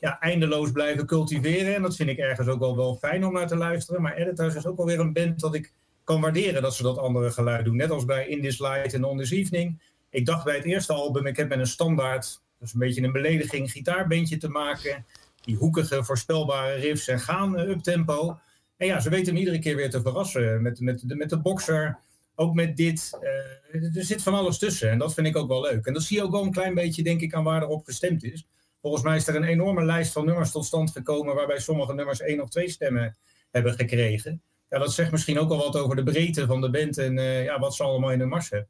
ja, 0.00 0.18
eindeloos 0.20 0.72
blijven 0.72 1.06
cultiveren. 1.06 1.74
En 1.74 1.82
dat 1.82 1.96
vind 1.96 2.08
ik 2.08 2.18
ergens 2.18 2.48
ook 2.48 2.60
wel, 2.60 2.76
wel 2.76 2.96
fijn 2.96 3.24
om 3.24 3.32
naar 3.32 3.46
te 3.46 3.56
luisteren. 3.56 4.02
Maar 4.02 4.16
Editors 4.16 4.54
is 4.54 4.66
ook 4.66 4.76
wel 4.76 4.86
weer 4.86 5.00
een 5.00 5.12
band 5.12 5.40
dat 5.40 5.54
ik 5.54 5.72
kan 6.04 6.20
waarderen 6.20 6.62
dat 6.62 6.74
ze 6.74 6.82
dat 6.82 6.98
andere 6.98 7.30
geluid 7.30 7.64
doen. 7.64 7.76
Net 7.76 7.90
als 7.90 8.04
bij 8.04 8.26
In 8.26 8.42
This 8.42 8.58
Light 8.58 8.94
en 8.94 9.04
On 9.04 9.18
This 9.18 9.30
Evening. 9.30 9.80
Ik 10.10 10.26
dacht 10.26 10.44
bij 10.44 10.56
het 10.56 10.64
eerste 10.64 10.92
album, 10.92 11.26
ik 11.26 11.36
heb 11.36 11.48
met 11.48 11.58
een 11.58 11.66
standaard, 11.66 12.42
dus 12.58 12.72
een 12.72 12.78
beetje 12.78 13.02
een 13.02 13.12
belediging, 13.12 13.70
gitaarbandje 13.70 14.36
te 14.36 14.48
maken. 14.48 15.06
Die 15.40 15.56
hoekige, 15.56 16.04
voorspelbare 16.04 16.74
riffs 16.74 17.08
en 17.08 17.20
gaan 17.20 17.60
uh, 17.60 17.68
uptempo. 17.68 18.38
En 18.76 18.86
ja, 18.86 19.00
ze 19.00 19.10
weten 19.10 19.26
hem 19.26 19.36
iedere 19.36 19.58
keer 19.58 19.76
weer 19.76 19.90
te 19.90 20.00
verrassen. 20.00 20.62
Met, 20.62 20.80
met, 20.80 21.08
de, 21.08 21.14
met 21.14 21.30
de 21.30 21.40
boxer, 21.40 21.98
ook 22.34 22.54
met 22.54 22.76
dit. 22.76 23.18
Eh, 23.20 23.96
er 23.96 24.04
zit 24.04 24.22
van 24.22 24.34
alles 24.34 24.58
tussen 24.58 24.90
en 24.90 24.98
dat 24.98 25.14
vind 25.14 25.26
ik 25.26 25.36
ook 25.36 25.48
wel 25.48 25.60
leuk. 25.60 25.86
En 25.86 25.92
dat 25.92 26.02
zie 26.02 26.16
je 26.16 26.22
ook 26.22 26.32
wel 26.32 26.42
een 26.42 26.52
klein 26.52 26.74
beetje, 26.74 27.02
denk 27.02 27.20
ik, 27.20 27.34
aan 27.34 27.44
waar 27.44 27.62
erop 27.62 27.84
gestemd 27.84 28.24
is. 28.24 28.46
Volgens 28.80 29.02
mij 29.02 29.16
is 29.16 29.26
er 29.26 29.36
een 29.36 29.44
enorme 29.44 29.84
lijst 29.84 30.12
van 30.12 30.26
nummers 30.26 30.50
tot 30.50 30.64
stand 30.64 30.90
gekomen... 30.90 31.34
waarbij 31.34 31.58
sommige 31.58 31.94
nummers 31.94 32.20
één 32.20 32.40
of 32.40 32.48
twee 32.48 32.68
stemmen 32.68 33.16
hebben 33.50 33.72
gekregen. 33.72 34.42
Ja, 34.72 34.78
dat 34.78 34.92
zegt 34.92 35.10
misschien 35.10 35.38
ook 35.38 35.50
al 35.50 35.56
wat 35.56 35.76
over 35.76 35.96
de 35.96 36.02
breedte 36.02 36.46
van 36.46 36.60
de 36.60 36.70
band... 36.70 36.98
en 36.98 37.16
uh, 37.16 37.44
ja, 37.44 37.58
wat 37.58 37.74
ze 37.74 37.82
allemaal 37.82 38.12
in 38.12 38.18
de 38.18 38.24
mars 38.24 38.50
hebben. 38.50 38.68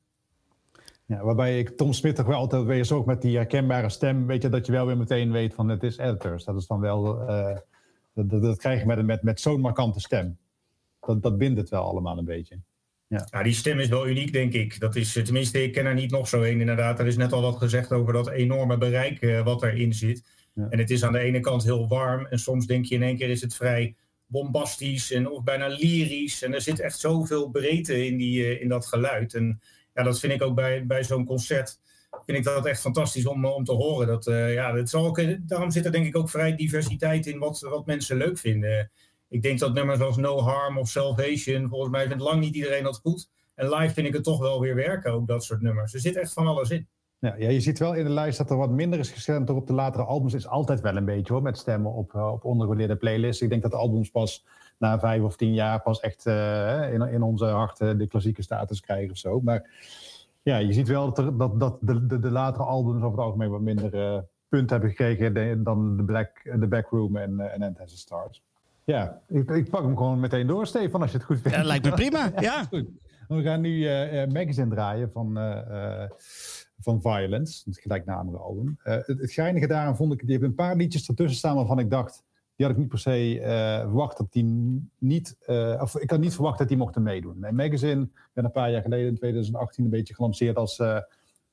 Ja, 1.07 1.25
waarbij 1.25 1.59
ik 1.59 1.77
Tom 1.77 1.93
Smit 1.93 2.17
toch 2.17 2.27
wel 2.27 2.37
altijd 2.37 2.65
weer 2.65 2.85
zo 2.85 3.05
met 3.05 3.23
die 3.23 3.37
herkenbare 3.37 3.89
stem, 3.89 4.27
weet 4.27 4.43
je, 4.43 4.49
dat 4.49 4.67
je 4.67 4.73
wel 4.73 4.87
weer 4.87 4.97
meteen 4.97 5.33
weet 5.33 5.55
van 5.55 5.69
het 5.69 5.83
is 5.83 5.97
editors. 5.97 6.45
Dat 6.45 6.57
is 6.57 6.67
dan 6.67 6.81
wel, 6.81 7.31
uh, 7.31 7.57
dat, 8.15 8.31
dat, 8.31 8.43
dat, 8.43 8.59
krijg 8.59 8.81
je 8.81 8.87
met, 8.87 9.07
met, 9.07 9.23
met 9.23 9.41
zo'n 9.41 9.61
markante 9.61 10.01
stem. 10.01 10.39
Dat, 11.01 11.23
dat 11.23 11.39
bindt 11.39 11.59
het 11.59 11.69
wel 11.69 11.83
allemaal 11.83 12.19
een 12.19 12.25
beetje. 12.25 12.59
Ja. 13.07 13.27
ja. 13.31 13.43
die 13.43 13.55
stem 13.55 13.79
is 13.79 13.89
wel 13.89 14.09
uniek, 14.09 14.33
denk 14.33 14.53
ik. 14.53 14.81
Dat 14.81 14.97
is, 14.97 15.13
tenminste, 15.13 15.63
ik 15.63 15.73
ken 15.73 15.87
er 15.87 15.95
niet 15.95 16.11
nog 16.11 16.29
zo 16.29 16.43
een, 16.43 16.61
inderdaad. 16.61 16.99
Er 16.99 17.07
is 17.07 17.17
net 17.17 17.33
al 17.33 17.43
wat 17.43 17.57
gezegd 17.57 17.93
over 17.93 18.13
dat 18.13 18.31
enorme 18.31 18.79
bereik 18.79 19.23
uh, 19.23 19.45
wat 19.45 19.63
erin 19.63 19.95
zit. 19.95 20.25
Ja. 20.53 20.67
En 20.71 20.79
het 20.79 20.91
is 20.91 21.05
aan 21.05 21.13
de 21.13 21.19
ene 21.19 21.41
kant 21.41 21.63
heel 21.63 21.89
warm 21.89 22.27
en 22.27 22.39
soms 22.39 22.67
denk 22.67 22.85
je 22.85 22.95
in 22.95 23.03
één 23.03 23.17
keer 23.17 23.31
is 23.31 23.41
het 23.41 23.55
vrij 23.55 23.97
bombastisch 24.33 25.11
en 25.11 25.31
of 25.31 25.43
bijna 25.43 25.67
lyrisch. 25.67 26.43
En 26.43 26.55
er 26.55 26.61
zit 26.61 26.81
echt 26.81 26.99
zoveel 26.99 27.51
breedte 27.51 28.07
in, 28.07 28.17
die, 28.17 28.43
uh, 28.43 28.61
in 28.61 28.69
dat 28.69 28.87
geluid. 28.87 29.35
En 29.35 29.61
ja, 29.95 30.03
dat 30.03 30.21
vind 30.21 30.33
ik 30.33 30.43
ook 30.43 30.55
bij, 30.55 30.87
bij 30.87 31.05
zo'n 31.05 31.25
concert. 31.25 31.81
Vind 32.25 32.39
ik 32.39 32.45
dat 32.45 32.67
echt 32.67 32.81
fantastisch 32.81 33.27
om, 33.27 33.47
om 33.47 33.65
te 33.65 33.73
horen. 33.73 34.07
Dat, 34.07 34.27
uh, 34.27 34.55
ja, 34.55 34.73
dat 34.73 34.89
zal 34.89 35.07
ook, 35.07 35.49
daarom 35.49 35.71
zit 35.71 35.85
er 35.85 35.93
denk 35.93 36.07
ik 36.07 36.17
ook 36.17 36.31
vrij 36.31 36.57
diversiteit 36.57 37.27
in 37.27 37.39
wat, 37.39 37.61
wat 37.61 37.87
mensen 37.87 38.17
leuk 38.17 38.39
vinden. 38.39 38.91
Ik 39.29 39.43
denk 39.43 39.59
dat 39.59 39.75
nummers 39.75 40.01
als 40.01 40.17
No 40.17 40.39
Harm 40.39 40.79
of 40.79 40.89
Salvation, 40.89 41.69
volgens 41.69 41.91
mij 41.91 42.07
vindt 42.07 42.23
lang 42.23 42.41
niet 42.41 42.55
iedereen 42.55 42.83
dat 42.83 43.01
goed. 43.03 43.31
En 43.55 43.69
live 43.69 43.95
vind 43.95 44.07
ik 44.07 44.13
het 44.13 44.25
toch 44.25 44.39
wel 44.39 44.61
weer 44.61 44.75
werken, 44.75 45.13
ook 45.13 45.27
dat 45.27 45.45
soort 45.45 45.61
nummers. 45.61 45.95
Er 45.95 46.01
zit 46.01 46.17
echt 46.17 46.33
van 46.33 46.47
alles 46.47 46.71
in. 46.71 46.89
Ja, 47.23 47.35
ja, 47.39 47.51
je 47.51 47.61
ziet 47.61 47.79
wel 47.79 47.95
in 47.95 48.05
de 48.05 48.11
lijst 48.11 48.39
dat 48.39 48.51
er 48.51 48.57
wat 48.57 48.71
minder 48.71 48.99
is 48.99 49.11
gestemd 49.11 49.51
op 49.51 49.67
de 49.67 49.73
latere 49.73 50.05
albums. 50.05 50.35
Is 50.35 50.49
altijd 50.49 50.81
wel 50.81 50.97
een 50.97 51.05
beetje 51.05 51.33
hoor, 51.33 51.43
met 51.43 51.59
stemmen 51.59 51.93
op, 51.93 52.13
uh, 52.13 52.33
op 52.33 52.45
ondergewaardeerde 52.45 52.97
playlists. 52.97 53.43
Ik 53.43 53.49
denk 53.49 53.63
dat 53.63 53.71
de 53.71 53.77
albums 53.77 54.11
pas 54.11 54.47
na 54.79 54.99
vijf 54.99 55.23
of 55.23 55.37
tien 55.37 55.55
jaar 55.55 55.83
pas 55.83 56.01
echt 56.01 56.27
uh, 56.27 56.93
in, 56.93 57.03
in 57.03 57.23
onze 57.23 57.45
harten 57.45 57.99
de 57.99 58.07
klassieke 58.07 58.43
status 58.43 58.81
krijgen 58.81 59.11
of 59.11 59.17
zo. 59.17 59.41
Maar 59.41 59.71
ja, 60.43 60.57
je 60.57 60.73
ziet 60.73 60.89
wel 60.89 61.05
dat, 61.13 61.19
er, 61.19 61.37
dat, 61.37 61.61
dat 61.61 61.79
de, 61.81 62.07
de, 62.07 62.19
de, 62.19 62.31
latere 62.31 62.65
albums 62.65 63.03
over 63.03 63.19
het 63.19 63.27
algemeen 63.27 63.51
wat 63.51 63.61
minder 63.61 63.95
uh, 63.95 64.19
punten 64.49 64.71
hebben 64.71 64.91
gekregen 64.91 65.63
dan 65.65 65.97
de, 65.97 66.05
Black, 66.05 66.57
de 66.59 66.67
Backroom 66.67 67.17
en, 67.17 67.33
uh, 67.33 67.67
Has 67.79 67.93
a 67.93 67.97
Stars. 67.97 68.43
Ja, 68.85 69.21
ik, 69.29 69.51
ik, 69.51 69.71
pak 69.71 69.83
hem 69.83 69.97
gewoon 69.97 70.21
meteen 70.21 70.47
door, 70.47 70.67
Stefan, 70.67 71.03
als 71.03 71.11
je 71.11 71.17
het 71.17 71.27
goed 71.27 71.41
vindt. 71.41 71.57
Ja, 71.57 71.65
lijkt 71.65 71.85
me 71.85 71.91
prima, 71.91 72.33
ja. 72.41 72.67
ja. 72.71 72.83
We 73.29 73.43
gaan 73.43 73.61
nu 73.61 73.81
Magazine 74.27 74.69
draaien 74.69 75.11
van, 75.13 75.39
van 76.83 77.01
Violence, 77.01 77.63
het 77.65 77.79
gelijknamige 77.79 78.39
album. 78.39 78.79
Uh, 78.85 78.95
het, 78.95 79.33
geinige 79.33 79.67
daaraan 79.67 79.97
vond 79.97 80.13
ik, 80.13 80.21
die 80.21 80.31
heeft 80.31 80.43
een 80.43 80.55
paar 80.55 80.77
liedjes 80.77 81.09
ertussen 81.09 81.39
staan 81.39 81.57
waarvan 81.57 81.79
ik 81.79 81.91
dacht, 81.91 82.23
die 82.57 82.67
had 82.67 82.75
ik 82.75 82.81
niet 82.81 82.91
per 82.91 82.99
se 82.99 83.39
verwacht 83.83 84.19
dat 84.19 84.33
die 84.33 84.45
niet, 84.99 85.37
of 85.81 85.97
ik 85.97 86.11
had 86.11 86.21
niet 86.21 86.35
verwacht 86.35 86.59
dat 86.59 86.69
die 86.69 86.77
mochten 86.77 87.03
meedoen. 87.03 87.39
Mijn 87.39 87.55
Magazine 87.55 88.09
werd 88.33 88.47
een 88.47 88.53
paar 88.53 88.71
jaar 88.71 88.83
geleden, 88.83 89.09
in 89.09 89.17
2018, 89.17 89.85
een 89.85 89.91
beetje 89.91 90.15
gelanceerd 90.15 90.57
als 90.57 90.77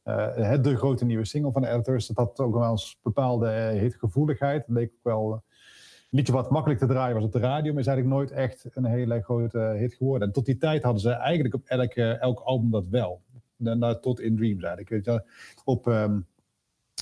het 0.03 0.63
de 0.63 0.77
grote 0.77 1.05
nieuwe 1.05 1.25
single 1.25 1.51
van 1.51 1.61
de 1.61 1.69
Editors. 1.69 2.07
Dat 2.07 2.17
had 2.17 2.39
ook 2.39 2.53
wel 2.53 2.71
eens 2.71 2.99
bepaalde 3.01 3.49
hitgevoeligheid. 3.80 4.67
Dat 4.67 4.75
leek 4.75 4.91
ook 4.91 5.03
wel 5.03 5.43
liedje 6.09 6.34
wat 6.34 6.49
makkelijk 6.49 6.80
te 6.80 6.86
draaien 6.86 7.15
was 7.15 7.23
op 7.23 7.32
de 7.32 7.39
radio, 7.39 7.71
maar 7.71 7.82
is 7.82 7.88
eigenlijk 7.88 8.17
nooit 8.17 8.32
echt 8.32 8.65
een 8.73 8.86
hele 8.86 9.21
grote 9.21 9.59
hit 9.59 9.93
geworden. 9.93 10.27
En 10.27 10.34
tot 10.34 10.45
die 10.45 10.57
tijd 10.57 10.84
hadden 10.84 11.01
ze 11.01 11.11
eigenlijk 11.11 11.53
op 11.53 11.61
elk, 11.65 11.95
uh, 11.95 12.21
elk 12.21 12.39
album 12.39 12.71
dat 12.71 12.88
wel. 12.88 13.21
Nou, 13.60 13.99
tot 14.01 14.20
In 14.20 14.36
Dreams 14.36 14.64
eigenlijk. 14.64 14.89
Weet 15.05 15.22
op, 15.64 15.88
um, 15.88 16.26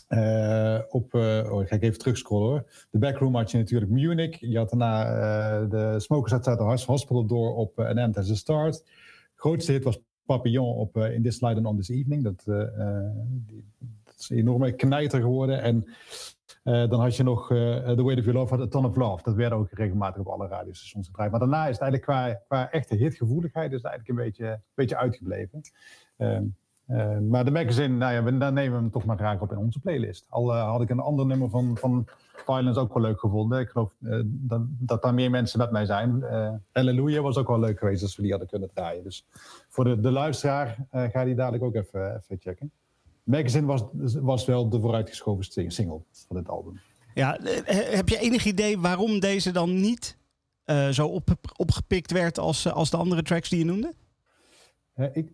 uh, 0.09 0.79
op 0.89 1.13
uh, 1.13 1.51
oh, 1.51 1.67
ga 1.67 1.75
ik 1.75 1.81
even 1.81 1.99
terugscrollen 1.99 2.49
hoor. 2.49 2.85
De 2.89 2.97
Backroom 2.97 3.35
had 3.35 3.51
je 3.51 3.57
natuurlijk 3.57 3.91
Munich. 3.91 4.39
Je 4.39 4.57
had 4.57 4.69
daarna 4.69 5.65
de 5.65 5.99
Smokers 5.99 6.33
Outside 6.33 6.57
the 6.57 6.91
Hospital 6.91 7.25
door 7.25 7.55
op 7.55 7.79
An 7.79 7.97
End 7.97 8.17
As 8.17 8.31
A 8.31 8.35
Start. 8.35 8.83
grootste 9.35 9.71
hit 9.71 9.83
was 9.83 9.99
Papillon 10.25 10.75
op 10.75 10.97
In 10.97 11.23
This 11.23 11.41
Light 11.41 11.57
and 11.57 11.65
On 11.65 11.77
This 11.77 11.89
Evening. 11.89 12.23
Dat, 12.23 12.43
die, 13.45 13.65
dat 14.03 14.15
is 14.19 14.29
een 14.29 14.37
enorme 14.37 14.71
knijter 14.71 15.21
geworden. 15.21 15.61
En 15.61 15.85
uh, 16.63 16.89
dan 16.89 16.99
had 16.99 17.15
je 17.15 17.23
nog 17.23 17.51
uh, 17.51 17.57
The 17.89 18.03
Weight 18.03 18.19
of 18.19 18.25
Your 18.25 18.39
Love, 18.39 18.61
A 18.61 18.67
Ton 18.67 18.85
of 18.85 18.95
Love. 18.95 19.23
Dat 19.23 19.35
werd 19.35 19.51
ook 19.51 19.71
regelmatig 19.71 20.21
op 20.21 20.27
alle 20.27 20.47
radiostations 20.47 21.07
gedraaid. 21.07 21.31
Maar 21.31 21.39
daarna 21.39 21.67
is 21.67 21.79
het 21.79 21.81
eigenlijk 21.81 22.11
qua, 22.11 22.39
qua 22.47 22.71
echte 22.71 22.95
hitgevoeligheid 22.95 23.71
is 23.71 23.81
eigenlijk 23.81 24.19
een 24.19 24.25
beetje, 24.25 24.47
een 24.47 24.61
beetje 24.73 24.97
uitgebleven. 24.97 25.61
Uh, 26.17 27.17
maar 27.19 27.45
de 27.45 27.51
magazine, 27.51 27.95
nou 27.95 28.13
ja, 28.13 28.37
dan 28.37 28.53
nemen 28.53 28.75
we 28.77 28.81
hem 28.81 28.91
toch 28.91 29.05
maar 29.05 29.17
graag 29.17 29.41
op 29.41 29.51
in 29.51 29.57
onze 29.57 29.79
playlist. 29.79 30.25
Al 30.29 30.53
had 30.53 30.81
ik 30.81 30.89
een 30.89 30.99
ander 30.99 31.25
nummer 31.25 31.49
van, 31.49 31.77
van 31.77 32.05
Violence 32.45 32.79
ook 32.79 32.93
wel 32.93 33.03
leuk 33.03 33.19
gevonden. 33.19 33.59
Ik 33.59 33.69
geloof 33.69 33.93
dat, 34.23 35.01
daar 35.01 35.13
meer 35.13 35.29
mensen 35.29 35.59
met 35.59 35.71
mij 35.71 35.85
zijn. 35.85 36.23
Hallelujah 36.71 37.23
was 37.23 37.37
ook 37.37 37.47
wel 37.47 37.59
leuk 37.59 37.79
geweest 37.79 38.03
als 38.03 38.15
we 38.15 38.21
die 38.21 38.31
hadden 38.31 38.49
kunnen 38.49 38.69
draaien. 38.73 39.03
Dus 39.03 39.27
voor 39.69 39.83
de, 39.83 39.99
de 39.99 40.11
luisteraar 40.11 40.77
ga 40.91 41.23
die 41.23 41.35
dadelijk 41.35 41.63
ook 41.63 41.75
even, 41.75 42.15
even 42.15 42.37
checken. 42.39 42.71
Magazine 43.27 43.65
was, 43.65 43.83
was 44.21 44.45
wel 44.45 44.69
de 44.69 44.79
vooruitgeschoven 44.79 45.71
single 45.71 46.01
van 46.27 46.35
dit 46.35 46.49
album. 46.49 46.79
Ja, 47.13 47.37
eh, 47.39 47.95
heb 47.95 48.09
je 48.09 48.19
enig 48.19 48.45
idee 48.45 48.79
waarom 48.79 49.19
deze 49.19 49.51
dan 49.51 49.79
niet 49.81 50.17
eh, 50.63 50.89
zo 50.89 51.07
op, 51.07 51.35
opgepikt 51.55 52.11
werd 52.11 52.39
als, 52.39 52.65
eh, 52.65 52.73
als 52.73 52.89
de 52.89 52.97
andere 52.97 53.21
tracks 53.21 53.49
die 53.49 53.59
je 53.59 53.65
noemde? 53.65 53.93
Ik, 55.13 55.31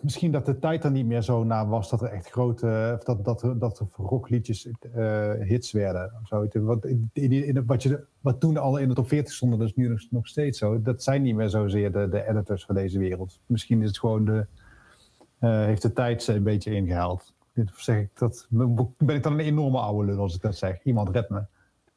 misschien 0.00 0.32
dat 0.32 0.46
de 0.46 0.58
tijd 0.58 0.84
er 0.84 0.90
niet 0.90 1.06
meer 1.06 1.22
zo 1.22 1.44
naar 1.44 1.68
was 1.68 1.90
dat 1.90 2.02
er 2.02 2.08
echt 2.08 2.30
grote, 2.30 2.94
of 2.98 3.04
dat, 3.04 3.24
dat, 3.24 3.42
er- 3.42 3.58
dat 3.58 3.82
rockliedjes 3.96 4.68
hits 5.40 5.72
werden. 5.72 6.12
Zo. 6.24 6.48
Wat, 6.52 6.84
in, 6.84 7.10
in, 7.12 7.66
wat, 7.66 7.82
je, 7.82 8.04
wat 8.20 8.40
toen 8.40 8.56
al 8.56 8.76
in 8.76 8.88
de 8.88 8.94
top 8.94 9.08
40 9.08 9.34
stonden, 9.34 9.58
dat 9.58 9.68
is 9.68 9.74
nu 9.74 9.88
nog, 9.88 10.00
nog 10.10 10.26
steeds 10.26 10.58
zo. 10.58 10.82
Dat 10.82 11.02
zijn 11.02 11.22
niet 11.22 11.34
meer 11.34 11.48
zozeer 11.48 11.92
de, 11.92 12.08
de 12.08 12.28
editors 12.28 12.64
van 12.64 12.74
deze 12.74 12.98
wereld. 12.98 13.40
Misschien 13.46 13.80
is 13.82 13.88
het 13.88 13.98
gewoon 13.98 14.24
de, 14.24 14.46
heeft 15.40 15.82
de 15.82 15.92
tijd 15.92 16.22
ze 16.22 16.32
een 16.32 16.42
beetje 16.42 16.74
ingehaald. 16.74 17.32
Zeg 17.76 17.96
ik 17.98 18.08
dat, 18.18 18.46
ben 18.98 19.16
ik 19.16 19.22
dan 19.22 19.32
een 19.32 19.40
enorme 19.40 19.78
oude 19.78 20.12
lul 20.12 20.20
als 20.20 20.34
ik 20.34 20.40
dat 20.40 20.56
zeg? 20.56 20.82
Iemand 20.84 21.08
red 21.08 21.28
me. 21.28 21.42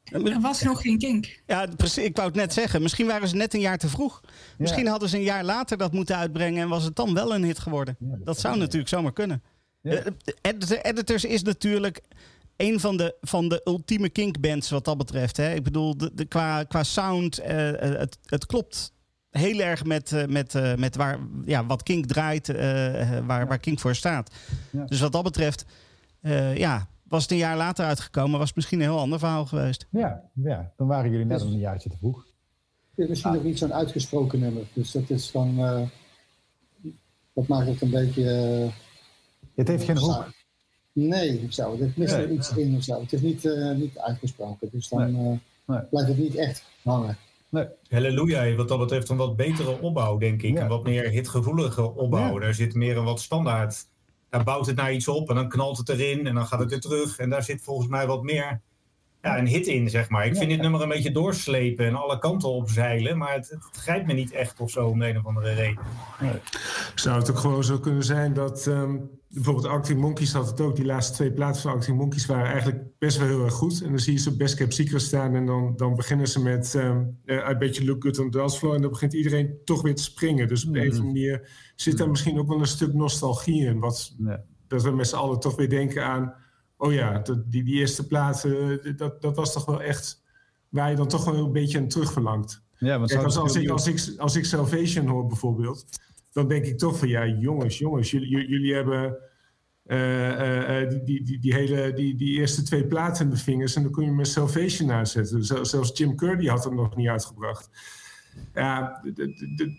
Er 0.04 0.40
was 0.40 0.62
nog 0.62 0.80
geen 0.80 0.98
kink. 0.98 1.42
Ja, 1.46 1.66
precies. 1.76 2.04
Ik 2.04 2.16
wou 2.16 2.28
het 2.28 2.36
net 2.36 2.52
zeggen. 2.52 2.82
Misschien 2.82 3.06
waren 3.06 3.28
ze 3.28 3.36
net 3.36 3.54
een 3.54 3.60
jaar 3.60 3.78
te 3.78 3.88
vroeg. 3.88 4.20
Misschien 4.58 4.86
hadden 4.86 5.08
ze 5.08 5.16
een 5.16 5.22
jaar 5.22 5.44
later 5.44 5.76
dat 5.76 5.92
moeten 5.92 6.16
uitbrengen 6.16 6.62
en 6.62 6.68
was 6.68 6.84
het 6.84 6.96
dan 6.96 7.14
wel 7.14 7.34
een 7.34 7.44
hit 7.44 7.58
geworden. 7.58 7.96
Ja, 7.98 8.16
Dat 8.24 8.38
zou 8.40 8.58
natuurlijk 8.58 8.88
zomaar 8.88 9.12
kunnen. 9.12 9.42
Ja. 9.80 9.92
Eh, 9.92 10.12
Editor- 10.40 10.80
Editors 10.80 11.24
is 11.24 11.42
natuurlijk 11.42 12.00
een 12.56 12.80
van 12.80 12.96
de, 12.96 13.16
van 13.20 13.48
de 13.48 13.60
ultieme 13.64 14.08
kinkbands 14.08 14.70
wat 14.70 14.84
dat 14.84 14.98
betreft. 14.98 15.36
Hè? 15.36 15.54
Ik 15.54 15.62
bedoel, 15.62 15.96
de, 15.96 16.10
de, 16.14 16.24
qua, 16.24 16.62
qua 16.64 16.82
sound, 16.82 17.38
eh, 17.38 17.68
eh, 17.92 17.98
het, 17.98 18.18
het 18.24 18.46
klopt 18.46 18.91
heel 19.32 19.58
erg 19.60 19.84
met, 19.84 20.12
eh, 20.12 20.26
met, 20.26 20.54
eh, 20.54 20.74
met 20.74 20.96
waar, 20.96 21.18
ja, 21.44 21.66
wat 21.66 21.82
Kink 21.82 22.06
draait, 22.06 22.48
eh, 22.48 23.18
waar, 23.26 23.46
waar 23.46 23.58
Kink 23.58 23.78
voor 23.80 23.94
staat. 23.94 24.34
Ja. 24.70 24.84
Dus 24.84 25.00
wat 25.00 25.12
dat 25.12 25.22
betreft, 25.22 25.64
eh, 26.20 26.56
ja, 26.56 26.88
was 27.08 27.22
het 27.22 27.30
een 27.30 27.36
jaar 27.36 27.56
later 27.56 27.84
uitgekomen, 27.84 28.38
was 28.38 28.46
het 28.46 28.56
misschien 28.56 28.78
een 28.80 28.86
heel 28.86 28.98
ander 28.98 29.18
verhaal 29.18 29.46
geweest. 29.46 29.86
Ja, 29.90 30.22
ja, 30.34 30.72
dan 30.76 30.86
waren 30.86 31.10
jullie 31.10 31.26
net 31.26 31.40
een 31.40 31.58
jaartje 31.58 31.90
te 31.90 31.96
vroeg. 31.96 32.26
Het 32.94 33.04
is 33.04 33.08
misschien 33.08 33.32
nog 33.32 33.42
niet 33.44 33.58
zo'n 33.58 33.72
uitgesproken 33.74 34.38
nummer. 34.40 34.62
Dus 34.72 34.90
dat 34.90 35.10
is 35.10 35.30
dan. 35.30 35.58
eh, 35.58 35.82
dat 37.34 37.46
maakt 37.48 37.66
het 37.68 37.80
een 37.80 37.90
beetje. 37.90 38.22
Het 39.54 39.68
heeft 39.68 39.84
geen 39.84 39.98
hoek. 39.98 40.32
Nee, 40.92 41.42
of 41.46 41.52
zo. 41.52 41.72
Er 41.80 41.92
mist 41.96 42.14
Nee. 42.16 42.24
er 42.24 42.30
iets 42.30 42.50
in 42.56 42.76
of 42.76 42.82
zo. 42.82 43.00
Het 43.00 43.12
is 43.12 43.20
niet, 43.20 43.44
eh, 43.44 43.70
niet 43.70 43.98
uitgesproken. 43.98 44.68
Dus 44.72 44.88
dan 44.88 45.00
eh, 45.02 45.38
Nee. 45.66 45.80
blijft 45.90 46.08
het 46.08 46.18
niet 46.18 46.34
echt 46.34 46.64
hangen. 46.82 47.16
Halleluja 47.88 48.40
heeft 48.40 48.56
wat 48.56 48.68
dat 48.68 48.78
betreft 48.78 49.08
een 49.08 49.16
wat 49.16 49.36
betere 49.36 49.80
opbouw, 49.80 50.18
denk 50.18 50.42
ik. 50.42 50.56
Ja. 50.56 50.62
Een 50.62 50.68
wat 50.68 50.84
meer 50.84 51.10
hitgevoelige 51.10 51.94
opbouw. 51.94 52.34
Ja. 52.34 52.40
Daar 52.40 52.54
zit 52.54 52.74
meer 52.74 52.96
een 52.96 53.04
wat 53.04 53.20
standaard. 53.20 53.86
Daar 54.28 54.44
bouwt 54.44 54.66
het 54.66 54.76
naar 54.76 54.92
iets 54.92 55.08
op 55.08 55.28
en 55.28 55.34
dan 55.34 55.48
knalt 55.48 55.78
het 55.78 55.88
erin 55.88 56.26
en 56.26 56.34
dan 56.34 56.46
gaat 56.46 56.60
het 56.60 56.70
weer 56.70 56.80
terug. 56.80 57.18
En 57.18 57.30
daar 57.30 57.42
zit 57.42 57.62
volgens 57.62 57.88
mij 57.88 58.06
wat 58.06 58.22
meer 58.22 58.60
ja, 59.22 59.38
een 59.38 59.46
hit 59.46 59.66
in, 59.66 59.90
zeg 59.90 60.08
maar. 60.08 60.26
Ik 60.26 60.36
vind 60.36 60.50
dit 60.50 60.60
nummer 60.60 60.82
een 60.82 60.88
beetje 60.88 61.12
doorslepen 61.12 61.86
en 61.86 61.94
alle 61.94 62.18
kanten 62.18 62.48
opzeilen. 62.48 63.18
Maar 63.18 63.34
het, 63.34 63.48
het 63.48 63.64
grijpt 63.72 64.06
me 64.06 64.12
niet 64.12 64.32
echt 64.32 64.60
of 64.60 64.70
zo 64.70 64.86
om 64.86 64.98
de 64.98 65.08
een 65.08 65.18
of 65.18 65.26
andere 65.26 65.52
reden. 65.52 65.78
Zou 66.94 67.18
het 67.18 67.30
ook 67.30 67.38
gewoon 67.38 67.64
zo 67.64 67.78
kunnen 67.78 68.04
zijn 68.04 68.32
dat 68.32 68.66
ehm, 68.66 68.96
bijvoorbeeld 69.32 69.66
Arctic 69.66 69.96
Monkeys 69.96 70.32
had 70.32 70.46
het 70.46 70.60
ook. 70.60 70.76
Die 70.76 70.84
laatste 70.84 71.14
twee 71.14 71.32
platen 71.32 71.62
van 71.62 71.72
Arctic 71.72 71.94
Monkeys 71.94 72.26
waren 72.26 72.46
eigenlijk 72.46 72.98
best 72.98 73.18
wel 73.18 73.26
heel 73.26 73.44
erg 73.44 73.54
goed. 73.54 73.82
En 73.82 73.88
dan 73.88 73.98
zie 73.98 74.12
je 74.12 74.18
ze 74.18 74.30
op 74.30 74.38
Best 74.38 74.54
Kept 74.54 74.74
Secret 74.74 75.02
staan 75.02 75.34
en 75.34 75.46
dan, 75.46 75.72
dan 75.76 75.96
beginnen 75.96 76.28
ze 76.28 76.42
met 76.42 76.74
ehm 76.74 77.04
eh, 77.24 77.50
I 77.50 77.56
Bet 77.56 77.76
You 77.76 77.88
Look 77.88 78.02
Good 78.02 78.18
on 78.18 78.30
the 78.30 78.38
Dance 78.38 78.58
Floor. 78.58 78.74
En 78.74 78.80
dan 78.80 78.90
begint 78.90 79.12
iedereen 79.12 79.54
toch 79.64 79.82
weer 79.82 79.94
te 79.94 80.02
springen. 80.02 80.48
Dus 80.48 80.66
op 80.66 80.74
een 80.74 80.80
of 80.80 80.86
andere 80.86 81.04
manier 81.04 81.48
zit 81.76 81.98
daar 81.98 82.08
misschien 82.08 82.38
ook 82.38 82.48
wel 82.48 82.60
een 82.60 82.66
stuk 82.66 82.92
nostalgie 82.92 83.64
in. 83.66 83.78
Wat, 83.78 84.14
Nee. 84.18 84.36
dat 84.66 84.82
we 84.82 84.90
met 84.90 85.08
z'n 85.08 85.16
allen 85.16 85.40
toch 85.40 85.56
weer 85.56 85.68
denken 85.68 86.04
aan... 86.04 86.34
Oh 86.76 86.92
ja, 86.92 87.18
dat, 87.18 87.50
die, 87.50 87.62
die 87.64 87.74
eerste 87.74 88.06
platen, 88.06 88.96
dat, 88.96 89.22
dat 89.22 89.36
was 89.36 89.52
toch 89.52 89.64
wel 89.64 89.82
echt... 89.82 90.22
Waar 90.68 90.90
je 90.90 90.96
dan 90.96 91.08
toch 91.08 91.24
wel 91.24 91.34
een 91.34 91.52
beetje 91.52 91.78
aan 91.78 91.88
terugverlangt. 91.88 92.62
Ja, 92.78 92.98
want 92.98 93.10
Kijk, 93.10 93.24
als, 93.24 93.36
als, 93.36 93.56
ik, 93.56 93.68
als, 93.68 93.86
ik, 93.86 94.18
als 94.18 94.36
ik 94.36 94.44
Salvation 94.44 95.06
hoor 95.06 95.26
bijvoorbeeld, 95.26 95.84
dan 96.32 96.48
denk 96.48 96.64
ik 96.64 96.78
toch 96.78 96.98
van 96.98 97.08
ja, 97.08 97.26
jongens, 97.26 97.78
jongens, 97.78 98.10
jullie, 98.10 98.48
jullie- 98.48 98.74
hebben 98.74 99.16
eh, 99.82 100.30
eh, 100.30 100.82
eh, 100.82 100.90
die, 101.04 101.22
die, 101.22 101.38
die, 101.38 101.54
hele, 101.54 101.92
die, 101.92 102.14
die 102.16 102.38
eerste 102.38 102.62
twee 102.62 102.86
platen 102.86 103.24
in 103.24 103.30
de 103.30 103.36
vingers 103.36 103.74
en 103.76 103.82
dan 103.82 103.92
kun 103.92 104.04
je 104.04 104.10
met 104.10 104.28
Salvation 104.28 104.92
aanzetten. 104.92 105.44
Zel- 105.44 105.64
zelfs 105.64 105.98
Jim 105.98 106.16
Curdy 106.16 106.46
had 106.46 106.64
het 106.64 106.72
nog 106.72 106.96
niet 106.96 107.08
uitgebracht. 107.08 107.70
Ja, 108.54 109.02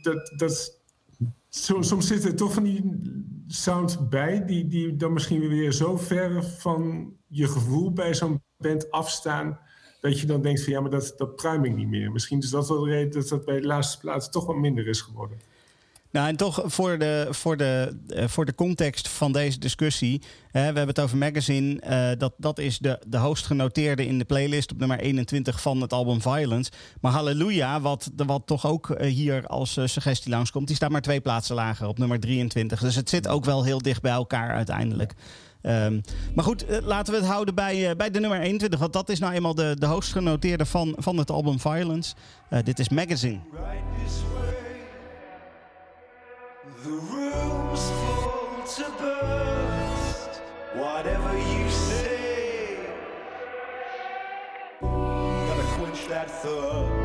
dat, 0.01 0.31
dat, 0.38 0.80
soms 1.49 2.07
zit 2.07 2.25
er 2.25 2.35
toch 2.35 2.53
van 2.53 2.63
die 2.63 3.01
sound 3.47 4.09
bij 4.09 4.45
die, 4.45 4.67
die 4.67 4.95
dan 4.95 5.13
misschien 5.13 5.47
weer 5.47 5.71
zo 5.71 5.97
ver 5.97 6.43
van 6.43 7.13
je 7.27 7.47
gevoel 7.47 7.91
bij 7.93 8.13
zo'n 8.13 8.41
band 8.57 8.91
afstaan 8.91 9.59
dat 10.01 10.19
je 10.19 10.27
dan 10.27 10.41
denkt 10.41 10.63
van 10.63 10.73
ja, 10.73 10.81
maar 10.81 10.89
dat, 10.89 11.13
dat 11.17 11.35
pruim 11.35 11.65
ik 11.65 11.75
niet 11.75 11.88
meer. 11.88 12.11
Misschien 12.11 12.39
is 12.39 12.49
dat 12.49 12.67
wel 12.67 12.80
de 12.84 12.89
reden 12.89 13.11
dat 13.11 13.30
dat 13.30 13.45
bij 13.45 13.59
de 13.59 13.67
laatste 13.67 13.99
plaatsen 13.99 14.31
toch 14.31 14.45
wat 14.45 14.55
minder 14.55 14.88
is 14.88 15.01
geworden. 15.01 15.38
Nou, 16.14 16.27
en 16.27 16.35
toch 16.35 16.61
voor 16.65 16.98
de, 16.98 17.27
voor 17.30 17.57
de, 17.57 17.98
eh, 18.07 18.27
voor 18.27 18.45
de 18.45 18.56
context 18.56 19.07
van 19.07 19.31
deze 19.31 19.60
discussie. 19.60 20.22
Hè, 20.52 20.60
we 20.60 20.65
hebben 20.65 20.88
het 20.88 20.99
over 20.99 21.18
Magazine. 21.18 21.80
eh, 21.80 22.10
dat, 22.18 22.34
dat 22.38 22.60
is 22.60 22.80
de, 22.80 22.99
de 23.07 23.18
hoogst 23.18 23.45
genoteerde 23.45 24.06
in 24.06 24.18
de 24.18 24.26
playlist 24.26 24.72
op 24.72 24.77
nummer 24.77 24.99
21 24.99 25.61
van 25.61 25.81
het 25.81 25.94
album 25.94 26.22
Violence. 26.22 26.72
Maar 27.02 27.11
Halleluja, 27.11 27.81
wat, 27.81 28.11
wat 28.15 28.41
toch 28.48 28.65
ook 28.65 28.90
eh, 28.90 29.11
hier 29.11 29.48
als 29.48 29.72
suggestie 29.84 30.31
langskomt, 30.31 30.68
die 30.68 30.76
staat 30.76 30.90
maar 30.90 31.02
twee 31.02 31.22
plaatsen 31.22 31.56
lager 31.56 31.88
op 31.88 31.98
nummer 31.98 32.19
23. 32.19 32.80
Dus 32.80 32.95
het 32.95 33.10
zit 33.10 33.27
ook 33.27 33.45
wel 33.45 33.64
heel 33.64 33.81
dicht 33.81 34.02
bij 34.02 34.11
elkaar 34.11 34.49
uiteindelijk. 34.49 35.14
Ehm, 35.61 35.99
maar 36.35 36.45
goed, 36.45 36.65
laten 36.81 37.14
we 37.14 37.19
het 37.19 37.30
houden 37.30 37.56
bij, 37.56 37.95
bij 37.95 38.11
de 38.11 38.19
nummer 38.19 38.40
21. 38.40 38.80
Want 38.80 38.94
dat 38.94 39.10
is 39.10 39.19
nou 39.19 39.34
eenmaal 39.34 39.56
de, 39.56 39.76
de 39.80 39.85
hoogst 39.85 40.11
genoteerde 40.11 40.65
van, 40.65 40.95
van 40.98 41.18
het 41.18 41.31
album 41.31 41.60
Violence. 41.60 42.15
Dit 42.64 42.80
is 42.80 42.90
Magazine. 42.90 43.40
The 46.84 46.89
room's 46.89 47.89
full 47.89 48.64
to 48.76 48.91
burst. 48.99 50.41
Whatever 50.73 51.38
you 51.38 51.69
say, 51.69 52.77
gotta 54.81 55.64
quench 55.77 56.07
that 56.10 56.30
thirst. 56.30 57.02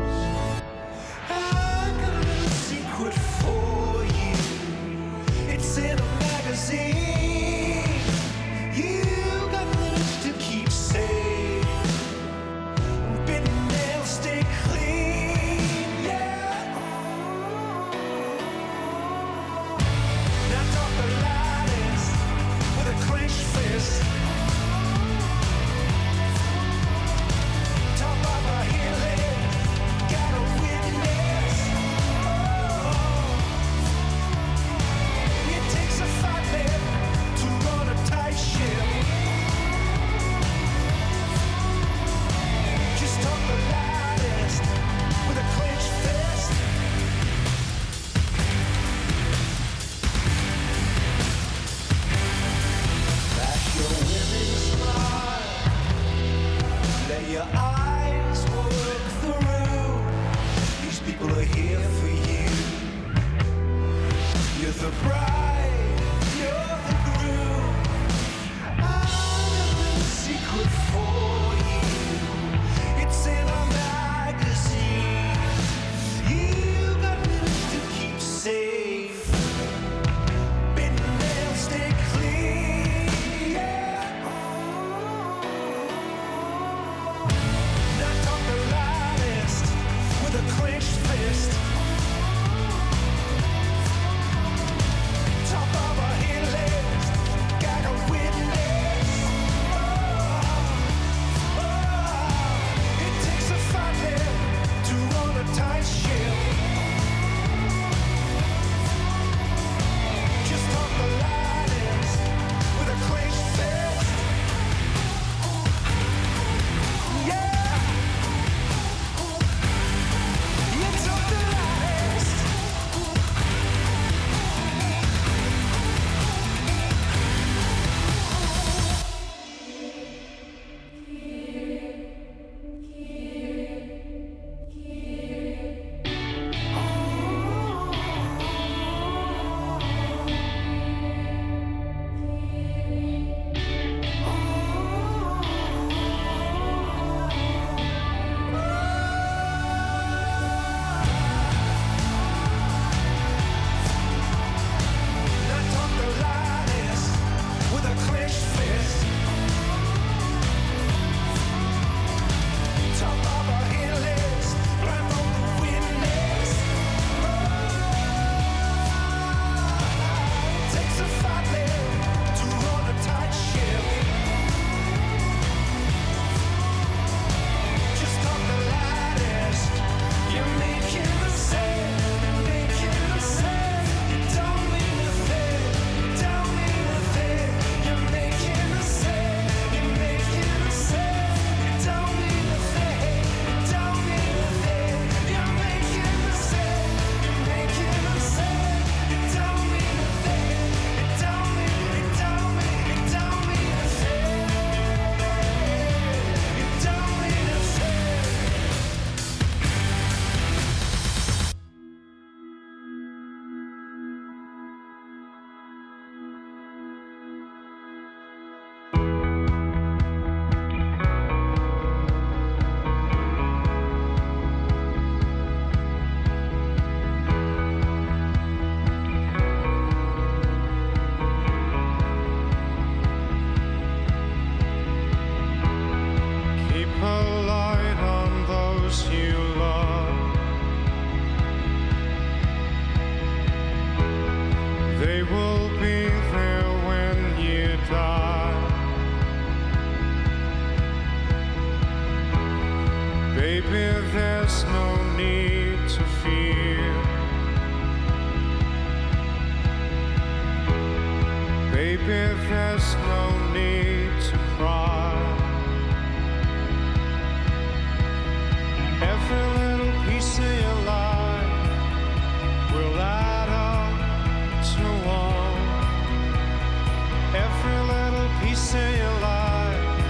Piece 278.59 278.73
of 278.73 278.97
your 278.97 279.19
life 279.21 280.01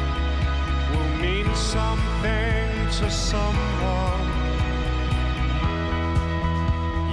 will 0.91 1.17
mean 1.21 1.55
something 1.55 2.87
to 2.97 3.09
someone. 3.11 4.27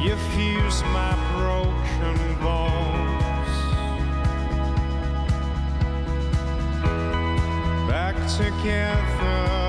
You 0.03 0.17
fuse 0.33 0.83
my 0.95 1.15
broken 1.37 2.17
bones 2.41 3.53
back 7.89 8.17
together. 8.39 9.66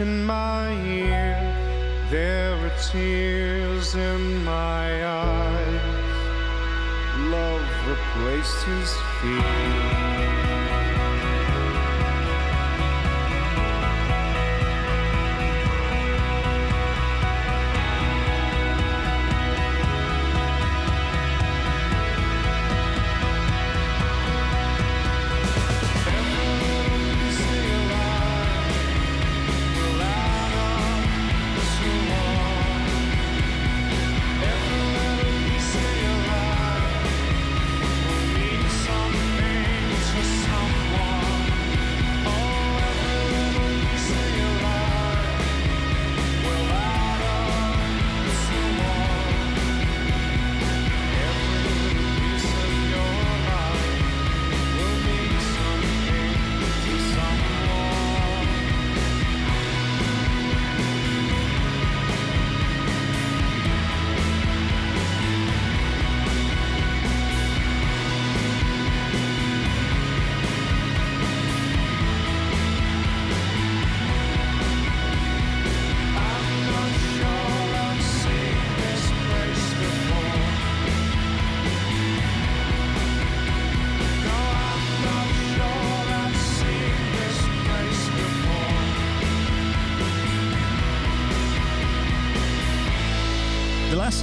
In 0.00 0.24
my 0.24 0.72
ear. 0.86 1.36
There 2.10 2.56
are 2.56 2.72
tears 2.90 3.94
in 3.94 4.44
my 4.44 5.06
eyes. 5.06 5.80
Love 7.18 7.68
replaced 7.86 8.62
his 8.64 8.90
fear. 9.20 9.59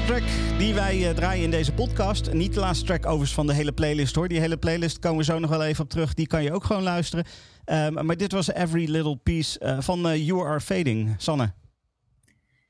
Track 0.08 0.58
die 0.58 0.74
wij 0.74 1.10
eh, 1.10 1.16
draaien 1.16 1.44
in 1.44 1.52
deze 1.52 1.74
podcast. 1.74 2.34
Niet 2.34 2.54
de 2.54 2.60
laatste 2.60 2.86
track 2.86 3.06
overigens 3.06 3.34
van 3.34 3.48
de 3.48 3.54
hele 3.54 3.72
playlist 3.72 4.16
hoor. 4.16 4.28
Die 4.28 4.40
hele 4.40 4.58
playlist 4.58 5.00
komen 5.00 5.18
we 5.18 5.24
zo 5.24 5.40
nog 5.40 5.50
wel 5.50 5.64
even 5.64 5.84
op 5.84 5.90
terug. 5.90 6.14
Die 6.14 6.28
kan 6.28 6.44
je 6.44 6.54
ook 6.54 6.64
gewoon 6.64 6.84
luisteren. 6.84 7.26
Ehm, 7.66 8.06
maar 8.06 8.18
dit 8.18 8.32
was 8.32 8.52
Every 8.54 8.92
Little 8.92 9.16
Piece 9.16 9.60
eh, 9.60 9.82
van 9.82 10.08
eh, 10.08 10.26
You 10.28 10.48
Are 10.48 10.60
Fading. 10.60 11.16
Sanne. 11.18 11.54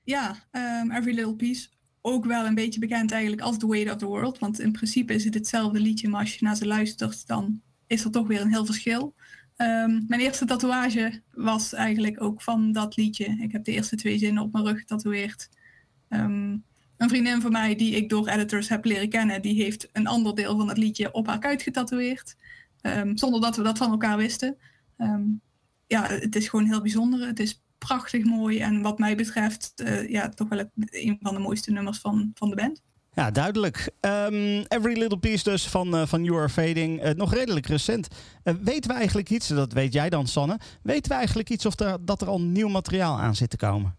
Ja, 0.03 0.35
ehm, 0.51 0.91
Every 0.91 1.15
Little 1.15 1.35
Piece. 1.35 1.67
Ook 2.01 2.25
wel 2.25 2.45
een 2.45 2.55
beetje 2.55 2.79
bekend 2.79 3.11
eigenlijk 3.11 3.41
als 3.41 3.57
The 3.57 3.67
Weight 3.67 3.93
of 3.93 3.97
the 3.97 4.05
World. 4.05 4.39
Want 4.39 4.59
in 4.59 4.71
principe 4.71 5.13
is 5.13 5.23
het 5.23 5.33
hetzelfde 5.33 5.79
liedje, 5.79 6.09
maar 6.09 6.21
als 6.21 6.35
je 6.35 6.45
naar 6.45 6.55
ze 6.55 6.65
luistert, 6.65 7.27
dan 7.27 7.61
is 7.87 8.03
er 8.03 8.11
toch 8.11 8.27
weer 8.27 8.41
een 8.41 8.53
heel 8.53 8.65
verschil. 8.65 9.15
Ehm, 9.55 10.01
mijn 10.07 10.21
eerste 10.21 10.45
tatoeage 10.45 11.21
was 11.33 11.73
eigenlijk 11.73 12.21
ook 12.21 12.41
van 12.41 12.71
dat 12.71 12.95
liedje. 12.95 13.25
Ik 13.25 13.51
heb 13.51 13.63
de 13.63 13.71
eerste 13.71 13.95
twee 13.95 14.17
zinnen 14.17 14.43
op 14.43 14.51
mijn 14.51 14.65
rug 14.65 14.79
getatoeëerd. 14.79 15.49
Een 16.97 17.09
vriendin 17.09 17.41
van 17.41 17.51
mij 17.51 17.75
die 17.75 17.95
ik 17.95 18.09
door 18.09 18.27
editors 18.27 18.69
heb 18.69 18.85
leren 18.85 19.09
kennen, 19.09 19.41
die 19.41 19.63
heeft 19.63 19.89
een 19.91 20.07
ander 20.07 20.35
deel 20.35 20.57
van 20.57 20.67
het 20.67 20.77
liedje 20.77 21.11
op 21.11 21.27
haar 21.27 21.39
kuit 21.39 21.61
getatoeëerd. 21.61 22.35
Ehm, 22.81 23.15
zonder 23.15 23.41
dat 23.41 23.55
we 23.55 23.63
dat 23.63 23.77
van 23.77 23.91
elkaar 23.91 24.17
wisten. 24.17 24.57
Ehm, 24.97 25.23
ja, 25.87 26.07
het 26.07 26.35
is 26.35 26.47
gewoon 26.47 26.65
heel 26.65 26.81
bijzonder. 26.81 27.27
Het 27.27 27.39
is 27.39 27.63
prachtig 27.77 28.23
mooi 28.23 28.59
en 28.59 28.81
wat 28.81 28.99
mij 28.99 29.15
betreft 29.15 29.73
eh, 29.75 30.09
ja, 30.09 30.29
toch 30.29 30.49
wel 30.49 30.69
een 30.75 31.17
van 31.21 31.33
de 31.33 31.39
mooiste 31.39 31.71
nummers 31.71 31.99
van, 31.99 32.31
van 32.33 32.49
de 32.49 32.55
band. 32.55 32.81
Ja, 33.13 33.31
duidelijk. 33.31 33.91
Ehm, 33.99 34.63
Every 34.67 34.97
Little 34.99 35.19
Piece 35.19 35.43
dus 35.43 35.67
van, 35.67 35.95
eh, 35.95 36.07
van 36.07 36.23
You 36.23 36.37
Are 36.37 36.49
Fading. 36.49 37.01
Eh, 37.01 37.13
nog 37.13 37.33
redelijk 37.33 37.65
recent. 37.65 38.07
Weten 38.43 38.91
we 38.91 38.97
eigenlijk 38.97 39.29
iets, 39.29 39.47
dat 39.47 39.73
weet 39.73 39.93
jij 39.93 40.09
dan 40.09 40.27
Sanne, 40.27 40.59
weten 40.81 41.11
we 41.11 41.17
eigenlijk 41.17 41.49
iets 41.49 41.65
of 41.65 41.75
dat 42.01 42.21
er 42.21 42.27
al 42.27 42.41
nieuw 42.41 42.67
materiaal 42.67 43.19
aan 43.19 43.35
zit 43.35 43.49
te 43.49 43.57
komen? 43.57 43.95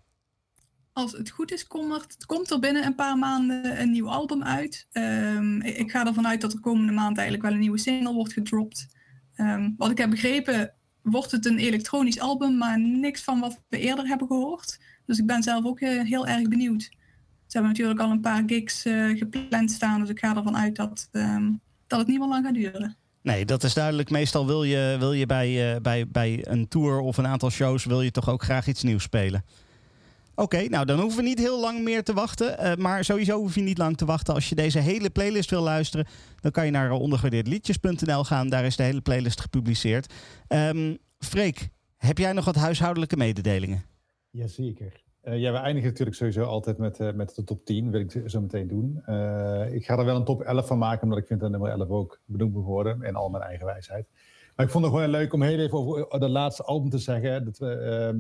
Als 0.99 1.13
het 1.13 1.31
goed 1.31 1.53
is, 1.53 1.67
komt 1.67 1.93
er, 1.93 2.07
komt 2.27 2.51
er 2.51 2.59
binnen 2.59 2.85
een 2.85 2.95
paar 2.95 3.19
maanden 3.19 3.81
een 3.81 3.91
nieuw 3.91 4.11
album 4.11 4.43
uit. 4.43 4.87
Ehm, 4.93 5.61
ik 5.61 5.91
ga 5.91 6.07
ervan 6.07 6.27
uit 6.27 6.41
dat 6.41 6.53
er 6.53 6.61
komende 6.61 6.93
maand 6.93 7.17
eigenlijk 7.17 7.47
wel 7.47 7.55
een 7.55 7.63
nieuwe 7.63 7.79
single 7.79 8.13
wordt 8.13 8.33
gedropt. 8.33 8.87
Ehm, 9.35 9.71
wat 9.77 9.91
ik 9.91 9.99
heb 9.99 10.11
begrepen, 10.11 10.75
wordt 11.03 11.31
het 11.31 11.47
een 11.47 11.59
elektronisch 11.59 12.21
album, 12.21 12.57
maar 12.57 12.81
niks 12.81 13.23
van 13.23 13.41
wat 13.41 13.61
we 13.69 13.79
eerder 13.79 14.07
hebben 14.07 14.27
gehoord. 14.27 14.81
Dus 15.07 15.19
ik 15.19 15.27
ben 15.27 15.43
zelf 15.43 15.65
ook 15.65 15.81
eh, 15.81 16.03
heel 16.03 16.27
erg 16.27 16.49
benieuwd. 16.49 16.83
Ze 16.83 17.59
hebben 17.59 17.71
natuurlijk 17.71 18.01
al 18.01 18.11
een 18.11 18.21
paar 18.21 18.43
gigs 18.47 18.85
eh, 18.85 19.19
gepland 19.19 19.71
staan, 19.71 20.01
dus 20.01 20.09
ik 20.09 20.19
ga 20.19 20.37
ervan 20.37 20.57
uit 20.57 20.77
dat, 20.77 21.09
ehm, 21.13 21.53
dat 21.87 21.99
het 21.99 22.09
niet 22.09 22.19
meer 22.19 22.29
lang 22.29 22.45
gaat 22.45 22.55
duren. 22.55 22.97
Nee, 23.23 23.45
dat 23.45 23.65
is 23.65 23.75
duidelijk. 23.75 24.11
Meestal 24.11 24.47
wil 24.47 24.65
je, 24.65 24.97
wil 24.99 25.13
je 25.13 25.27
bij, 25.27 25.75
eh, 25.75 25.81
bij, 25.81 26.09
bij 26.09 26.39
een 26.43 26.69
tour 26.69 27.01
of 27.01 27.17
een 27.17 27.27
aantal 27.27 27.51
shows 27.51 27.85
wil 27.85 28.03
je 28.03 28.11
toch 28.11 28.29
ook 28.29 28.43
graag 28.43 28.67
iets 28.67 28.83
nieuws 28.83 29.03
spelen. 29.03 29.45
Oké, 30.39 30.69
nou 30.69 30.85
dan 30.85 31.01
hoeven 31.01 31.23
we 31.23 31.29
niet 31.29 31.39
heel 31.39 31.61
lang 31.61 31.83
meer 31.83 32.03
te 32.03 32.13
wachten. 32.13 32.59
Eh, 32.59 32.77
maar 32.77 33.05
sowieso 33.05 33.39
hoef 33.39 33.55
je 33.55 33.61
niet 33.61 33.79
lang 33.79 33.97
te 33.97 34.05
wachten. 34.05 34.35
Als 34.35 34.49
je 34.49 34.55
deze 34.55 34.79
hele 34.79 35.11
playlist 35.11 35.51
wil 35.51 35.63
luisteren, 35.63 36.07
dan 36.41 36.51
kan 36.51 36.65
je 36.65 36.71
naar 36.71 36.91
ondergewaardeerdeliedjes.nl 36.91 38.25
gaan. 38.25 38.49
Daar 38.49 38.65
is 38.65 38.77
de 38.77 38.83
hele 38.83 39.01
playlist 39.01 39.41
gepubliceerd. 39.41 40.15
Ehm 40.49 40.95
Freek, 41.19 41.69
heb 41.97 42.19
jij 42.19 42.33
nog 42.33 42.45
wat 42.45 42.55
huishoudelijke 42.55 43.17
mededelingen? 43.17 43.83
Jazeker. 44.31 45.03
Eh 45.21 45.39
ja, 45.39 45.53
we 45.53 45.59
eindigen 45.59 45.89
natuurlijk 45.89 46.17
sowieso 46.17 46.43
altijd 46.43 46.79
met, 46.79 47.01
eh, 47.01 47.13
met 47.13 47.35
de 47.35 47.45
top 47.45 47.65
10. 47.65 47.91
wil 47.91 48.01
ik 48.01 48.23
zo 48.27 48.41
meteen 48.41 48.69
doen. 48.69 48.97
Ik 49.73 49.85
ga 49.85 49.99
er 49.99 50.05
wel 50.05 50.17
een 50.17 50.25
top 50.25 50.43
11 50.43 50.67
van 50.67 50.79
maken, 50.79 51.03
omdat 51.03 51.19
ik 51.19 51.27
vind 51.27 51.41
dat 51.41 51.51
nummer 51.51 51.71
11 51.71 51.89
ook 51.89 52.21
benoemd 52.25 52.53
moet 52.53 52.65
worden. 52.65 53.03
In 53.03 53.15
al 53.15 53.29
mijn 53.29 53.43
eigen 53.43 53.67
wijsheid. 53.67 54.09
Maar 54.57 54.67
ik 54.67 54.73
vond 54.73 54.85
het 54.85 54.95
gewoon 54.95 55.11
leuk 55.11 55.33
om 55.33 55.43
heel 55.43 55.59
even 55.59 55.79
over 55.79 56.19
dat 56.19 56.31
laatste 56.31 56.63
album 56.63 56.91
te 56.91 56.99
zeggen. 56.99 57.45
Dat, 57.45 57.59
we, 57.59 57.73
ehm, 57.73 58.17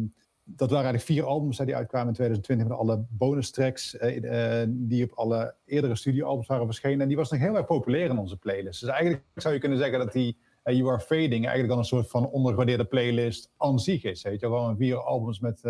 dat 0.50 0.70
waren 0.70 0.84
eigenlijk 0.84 1.04
vier 1.04 1.24
albums 1.30 1.56
die 1.56 1.76
uitkwamen 1.76 2.08
in 2.08 2.14
2020 2.14 2.68
met 2.68 2.78
alle 2.78 3.04
bonus 3.08 3.50
tracks 3.50 3.96
eh, 3.96 4.62
eh, 4.62 4.68
die 4.70 5.04
op 5.04 5.12
alle 5.12 5.54
eerdere 5.64 5.96
studioalbums 5.96 6.46
waren 6.46 6.66
verschenen. 6.66 7.00
En 7.00 7.08
die 7.08 7.16
was 7.16 7.30
nog 7.30 7.40
heel 7.40 7.56
erg 7.56 7.66
populair 7.66 8.10
in 8.10 8.18
onze 8.18 8.36
playlist. 8.36 8.80
Dus 8.80 8.88
eigenlijk 8.88 9.22
zou 9.34 9.54
je 9.54 9.60
kunnen 9.60 9.78
zeggen 9.78 9.98
dat 9.98 10.12
die 10.12 10.36
eh, 10.62 10.76
You 10.76 10.90
Are 10.90 11.00
Fading 11.00 11.44
eigenlijk 11.44 11.72
al 11.72 11.78
een 11.78 11.84
soort 11.84 12.08
van 12.08 12.28
ondergewaardeerde 12.28 12.84
playlist 12.84 13.50
aan 13.56 13.78
zich 13.78 14.04
is. 14.04 14.22
Weet 14.22 14.40
je? 14.40 14.46
Gewoon 14.46 14.76
vier 14.76 14.96
albums 14.96 15.40
met, 15.40 15.60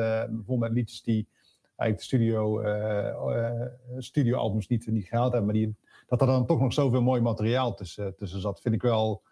vol 0.46 0.56
met 0.56 0.72
liedjes 0.72 1.02
die 1.02 1.28
eigenlijk 1.76 2.10
studio, 2.10 2.62
studioalbums 3.98 4.68
niet, 4.68 4.86
niet 4.86 5.06
gehaald 5.06 5.32
hebben. 5.32 5.50
Maar 5.50 5.60
die, 5.60 5.76
dat 6.06 6.20
er 6.20 6.26
dan 6.26 6.46
toch 6.46 6.60
nog 6.60 6.72
zoveel 6.72 7.02
mooi 7.02 7.20
materiaal 7.20 7.74
tussen, 7.74 8.16
tussen 8.16 8.40
zat, 8.40 8.60
vind 8.60 8.74
ik 8.74 8.82
wel 8.82 9.22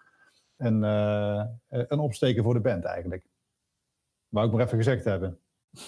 een, 0.57 0.83
een 1.69 1.99
opsteken 1.99 2.43
voor 2.43 2.55
de 2.55 2.61
band 2.61 2.85
eigenlijk. 2.85 3.27
Wou 4.37 4.49
ik 4.49 4.55
maar 4.55 4.65
even 4.65 4.77
gezegd 4.79 5.05
hebben. 5.05 5.39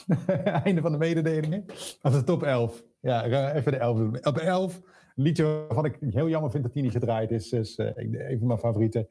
Einde 0.64 0.80
van 0.80 0.92
de 0.92 0.98
mededelingen. 0.98 1.64
Of 2.02 2.12
de 2.12 2.24
top 2.24 2.42
11. 2.42 2.84
Ja, 3.00 3.52
even 3.52 3.72
de 3.72 3.78
11 3.78 3.98
doen. 3.98 4.26
Op 4.26 4.36
11, 4.36 4.76
een 4.76 5.22
liedje 5.22 5.44
waarvan 5.44 5.84
ik 5.84 5.96
heel 6.00 6.28
jammer 6.28 6.50
vind 6.50 6.62
dat 6.62 6.72
die 6.72 6.82
niet 6.82 6.92
gedraaid 6.92 7.30
is. 7.30 7.52
is 7.52 7.76
eh, 7.76 7.90
een 7.96 8.38
van 8.38 8.46
mijn 8.46 8.58
favorieten. 8.58 9.08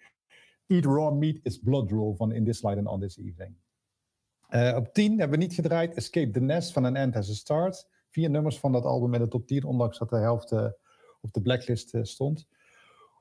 Eat 0.68 0.86
Raw 0.86 1.18
Meat 1.18 1.40
is 1.44 1.60
Blood 1.60 1.88
Drool 1.88 2.16
van 2.16 2.32
In 2.32 2.46
This 2.46 2.62
Light 2.62 2.78
and 2.78 2.88
On 2.88 3.00
This 3.00 3.18
Evening. 3.18 3.56
Eh, 4.48 4.76
op 4.76 4.94
10 4.94 5.20
hebben 5.20 5.40
we 5.40 5.46
niet 5.46 5.54
gedraaid. 5.54 5.94
Escape 5.94 6.32
the 6.32 6.42
Nest 6.42 6.74
van 6.74 6.86
An 6.86 6.96
End 6.96 7.14
Has 7.14 7.30
a 7.30 7.34
Start. 7.34 7.90
Vier 8.10 8.30
nummers 8.30 8.60
van 8.60 8.72
dat 8.72 8.84
album 8.84 9.14
in 9.14 9.22
de 9.22 9.28
top 9.28 9.48
10, 9.48 9.64
ondanks 9.64 9.98
dat 9.98 10.10
de 10.10 10.18
helft 10.18 10.52
eh, 10.52 10.68
op 11.22 11.34
de 11.34 11.42
blacklist 11.42 11.98
stond. 12.02 12.48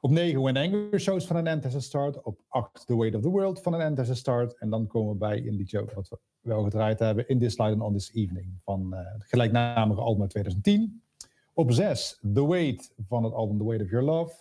Op 0.07 0.13
9 0.13 0.41
When 0.41 0.57
Anger 0.57 1.01
Shows 1.01 1.27
van 1.27 1.37
An 1.37 1.47
End 1.47 1.65
Has 1.65 1.75
a 1.75 1.81
Start. 1.81 2.23
Op 2.23 2.41
8 2.49 2.87
The 2.87 2.97
Weight 2.97 3.15
of 3.15 3.23
the 3.23 3.29
World 3.29 3.63
van 3.63 3.75
An 3.75 3.81
End 3.81 3.99
Has 3.99 4.11
a 4.11 4.15
Start. 4.15 4.59
En 4.59 4.71
dan 4.71 4.87
komen 4.87 5.13
we 5.13 5.19
bij 5.19 5.47
een 5.47 5.55
liedje 5.55 5.85
wat 5.95 6.09
we 6.09 6.19
wel 6.41 6.63
gedraaid 6.63 6.99
hebben. 6.99 7.29
In 7.29 7.39
This 7.39 7.59
Light 7.59 7.73
and 7.73 7.83
On 7.83 7.93
This 7.93 8.13
Evening 8.13 8.61
van 8.65 8.95
eh, 8.95 9.13
het 9.13 9.25
gelijknamige 9.25 10.01
album 10.01 10.21
uit 10.21 10.31
2010. 10.31 11.03
Op 11.55 11.73
6 11.73 12.21
The 12.35 12.49
Weight 12.49 12.93
van 13.09 13.25
het 13.25 13.33
album 13.33 13.59
The 13.59 13.65
Weight 13.65 13.85
of 13.85 13.91
Your 13.91 14.07
Love. 14.07 14.35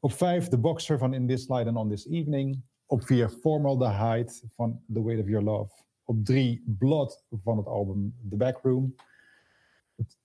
Op 0.00 0.12
5 0.12 0.48
The 0.48 0.58
Boxer 0.58 0.98
van 0.98 1.14
In 1.14 1.26
This 1.26 1.48
Light 1.48 1.66
and 1.66 1.76
On 1.76 1.88
This 1.88 2.08
Evening. 2.08 2.62
Op 2.86 3.02
4 3.02 3.28
Formaldehyde 3.28 4.32
van 4.54 4.82
The 4.92 5.04
Weight 5.04 5.22
of 5.22 5.28
Your 5.28 5.44
Love. 5.44 5.72
Op 6.04 6.24
3 6.24 6.64
Blood 6.78 7.24
van 7.42 7.56
het 7.56 7.66
album 7.66 8.16
The 8.28 8.36
Backroom. 8.36 8.94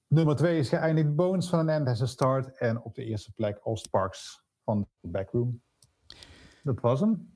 Nummer 0.07 0.35
2 0.35 0.59
is 0.59 0.69
geëindigd 0.69 1.15
Bones 1.15 1.49
van 1.49 1.59
An 1.59 1.69
End 1.69 1.88
Has 1.88 2.01
a 2.01 2.05
Start. 2.05 2.57
En 2.57 2.81
op 2.84 2.95
de 2.95 3.03
eerste 3.03 3.31
plek 3.34 3.59
All 3.63 3.75
Sparks 3.75 4.45
van 4.68 4.88
The 5.02 5.07
Backroom. 5.07 5.61
Dat 6.64 6.80
was 6.80 6.99
hem. 6.99 7.30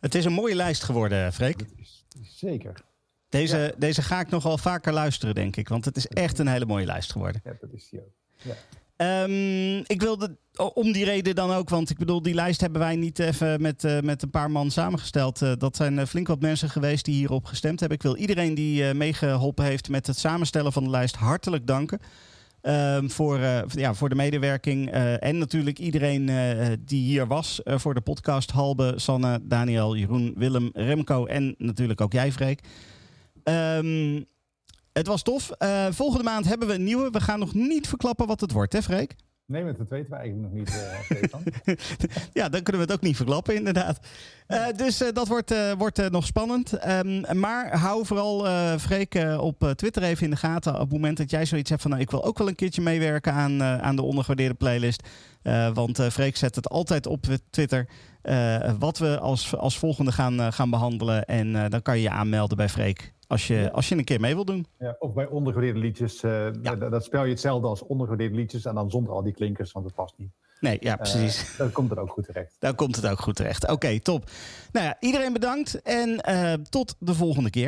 Het 0.00 0.14
is 0.14 0.24
een 0.24 0.32
mooie 0.32 0.54
lijst 0.54 0.82
geworden, 0.82 1.32
Freek. 1.32 1.64
Zeker. 2.22 2.84
Deze, 3.28 3.74
deze 3.78 4.02
ga 4.02 4.20
ik 4.20 4.28
nog 4.28 4.42
wel 4.42 4.58
vaker 4.58 4.92
luisteren, 4.92 5.34
denk 5.34 5.56
ik. 5.56 5.68
Want 5.68 5.84
het 5.84 5.96
is 5.96 6.06
echt 6.06 6.38
een 6.38 6.46
hele 6.46 6.66
mooie 6.66 6.86
lijst 6.86 7.12
geworden. 7.12 7.40
Ja, 7.44 7.56
dat 7.60 7.72
is 7.72 7.88
die 7.88 8.00
ook. 8.00 8.12
Ja. 8.36 8.54
Ehm, 8.96 9.76
ik 9.86 10.00
wilde 10.00 10.36
om 10.74 10.92
die 10.92 11.04
reden 11.04 11.34
dan 11.34 11.50
ook, 11.50 11.68
want 11.68 11.90
ik 11.90 11.98
bedoel, 11.98 12.22
die 12.22 12.34
lijst 12.34 12.60
hebben 12.60 12.80
wij 12.80 12.96
niet 12.96 13.18
even 13.18 13.62
met, 13.62 13.84
eh, 13.84 14.00
met 14.00 14.22
een 14.22 14.30
paar 14.30 14.50
man 14.50 14.70
samengesteld. 14.70 15.42
Eh, 15.42 15.52
dat 15.58 15.76
zijn 15.76 15.98
eh, 15.98 16.06
flink 16.06 16.26
wat 16.26 16.40
mensen 16.40 16.70
geweest 16.70 17.04
die 17.04 17.14
hierop 17.14 17.44
gestemd 17.44 17.80
hebben. 17.80 17.98
Ik 17.98 18.02
wil 18.02 18.16
iedereen 18.16 18.54
die 18.54 18.88
eh, 18.88 18.94
meegeholpen 18.94 19.64
heeft 19.64 19.88
met 19.88 20.06
het 20.06 20.18
samenstellen 20.18 20.72
van 20.72 20.84
de 20.84 20.90
lijst 20.90 21.16
hartelijk 21.16 21.66
danken. 21.66 22.00
Ehm, 22.60 23.08
voor, 23.08 23.38
eh, 23.38 23.62
ja, 23.68 23.94
voor 23.94 24.08
de 24.08 24.14
medewerking. 24.14 24.90
eh, 24.90 25.22
en 25.22 25.38
natuurlijk 25.38 25.78
iedereen 25.78 26.28
eh, 26.28 26.66
die 26.80 27.02
hier 27.02 27.26
was 27.26 27.60
voor 27.64 27.94
de 27.94 28.00
podcast. 28.00 28.50
Halbe, 28.50 28.92
Sanne, 28.96 29.40
Daniel, 29.42 29.96
Jeroen, 29.96 30.34
Willem, 30.36 30.70
Remco 30.72 31.26
en 31.26 31.54
natuurlijk 31.58 32.00
ook 32.00 32.12
jij, 32.12 32.32
Freek. 32.32 32.60
Ehm, 33.42 34.22
het 34.92 35.06
was 35.06 35.22
tof. 35.22 35.50
Volgende 35.90 36.24
maand 36.24 36.46
hebben 36.48 36.68
we 36.68 36.74
een 36.74 36.84
nieuwe. 36.84 37.10
We 37.10 37.20
gaan 37.20 37.38
nog 37.38 37.54
niet 37.54 37.88
verklappen 37.88 38.26
wat 38.26 38.40
het 38.40 38.52
wordt, 38.52 38.72
hè 38.72 38.82
Freek? 38.82 39.14
Nee, 39.48 39.64
maar 39.64 39.76
dat 39.76 39.88
weten 39.88 40.10
we 40.10 40.16
eigenlijk 40.16 40.48
nog 40.48 40.58
niet, 40.58 40.68
Stefan. 41.04 41.42
ja, 42.40 42.48
dan 42.48 42.62
kunnen 42.62 42.82
we 42.82 42.92
het 42.92 42.92
ook 42.96 43.06
niet 43.06 43.16
verklappen, 43.16 43.54
inderdaad. 43.54 44.06
Eh, 44.46 44.66
dus 44.76 45.00
eh, 45.00 45.12
dat 45.12 45.28
wordt, 45.28 45.54
wordt 45.78 46.10
nog 46.10 46.26
spannend. 46.26 46.72
Ehm, 46.72 47.38
maar 47.38 47.78
hou 47.78 48.06
vooral 48.06 48.46
Freek 48.78 49.24
op 49.38 49.72
Twitter 49.76 50.02
even 50.02 50.24
in 50.24 50.30
de 50.30 50.36
gaten. 50.36 50.74
Op 50.74 50.80
het 50.80 50.90
moment 50.90 51.16
dat 51.16 51.30
jij 51.30 51.46
zoiets 51.46 51.70
hebt 51.70 51.82
van... 51.82 51.90
Nou, 51.90 52.02
ik 52.02 52.10
wil 52.10 52.24
ook 52.24 52.38
wel 52.38 52.48
een 52.48 52.54
keertje 52.54 52.82
meewerken 52.82 53.32
aan, 53.32 53.62
aan 53.62 53.96
de 53.96 54.02
ondergewaardeerde 54.02 54.54
playlist. 54.54 55.08
Want 55.74 56.02
Freek 56.02 56.36
zet 56.36 56.54
het 56.54 56.68
altijd 56.68 57.06
op 57.06 57.26
Twitter. 57.50 57.88
wat 58.78 58.98
we 58.98 59.18
als, 59.18 59.56
als 59.56 59.78
volgende 59.78 60.12
gaan, 60.12 60.52
gaan 60.52 60.70
behandelen. 60.70 61.24
En 61.24 61.70
dan 61.70 61.82
kan 61.82 61.96
je 61.96 62.02
je 62.02 62.10
aanmelden 62.10 62.56
bij 62.56 62.68
Freek. 62.68 63.12
Als 63.28 63.46
je, 63.46 63.72
als 63.72 63.88
je 63.88 63.94
een 63.96 64.04
keer 64.04 64.20
mee 64.20 64.34
wil 64.34 64.44
doen. 64.44 64.66
Ja, 64.78 64.96
of 64.98 65.12
bij 65.12 65.26
ondergewaardeerde 65.26 65.80
liedjes. 65.80 66.22
eh, 66.22 66.46
dat, 66.62 66.80
dat 66.90 67.04
spel 67.04 67.24
je 67.24 67.30
hetzelfde 67.30 67.66
als 67.68 67.82
ondergewaardeerde 67.82 68.36
liedjes. 68.36 68.64
En 68.64 68.74
dan 68.74 68.90
zonder 68.90 69.12
al 69.12 69.22
die 69.22 69.32
klinkers, 69.32 69.72
want 69.72 69.84
dat 69.86 69.94
past 69.94 70.14
niet. 70.16 70.30
Nee, 70.60 70.76
ja, 70.80 70.96
precies. 70.96 71.50
Eh, 71.52 71.58
dan 71.58 71.72
komt 71.72 71.90
het 71.90 71.98
ook 71.98 72.10
goed 72.10 72.24
terecht. 72.24 72.56
Dan 72.58 72.74
komt 72.74 72.96
het 72.96 73.06
ook 73.06 73.18
goed 73.20 73.36
terecht. 73.36 73.68
Oké, 73.70 74.00
top. 74.00 74.30
Nou 74.72 74.86
ja, 74.86 74.96
iedereen 75.00 75.32
bedankt 75.32 75.82
en 75.82 76.20
eh, 76.20 76.52
tot 76.52 76.94
de 76.98 77.14
volgende 77.14 77.50
keer. 77.50 77.66